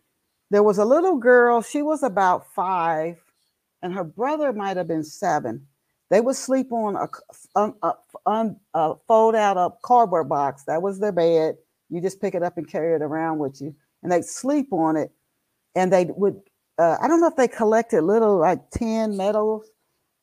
there 0.50 0.62
was 0.62 0.78
a 0.78 0.84
little 0.84 1.16
girl. 1.16 1.60
She 1.60 1.82
was 1.82 2.02
about 2.02 2.52
five, 2.54 3.18
and 3.82 3.92
her 3.92 4.04
brother 4.04 4.52
might 4.52 4.78
have 4.78 4.88
been 4.88 5.04
seven. 5.04 5.66
They 6.10 6.22
would 6.22 6.36
sleep 6.36 6.72
on 6.72 6.96
a, 6.96 7.08
un, 7.54 7.74
a, 7.82 7.92
un, 8.24 8.56
a 8.72 8.94
fold 9.06 9.34
out 9.34 9.58
up 9.58 9.82
cardboard 9.82 10.30
box. 10.30 10.64
That 10.64 10.80
was 10.80 10.98
their 10.98 11.12
bed. 11.12 11.56
You 11.90 12.00
just 12.00 12.20
pick 12.20 12.34
it 12.34 12.42
up 12.42 12.56
and 12.56 12.66
carry 12.66 12.94
it 12.94 13.02
around 13.02 13.38
with 13.38 13.60
you, 13.60 13.74
and 14.02 14.10
they'd 14.10 14.24
sleep 14.24 14.72
on 14.72 14.96
it. 14.96 15.10
And 15.74 15.92
they 15.92 16.06
would. 16.06 16.40
Uh, 16.78 16.96
I 17.02 17.08
don't 17.08 17.20
know 17.20 17.26
if 17.26 17.36
they 17.36 17.48
collected 17.48 18.02
little 18.02 18.38
like 18.38 18.70
tin 18.70 19.16
metal 19.16 19.64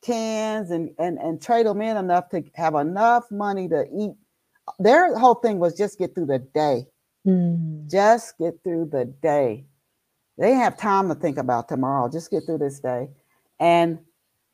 cans 0.02 0.70
and 0.70 0.90
and 0.98 1.18
and 1.18 1.40
trade 1.42 1.66
them 1.66 1.82
in 1.82 1.96
enough 1.96 2.28
to 2.30 2.42
have 2.54 2.74
enough 2.74 3.24
money 3.30 3.68
to 3.68 3.86
eat. 3.94 4.14
Their 4.78 5.16
whole 5.18 5.34
thing 5.34 5.58
was 5.58 5.76
just 5.76 5.98
get 5.98 6.14
through 6.14 6.26
the 6.26 6.38
day. 6.38 6.86
Mm. 7.26 7.90
Just 7.90 8.38
get 8.38 8.54
through 8.62 8.90
the 8.92 9.04
day. 9.04 9.66
They 10.38 10.52
have 10.52 10.76
time 10.76 11.08
to 11.08 11.14
think 11.14 11.38
about 11.38 11.68
tomorrow. 11.68 12.10
Just 12.10 12.30
get 12.30 12.44
through 12.46 12.58
this 12.58 12.80
day. 12.80 13.08
And 13.58 13.98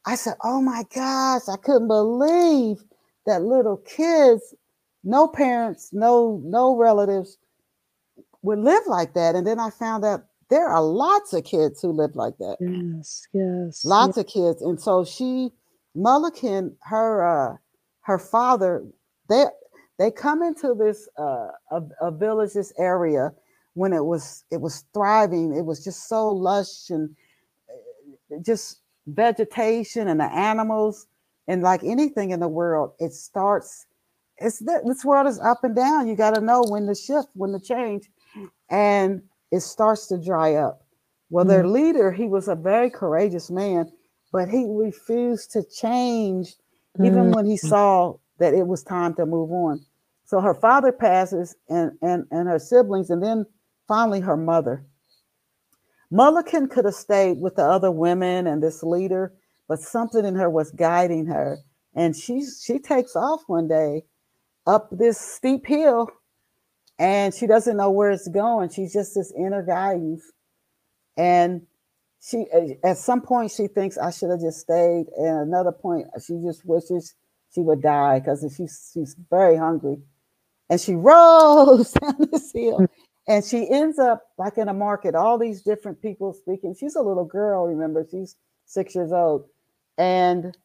I 0.06 0.14
said, 0.16 0.34
Oh 0.42 0.60
my 0.60 0.84
gosh, 0.94 1.42
I 1.48 1.56
couldn't 1.56 1.88
believe 1.88 2.82
that 3.26 3.42
little 3.42 3.76
kids, 3.78 4.54
no 5.04 5.28
parents, 5.28 5.90
no, 5.92 6.40
no 6.44 6.76
relatives 6.76 7.38
would 8.42 8.58
live 8.58 8.82
like 8.86 9.14
that. 9.14 9.34
And 9.34 9.46
then 9.46 9.60
I 9.60 9.70
found 9.70 10.04
out 10.04 10.24
there 10.52 10.68
are 10.68 10.82
lots 10.82 11.32
of 11.32 11.44
kids 11.44 11.80
who 11.80 11.92
live 11.92 12.14
like 12.14 12.36
that. 12.36 12.58
Yes, 12.60 13.26
yes. 13.32 13.84
Lots 13.86 14.18
of 14.18 14.26
kids. 14.26 14.60
And 14.60 14.78
so 14.78 15.02
she, 15.02 15.50
Mulligan, 15.94 16.76
her 16.82 17.24
uh 17.26 17.56
her 18.02 18.18
father, 18.18 18.84
they 19.30 19.46
they 19.98 20.10
come 20.10 20.42
into 20.42 20.74
this 20.74 21.08
uh 21.18 21.48
a, 21.70 21.80
a 22.02 22.10
village, 22.10 22.52
this 22.52 22.70
area 22.78 23.32
when 23.72 23.94
it 23.94 24.04
was 24.04 24.44
it 24.50 24.60
was 24.60 24.84
thriving. 24.92 25.56
It 25.56 25.64
was 25.64 25.82
just 25.82 26.06
so 26.06 26.28
lush 26.28 26.90
and 26.90 27.16
uh, 28.30 28.36
just 28.44 28.80
vegetation 29.06 30.06
and 30.08 30.20
the 30.20 30.30
animals 30.30 31.06
and 31.48 31.62
like 31.62 31.82
anything 31.82 32.30
in 32.30 32.40
the 32.40 32.48
world, 32.48 32.92
it 32.98 33.14
starts. 33.14 33.86
It's 34.36 34.58
this 34.58 35.02
world 35.02 35.26
is 35.26 35.40
up 35.40 35.64
and 35.64 35.74
down. 35.74 36.08
You 36.08 36.14
got 36.14 36.34
to 36.34 36.42
know 36.42 36.62
when 36.68 36.86
to 36.88 36.94
shift, 36.94 37.28
when 37.32 37.52
to 37.52 37.60
change, 37.60 38.10
and 38.68 39.22
it 39.52 39.62
starts 39.62 40.08
to 40.08 40.18
dry 40.18 40.56
up. 40.56 40.84
Well, 41.30 41.46
their 41.46 41.64
Mm. 41.64 41.72
leader, 41.72 42.12
he 42.12 42.28
was 42.28 42.48
a 42.48 42.56
very 42.56 42.90
courageous 42.90 43.50
man, 43.50 43.92
but 44.32 44.50
he 44.50 44.66
refused 44.68 45.52
to 45.52 45.64
change 45.64 46.56
even 47.02 47.30
Mm. 47.30 47.34
when 47.34 47.46
he 47.46 47.58
saw 47.58 48.18
that 48.40 48.54
it 48.54 48.68
was 48.68 48.84
time 48.84 49.14
to 49.16 49.26
move 49.26 49.52
on. 49.52 49.86
So 50.26 50.40
her 50.42 50.54
father 50.54 50.92
passes 50.92 51.56
and 51.70 51.92
and, 52.02 52.26
and 52.32 52.48
her 52.48 52.60
siblings, 52.60 53.10
and 53.10 53.22
then 53.22 53.46
finally 53.88 54.20
her 54.22 54.38
mother. 54.38 54.86
Mulligan 56.10 56.68
could 56.68 56.86
have 56.86 56.94
stayed 56.96 57.40
with 57.40 57.56
the 57.56 57.64
other 57.64 57.92
women 57.92 58.46
and 58.48 58.62
this 58.62 58.82
leader, 58.84 59.34
but 59.68 59.80
something 59.80 60.24
in 60.26 60.36
her 60.36 60.50
was 60.50 60.72
guiding 60.72 61.26
her. 61.26 61.58
And 61.94 62.16
she 62.16 62.44
she 62.46 62.80
takes 62.80 63.16
off 63.16 63.42
one 63.48 63.68
day 63.68 64.04
up 64.66 64.90
this 64.92 65.18
steep 65.20 65.66
hill 65.66 66.08
and 66.98 67.34
she 67.34 67.46
doesn't 67.46 67.76
know 67.76 67.90
where 67.90 68.10
it's 68.10 68.28
going. 68.28 68.68
She's 68.70 68.92
just 68.92 69.14
this 69.14 69.32
inner 69.36 69.62
guidance. 69.62 70.22
And 71.16 71.62
she 72.20 72.46
at 72.84 72.98
some 72.98 73.20
point 73.20 73.50
she 73.50 73.66
thinks 73.66 73.98
I 73.98 74.10
should 74.10 74.30
have 74.30 74.40
just 74.40 74.60
stayed. 74.60 75.06
And 75.16 75.40
another 75.40 75.72
point, 75.72 76.06
she 76.24 76.40
just 76.46 76.64
wishes 76.64 77.14
she 77.54 77.60
would 77.60 77.82
die 77.82 78.20
because 78.20 78.44
she's 78.56 78.90
she's 78.92 79.16
very 79.30 79.56
hungry. 79.56 79.98
And 80.70 80.80
she 80.80 80.94
rolls 80.96 81.92
down 81.92 82.28
this 82.30 82.52
hill 82.52 82.80
mm. 82.80 82.88
and 83.28 83.44
she 83.44 83.68
ends 83.68 83.98
up 83.98 84.22
like 84.38 84.58
in 84.58 84.68
a 84.68 84.74
market, 84.74 85.14
all 85.14 85.38
these 85.38 85.62
different 85.62 86.00
people 86.00 86.32
speaking. 86.32 86.74
She's 86.78 86.94
a 86.94 87.02
little 87.02 87.24
girl, 87.24 87.66
remember, 87.66 88.06
she's 88.10 88.36
six 88.66 88.94
years 88.94 89.12
old. 89.12 89.46
And 89.98 90.56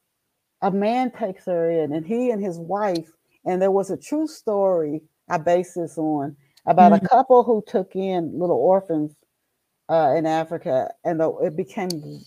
a 0.61 0.71
man 0.71 1.11
takes 1.11 1.45
her 1.45 1.69
in, 1.69 1.91
and 1.91 2.05
he 2.05 2.31
and 2.31 2.43
his 2.43 2.57
wife, 2.57 3.11
and 3.45 3.61
there 3.61 3.71
was 3.71 3.91
a 3.91 3.97
true 3.97 4.27
story 4.27 5.01
I 5.29 5.37
base 5.37 5.73
this 5.73 5.97
on 5.97 6.35
about 6.65 6.91
Mhm. 6.91 7.03
a 7.03 7.07
couple 7.07 7.43
who 7.43 7.63
took 7.67 7.95
in 7.95 8.37
little 8.37 8.57
orphans 8.57 9.15
uh, 9.89 10.13
in 10.17 10.25
Africa, 10.25 10.93
and 11.05 11.19
the, 11.19 11.31
it 11.37 11.55
became 11.55 12.21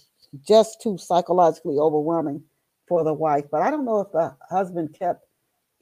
just 0.46 0.80
too 0.80 0.96
psychologically 0.96 1.78
overwhelming 1.78 2.42
for 2.88 3.05
the 3.05 3.12
wife. 3.12 3.44
But 3.51 3.62
I 3.62 3.70
don't 3.70 3.84
know 3.84 4.01
if 4.01 4.12
the 4.12 4.34
husband 4.48 4.94
kept 4.98 5.24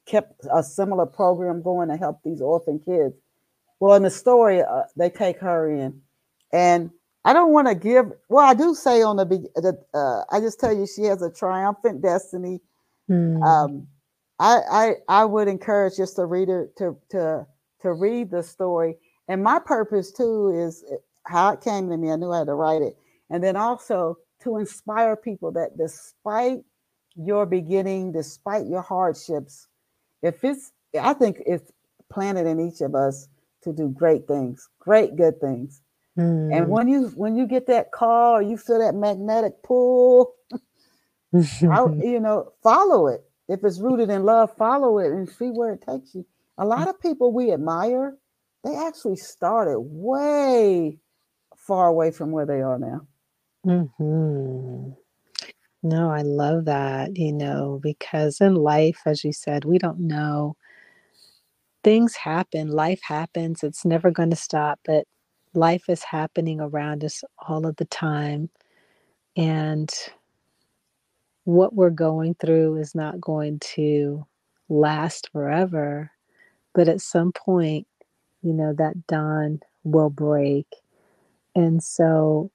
kept 0.07 0.47
a 0.51 0.63
similar 0.63 1.05
program 1.07 1.61
going 1.63 1.89
to 1.89 1.97
help 1.97 2.21
these 2.25 2.41
orphan 2.41 2.79
kids. 2.79 3.15
Well, 3.79 3.95
in 3.95 4.03
the 4.03 4.11
story, 4.11 4.63
uh, 4.63 4.85
they 4.97 5.11
take 5.11 5.39
her 5.39 5.71
in, 5.71 6.01
and 6.53 6.91
I 7.25 7.33
don't 7.33 7.53
want 7.53 7.69
to 7.69 7.75
give. 7.75 8.11
Well, 8.29 8.45
I 8.45 8.55
do 8.55 8.75
say 8.75 9.03
on 9.03 9.17
the 9.17 9.27
be- 9.27 9.51
the 9.55 9.79
uh, 9.95 10.25
I 10.35 10.41
just 10.41 10.59
tell 10.59 10.73
you 10.75 10.87
she 10.87 11.03
has 11.05 11.23
a 11.23 11.31
triumphant 11.31 12.01
destiny. 12.03 12.61
Mm. 13.09 13.43
Um, 13.43 13.87
I 14.39 14.61
I 14.71 14.95
I 15.09 15.25
would 15.25 15.49
encourage 15.49 15.97
just 15.97 16.17
the 16.17 16.27
reader 16.27 16.69
to 16.79 16.97
to 17.11 17.47
to 17.83 17.93
read 17.93 18.31
the 18.31 18.43
story. 18.43 18.97
And 19.29 19.43
my 19.43 19.59
purpose 19.59 20.13
too 20.13 20.49
is 20.49 20.85
uh, 20.91 20.97
how 21.25 21.53
it 21.53 21.61
came 21.61 21.89
to 21.91 21.97
me. 21.97 22.11
I 22.11 22.17
knew 22.17 22.33
I 22.33 22.39
had 22.39 22.47
to 22.47 22.55
write 22.55 22.83
it, 22.83 22.97
and 23.31 23.43
then 23.43 23.57
also 23.57 24.19
to 24.43 24.57
inspire 24.57 25.17
people 25.17 25.53
that 25.53 25.77
despite 25.77 26.61
your 27.17 27.47
beginning, 27.47 28.13
despite 28.13 28.67
your 28.67 28.83
hardships, 28.83 29.67
if 30.23 30.45
it's 30.45 30.73
I 31.01 31.13
think 31.15 31.43
it's 31.45 31.71
planted 32.11 32.47
in 32.47 32.61
each 32.61 32.81
of 32.81 32.95
us 32.95 33.29
to 33.63 33.73
do 33.73 33.89
great 33.89 34.27
things, 34.27 34.69
great 34.79 35.17
good 35.17 35.41
things. 35.41 35.83
Mm. 36.19 36.57
And 36.57 36.69
when 36.69 36.89
you 36.89 37.09
when 37.17 37.37
you 37.37 37.47
get 37.47 37.67
that 37.67 37.93
call 37.93 38.37
or 38.37 38.43
you 38.43 38.57
feel 38.57 38.79
that 38.79 38.95
magnetic 38.95 39.63
pull, 39.63 40.35
I, 41.35 41.39
you 42.03 42.21
know, 42.21 42.53
follow 42.63 43.09
it. 43.09 43.28
If 43.49 43.65
it's 43.65 43.81
rooted 43.81 44.11
in 44.11 44.25
love, 44.25 44.55
follow 44.57 44.99
it 44.99 45.11
and 45.13 45.29
see 45.29 45.49
where 45.49 45.73
it 45.73 45.83
takes 45.89 46.15
you. 46.15 46.27
A 46.59 46.67
lot 46.67 46.89
of 46.89 47.01
people 47.01 47.33
we 47.33 47.53
admire, 47.53 48.17
they 48.65 48.75
actually 48.77 49.17
started 49.17 49.81
way 49.81 50.99
far 51.57 51.89
away 51.89 52.11
from 52.11 52.31
where 52.31 52.47
they 52.47 52.61
are 52.61 52.79
now. 52.79 53.07
Mm-hmm. 53.67 54.91
No, 55.83 56.11
I 56.11 56.23
love 56.23 56.65
that, 56.65 57.17
you 57.17 57.33
know, 57.33 57.79
because 57.83 58.41
in 58.41 58.55
life, 58.55 59.01
as 59.07 59.23
you 59.23 59.33
said, 59.33 59.65
we 59.65 59.79
don't 59.79 60.01
know. 60.01 60.57
Things 61.85 62.17
happen, 62.17 62.69
life 62.69 63.01
happens, 63.03 63.63
it's 63.63 63.85
never 63.85 64.11
going 64.11 64.31
to 64.31 64.37
stop, 64.37 64.81
but 64.85 65.07
life 65.55 65.89
is 65.89 66.03
happening 66.03 66.61
around 66.61 67.05
us 67.05 67.23
all 67.47 67.67
of 67.67 67.77
the 67.77 67.85
time. 67.85 68.51
And 69.37 69.89
what 71.49 71.75
we're 71.75 71.89
going 71.89 72.35
through 72.35 72.77
is 72.77 72.95
not 72.95 73.19
going 73.19 73.59
to 73.61 74.23
last 74.69 75.31
forever. 75.33 76.11
But 76.75 76.89
at 76.89 77.01
some 77.01 77.33
point, 77.33 77.87
you 78.43 78.53
know, 78.53 78.75
that 78.75 79.07
dawn 79.07 79.61
will 79.83 80.11
break. 80.11 80.67
And 81.55 81.83
so 81.83 82.51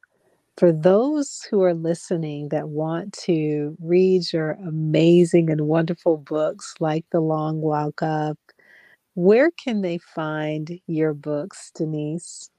for 0.57 0.71
those 0.71 1.41
who 1.49 1.63
are 1.63 1.73
listening 1.73 2.49
that 2.49 2.69
want 2.69 3.13
to 3.23 3.75
read 3.81 4.31
your 4.31 4.51
amazing 4.63 5.49
and 5.49 5.61
wonderful 5.61 6.17
books 6.17 6.75
like 6.79 7.03
The 7.11 7.19
Long 7.19 7.61
Walk 7.61 8.03
Up, 8.03 8.37
where 9.15 9.49
can 9.49 9.81
they 9.81 9.97
find 9.97 10.79
your 10.85 11.15
books, 11.15 11.71
Denise? 11.73 12.51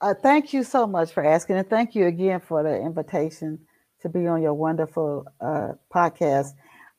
Uh, 0.00 0.14
thank 0.14 0.54
you 0.54 0.64
so 0.64 0.86
much 0.86 1.12
for 1.12 1.22
asking, 1.22 1.56
and 1.56 1.68
thank 1.68 1.94
you 1.94 2.06
again 2.06 2.40
for 2.40 2.62
the 2.62 2.74
invitation 2.74 3.58
to 4.02 4.08
be 4.08 4.26
on 4.26 4.42
your 4.42 4.54
wonderful 4.54 5.26
uh, 5.40 5.72
podcast. 5.92 6.50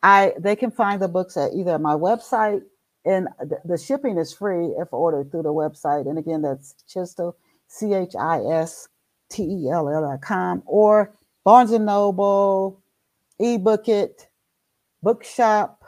I 0.01 0.33
they 0.37 0.55
can 0.55 0.71
find 0.71 1.01
the 1.01 1.07
books 1.07 1.37
at 1.37 1.53
either 1.53 1.79
my 1.79 1.93
website, 1.93 2.61
and 3.05 3.27
the, 3.39 3.59
the 3.63 3.77
shipping 3.77 4.17
is 4.17 4.33
free 4.33 4.67
if 4.77 4.91
ordered 4.91 5.31
through 5.31 5.43
the 5.43 5.53
website. 5.53 6.09
And 6.09 6.17
again, 6.17 6.41
that's 6.41 6.75
Chistell, 6.89 7.35
C 7.67 7.93
H 7.93 8.15
I 8.19 8.39
S 8.39 8.87
T-E-L-L.com 9.33 10.63
or 10.65 11.13
Barnes 11.43 11.71
and 11.71 11.85
Noble, 11.85 12.81
eBook 13.41 13.87
It, 13.89 14.29
Bookshop. 15.01 15.83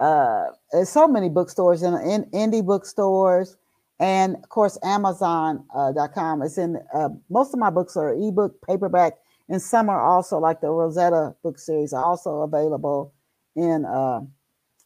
Uh, 0.00 0.46
there's 0.72 0.88
so 0.88 1.06
many 1.06 1.28
bookstores 1.28 1.82
and 1.82 1.96
in, 2.10 2.24
indie 2.32 2.64
bookstores, 2.64 3.56
and 4.00 4.36
of 4.36 4.48
course 4.48 4.76
Amazon.com. 4.82 6.42
Uh, 6.42 6.44
it's 6.44 6.58
in 6.58 6.78
uh, 6.92 7.08
most 7.30 7.54
of 7.54 7.60
my 7.60 7.70
books 7.70 7.96
are 7.96 8.12
ebook, 8.12 8.54
paperback, 8.66 9.14
and 9.48 9.60
some 9.60 9.88
are 9.88 10.02
also 10.02 10.38
like 10.38 10.60
the 10.60 10.70
Rosetta 10.70 11.34
book 11.42 11.58
series 11.58 11.92
are 11.92 12.04
also 12.04 12.42
available 12.42 13.12
in 13.56 13.84
uh, 13.84 14.20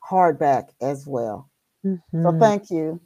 hardback 0.09 0.71
as 0.81 1.07
well. 1.07 1.51
Mm-hmm. 1.85 2.23
So 2.23 2.39
thank 2.39 2.71
you. 2.71 3.01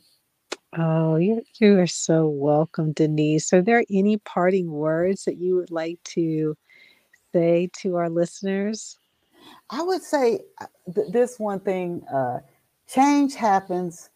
Oh, 0.78 1.16
you, 1.16 1.42
you 1.60 1.78
are 1.78 1.86
so 1.86 2.28
welcome, 2.28 2.92
Denise. 2.92 3.52
Are 3.52 3.60
there 3.60 3.84
any 3.90 4.16
parting 4.16 4.70
words 4.70 5.24
that 5.24 5.36
you 5.36 5.56
would 5.56 5.70
like 5.70 6.02
to 6.04 6.56
say 7.32 7.68
to 7.80 7.96
our 7.96 8.08
listeners? 8.08 8.98
I 9.68 9.82
would 9.82 10.02
say 10.02 10.40
uh, 10.60 10.66
th- 10.94 11.12
this 11.12 11.38
one 11.38 11.60
thing 11.60 12.02
uh, 12.12 12.38
change 12.88 13.34
happens. 13.34 14.08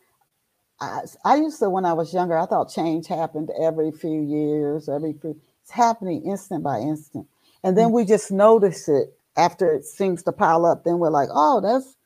I, 0.80 1.03
I, 1.26 1.37
used 1.37 1.59
to, 1.59 1.68
when 1.68 1.84
I 1.84 1.93
was 1.93 2.14
younger, 2.14 2.39
I 2.39 2.47
thought 2.47 2.72
change 2.72 3.07
happened 3.07 3.51
every 3.61 3.93
few 3.93 4.22
years, 4.22 4.89
every 4.89 5.12
few, 5.12 5.39
it's 5.67 5.73
happening 5.73 6.23
instant 6.25 6.62
by 6.62 6.79
instant. 6.79 7.27
And 7.64 7.77
then 7.77 7.87
mm-hmm. 7.87 7.97
we 7.97 8.05
just 8.05 8.31
notice 8.31 8.89
it 8.89 9.19
after 9.37 9.73
it 9.73 9.85
seems 9.85 10.23
to 10.23 10.33
pile 10.33 10.64
up. 10.64 10.85
Then 10.85 11.01
we're 11.01 11.11
like, 11.11 11.29
oh, 11.33 11.61
that's 11.61 11.97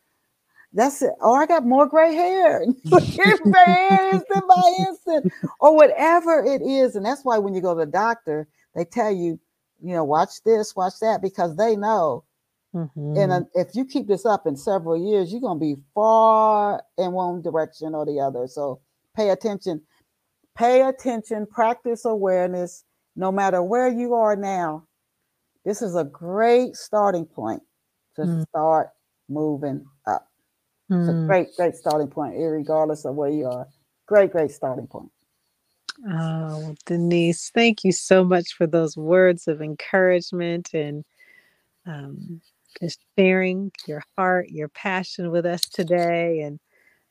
that's 0.73 1.03
it. 1.03 1.13
Oh, 1.21 1.35
I 1.35 1.45
got 1.45 1.67
more 1.67 1.87
gray 1.87 2.15
hair. 2.15 2.65
gray 2.89 3.01
hair 3.05 4.15
instant 4.15 4.45
by 4.49 4.75
instant, 4.89 5.33
or 5.61 5.77
whatever 5.77 6.43
it 6.43 6.63
is. 6.63 6.97
And 6.97 7.05
that's 7.05 7.23
why 7.23 7.37
when 7.37 7.53
you 7.53 7.61
go 7.61 7.75
to 7.75 7.85
the 7.85 7.91
doctor, 7.91 8.49
they 8.75 8.87
tell 8.87 9.13
you, 9.13 9.39
you 9.83 9.95
know, 9.95 10.05
watch 10.05 10.43
this, 10.43 10.75
watch 10.75 10.95
that, 11.03 11.21
because 11.21 11.57
they 11.57 11.77
know. 11.77 12.25
Mm-hmm. 12.75 13.17
And 13.19 13.47
if 13.55 13.75
you 13.75 13.85
keep 13.85 14.07
this 14.07 14.25
up 14.25 14.47
in 14.47 14.57
several 14.57 14.97
years, 14.97 15.33
you're 15.33 15.41
going 15.43 15.59
to 15.59 15.75
be 15.75 15.83
far 15.95 16.83
in 16.97 17.13
one 17.13 17.43
direction 17.43 17.95
or 17.95 18.07
the 18.07 18.21
other. 18.21 18.47
So 18.47 18.81
pay 19.15 19.31
attention. 19.31 19.83
Pay 20.57 20.83
attention, 20.83 21.47
practice 21.47 22.05
awareness, 22.05 22.85
no 23.17 23.33
matter 23.33 23.63
where 23.63 23.89
you 23.89 24.15
are 24.15 24.37
now. 24.37 24.87
This 25.65 25.83
is 25.83 25.95
a 25.95 26.05
great 26.05 26.77
starting 26.77 27.27
point 27.27 27.63
to 28.17 28.23
mm. 28.23 28.49
start 28.49 28.91
moving 29.29 29.85
up. 30.07 30.29
It's 30.89 31.09
a 31.09 31.13
mm. 31.13 31.27
great, 31.27 31.49
great 31.57 31.77
starting 31.77 32.09
point, 32.09 32.35
regardless 32.37 33.05
of 33.05 33.15
where 33.15 33.31
you 33.31 33.47
are. 33.47 33.69
Great, 34.07 34.33
great 34.33 34.51
starting 34.51 34.89
point. 34.89 35.11
Oh, 36.11 36.75
Denise, 36.87 37.51
thank 37.55 37.85
you 37.85 37.93
so 37.93 38.25
much 38.25 38.55
for 38.55 38.67
those 38.67 38.97
words 38.97 39.47
of 39.47 39.61
encouragement 39.61 40.73
and 40.73 41.05
um, 41.87 42.41
just 42.81 43.01
sharing 43.19 43.71
your 43.87 44.03
heart, 44.17 44.49
your 44.49 44.69
passion 44.69 45.31
with 45.31 45.45
us 45.47 45.61
today. 45.63 46.41
And 46.41 46.59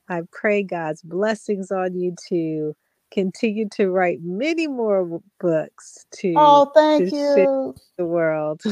I 0.08 0.22
pray 0.32 0.62
God's 0.62 1.02
blessings 1.02 1.70
on 1.70 1.94
you 1.94 2.14
to 2.28 2.74
continue 3.10 3.68
to 3.68 3.90
write 3.90 4.18
many 4.22 4.66
more 4.66 5.20
books 5.40 6.06
to 6.12 6.32
oh 6.36 6.70
thank 6.74 7.10
to 7.10 7.16
you 7.16 7.74
the 7.98 8.04
world 8.04 8.62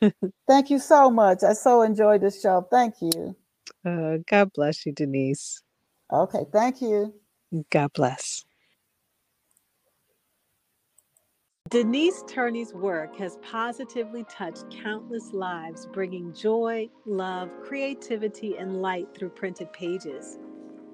thank 0.48 0.70
you 0.70 0.78
so 0.78 1.10
much 1.10 1.42
i 1.42 1.52
so 1.52 1.82
enjoyed 1.82 2.20
this 2.20 2.40
show 2.40 2.66
thank 2.70 2.94
you 3.00 3.34
uh, 3.84 4.18
God 4.28 4.52
bless 4.52 4.86
you, 4.86 4.92
Denise. 4.92 5.62
Okay, 6.12 6.44
thank 6.52 6.80
you. 6.80 7.14
God 7.70 7.92
bless. 7.94 8.44
Denise 11.70 12.22
Turney's 12.28 12.74
work 12.74 13.16
has 13.16 13.38
positively 13.38 14.24
touched 14.24 14.64
countless 14.82 15.32
lives, 15.32 15.86
bringing 15.86 16.34
joy, 16.34 16.88
love, 17.06 17.50
creativity, 17.64 18.56
and 18.58 18.82
light 18.82 19.08
through 19.14 19.30
printed 19.30 19.72
pages. 19.72 20.38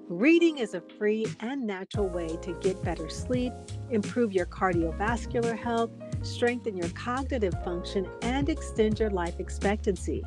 Reading 0.09 0.57
is 0.57 0.73
a 0.73 0.81
free 0.81 1.27
and 1.39 1.67
natural 1.67 2.09
way 2.09 2.35
to 2.41 2.53
get 2.61 2.81
better 2.83 3.09
sleep, 3.09 3.53
improve 3.91 4.33
your 4.33 4.47
cardiovascular 4.47 5.55
health, 5.55 5.91
strengthen 6.23 6.75
your 6.75 6.89
cognitive 6.89 7.53
function, 7.63 8.09
and 8.23 8.49
extend 8.49 8.99
your 8.99 9.11
life 9.11 9.39
expectancy. 9.39 10.23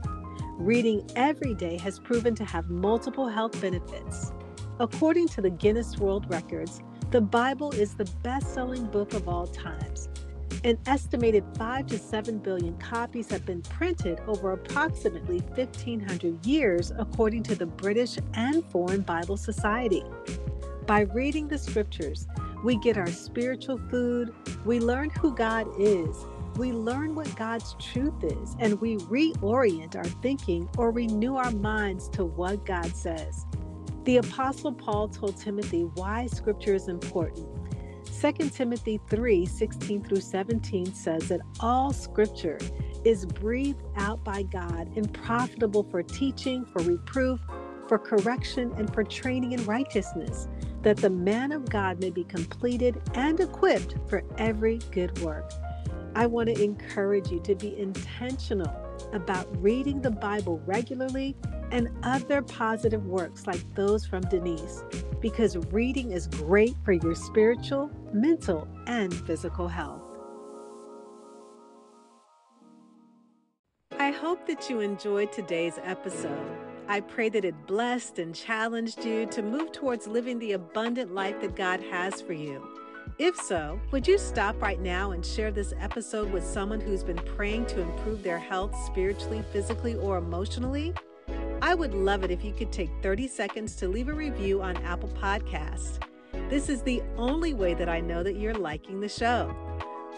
Reading 0.53 1.05
every 1.17 1.55
day 1.55 1.77
has 1.79 1.99
proven 1.99 2.37
to 2.37 2.45
have 2.45 2.71
multiple 2.71 3.27
health 3.27 3.61
benefits. 3.61 4.31
According 4.79 5.27
to 5.31 5.41
the 5.41 5.51
Guinness 5.51 5.99
World 5.99 6.31
Records, 6.31 6.81
the 7.11 7.21
Bible 7.21 7.73
is 7.73 7.97
the 7.97 8.09
best 8.23 8.55
selling 8.55 8.87
book 8.87 9.15
of 9.15 9.29
all 9.29 9.49
times. 9.49 10.09
An 10.65 10.79
estimated 10.87 11.45
5 11.57 11.87
to 11.89 11.99
7 11.99 12.39
billion 12.39 12.77
copies 12.79 13.31
have 13.31 13.45
been 13.45 13.63
printed 13.63 14.21
over 14.27 14.53
approximately 14.53 15.41
1,500 15.41 16.47
years, 16.47 16.93
according 16.99 17.43
to 17.45 17.55
the 17.55 17.67
British 17.67 18.19
and 18.35 18.65
Foreign 18.71 19.03
Bible 19.03 19.37
Society. 19.37 20.05
By 20.87 21.01
reading 21.01 21.49
the 21.49 21.59
scriptures, 21.59 22.27
we 22.65 22.77
get 22.77 22.97
our 22.97 23.09
spiritual 23.09 23.81
food, 23.91 24.35
we 24.65 24.79
learn 24.79 25.11
who 25.11 25.35
God 25.35 25.67
is, 25.79 26.27
we 26.57 26.73
learn 26.73 27.15
what 27.15 27.35
God's 27.35 27.75
truth 27.81 28.23
is 28.23 28.57
and 28.59 28.81
we 28.81 28.99
reorient 28.99 29.97
our 29.97 30.05
thinking 30.05 30.69
or 30.77 30.91
renew 30.91 31.37
our 31.37 31.51
minds 31.51 32.09
to 32.11 32.25
what 32.25 32.65
God 32.67 32.95
says. 32.95 33.47
The 34.05 34.19
Apostle 34.19 34.73
Paul 34.73 35.09
told 35.09 35.37
Timothy 35.37 35.83
why 35.95 36.27
Scripture 36.27 36.75
is 36.75 36.89
important. 36.89 37.49
2 38.23 38.51
Timothy 38.51 39.01
3 39.09 39.45
16 39.45 40.05
through 40.05 40.21
17 40.21 40.95
says 40.95 41.27
that 41.27 41.41
all 41.59 41.93
Scripture 41.93 42.57
is 43.05 43.27
breathed 43.27 43.83
out 43.97 44.23
by 44.23 44.45
God 44.45 44.89
and 44.97 45.13
profitable 45.13 45.83
for 45.83 46.05
teaching, 46.05 46.65
for 46.67 46.83
reproof, 46.83 47.41
for 47.89 47.99
correction, 47.99 48.73
and 48.77 48.95
for 48.95 49.03
training 49.03 49.51
in 49.51 49.65
righteousness, 49.65 50.47
that 50.83 50.99
the 50.99 51.11
man 51.11 51.51
of 51.51 51.69
God 51.69 52.01
may 52.01 52.11
be 52.11 52.23
completed 52.23 53.03
and 53.15 53.41
equipped 53.41 53.97
for 54.09 54.23
every 54.39 54.79
good 54.93 55.19
work. 55.19 55.51
I 56.15 56.27
want 56.27 56.49
to 56.49 56.63
encourage 56.63 57.29
you 57.29 57.41
to 57.41 57.57
be 57.57 57.77
intentional 57.77 58.73
about 59.13 59.49
reading 59.61 60.01
the 60.01 60.13
Bible 60.13 60.63
regularly 60.65 61.35
and 61.73 61.89
other 62.03 62.43
positive 62.43 63.07
works 63.07 63.47
like 63.47 63.75
those 63.75 64.07
from 64.07 64.21
Denise, 64.23 64.85
because 65.21 65.57
reading 65.73 66.13
is 66.13 66.29
great 66.29 66.77
for 66.85 66.93
your 66.93 67.15
spiritual, 67.15 67.91
mental, 68.13 68.69
and 68.87 69.13
physical 69.27 69.67
health. 69.67 70.03
I 73.99 74.11
hope 74.11 74.47
that 74.47 74.69
you 74.69 74.81
enjoyed 74.81 75.33
today's 75.33 75.79
episode. 75.83 76.57
I 76.89 77.01
pray 77.01 77.29
that 77.31 77.45
it 77.45 77.67
blessed 77.67 78.19
and 78.19 78.35
challenged 78.35 79.05
you 79.05 79.27
to 79.27 79.43
move 79.43 79.73
towards 79.73 80.07
living 80.07 80.39
the 80.39 80.53
abundant 80.53 81.15
life 81.15 81.41
that 81.41 81.57
God 81.57 81.81
has 81.91 82.21
for 82.21 82.33
you. 82.33 82.63
If 83.19 83.37
so, 83.37 83.81
would 83.91 84.07
you 84.07 84.19
stop 84.19 84.61
right 84.61 84.81
now 84.81 85.13
and 85.13 85.25
share 85.25 85.51
this 85.51 85.73
episode 85.81 86.31
with 86.31 86.45
someone 86.45 86.81
who's 86.81 87.05
been 87.05 87.21
praying 87.37 87.67
to 87.67 87.81
improve 87.81 88.23
their 88.23 88.39
health 88.39 88.75
spiritually, 88.87 89.45
physically, 89.53 89.95
or 89.95 90.19
emotionally? 90.19 90.93
I 91.63 91.75
would 91.75 91.95
love 91.95 92.23
it 92.25 92.33
if 92.33 92.45
you 92.45 92.53
could 92.53 92.73
take 92.73 92.91
30 93.03 93.29
seconds 93.29 93.77
to 93.77 93.87
leave 93.87 94.09
a 94.09 94.13
review 94.13 94.61
on 94.61 94.77
Apple 94.79 95.11
Podcasts. 95.11 96.01
This 96.51 96.69
is 96.69 96.83
the 96.83 97.01
only 97.17 97.55
way 97.55 97.73
that 97.75 97.89
I 97.89 98.01
know 98.01 98.25
that 98.25 98.35
you're 98.35 98.53
liking 98.53 98.99
the 98.99 99.09
show. 99.09 99.55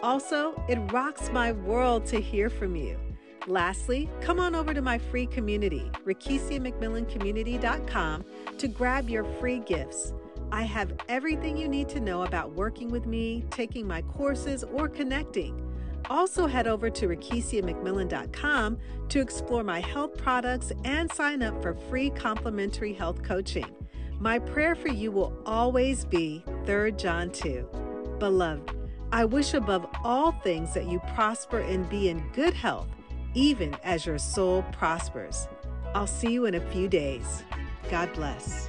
Also, 0.03 0.55
it 0.71 0.79
rocks 0.91 1.31
my 1.33 1.53
world 1.53 2.07
to 2.07 2.19
hear 2.19 2.49
from 2.49 2.75
you. 2.75 2.99
Lastly, 3.47 4.09
come 4.23 4.41
on 4.41 4.55
over 4.55 4.73
to 4.73 4.81
my 4.81 4.97
free 4.97 5.27
community, 5.27 5.91
RakesiaMcMillanCommunity.com, 6.07 8.25
to 8.57 8.67
grab 8.67 9.11
your 9.11 9.25
free 9.39 9.59
gifts. 9.59 10.15
I 10.51 10.63
have 10.63 10.95
everything 11.11 11.59
you 11.59 11.69
need 11.69 11.91
to 11.91 12.01
know 12.01 12.23
about 12.23 12.55
working 12.55 12.91
with 12.91 13.05
me, 13.05 13.45
taking 13.51 13.87
my 13.87 14.01
courses, 14.01 14.65
or 14.65 14.89
connecting. 14.89 15.74
Also, 16.11 16.47
head 16.47 16.67
over 16.67 16.91
to 16.91 17.09
RakesiaMcMillan.com 17.09 18.79
to 19.09 19.21
explore 19.21 19.65
my 19.65 19.81
health 19.81 20.17
products 20.17 20.73
and 20.85 21.11
sign 21.13 21.43
up 21.43 21.61
for 21.63 21.75
free 21.75 22.11
complimentary 22.11 22.93
health 22.93 23.23
coaching. 23.23 23.67
My 24.19 24.39
prayer 24.39 24.75
for 24.75 24.89
you 24.89 25.11
will 25.11 25.37
always 25.45 26.05
be 26.05 26.45
3 26.67 26.93
John 26.93 27.31
2. 27.31 28.17
Beloved, 28.19 28.71
I 29.13 29.25
wish 29.25 29.55
above 29.55 29.87
all 30.03 30.33
things 30.33 30.75
that 30.75 30.87
you 30.87 31.01
prosper 31.15 31.61
and 31.61 31.89
be 31.89 32.09
in 32.09 32.25
good 32.33 32.55
health, 32.55 32.89
even 33.35 33.77
as 33.85 34.07
your 34.07 34.19
soul 34.19 34.65
prospers. 34.73 35.49
I'll 35.95 36.07
see 36.07 36.33
you 36.33 36.47
in 36.47 36.55
a 36.55 36.71
few 36.73 36.89
days. 36.89 37.45
God 37.91 38.13
bless. 38.15 38.69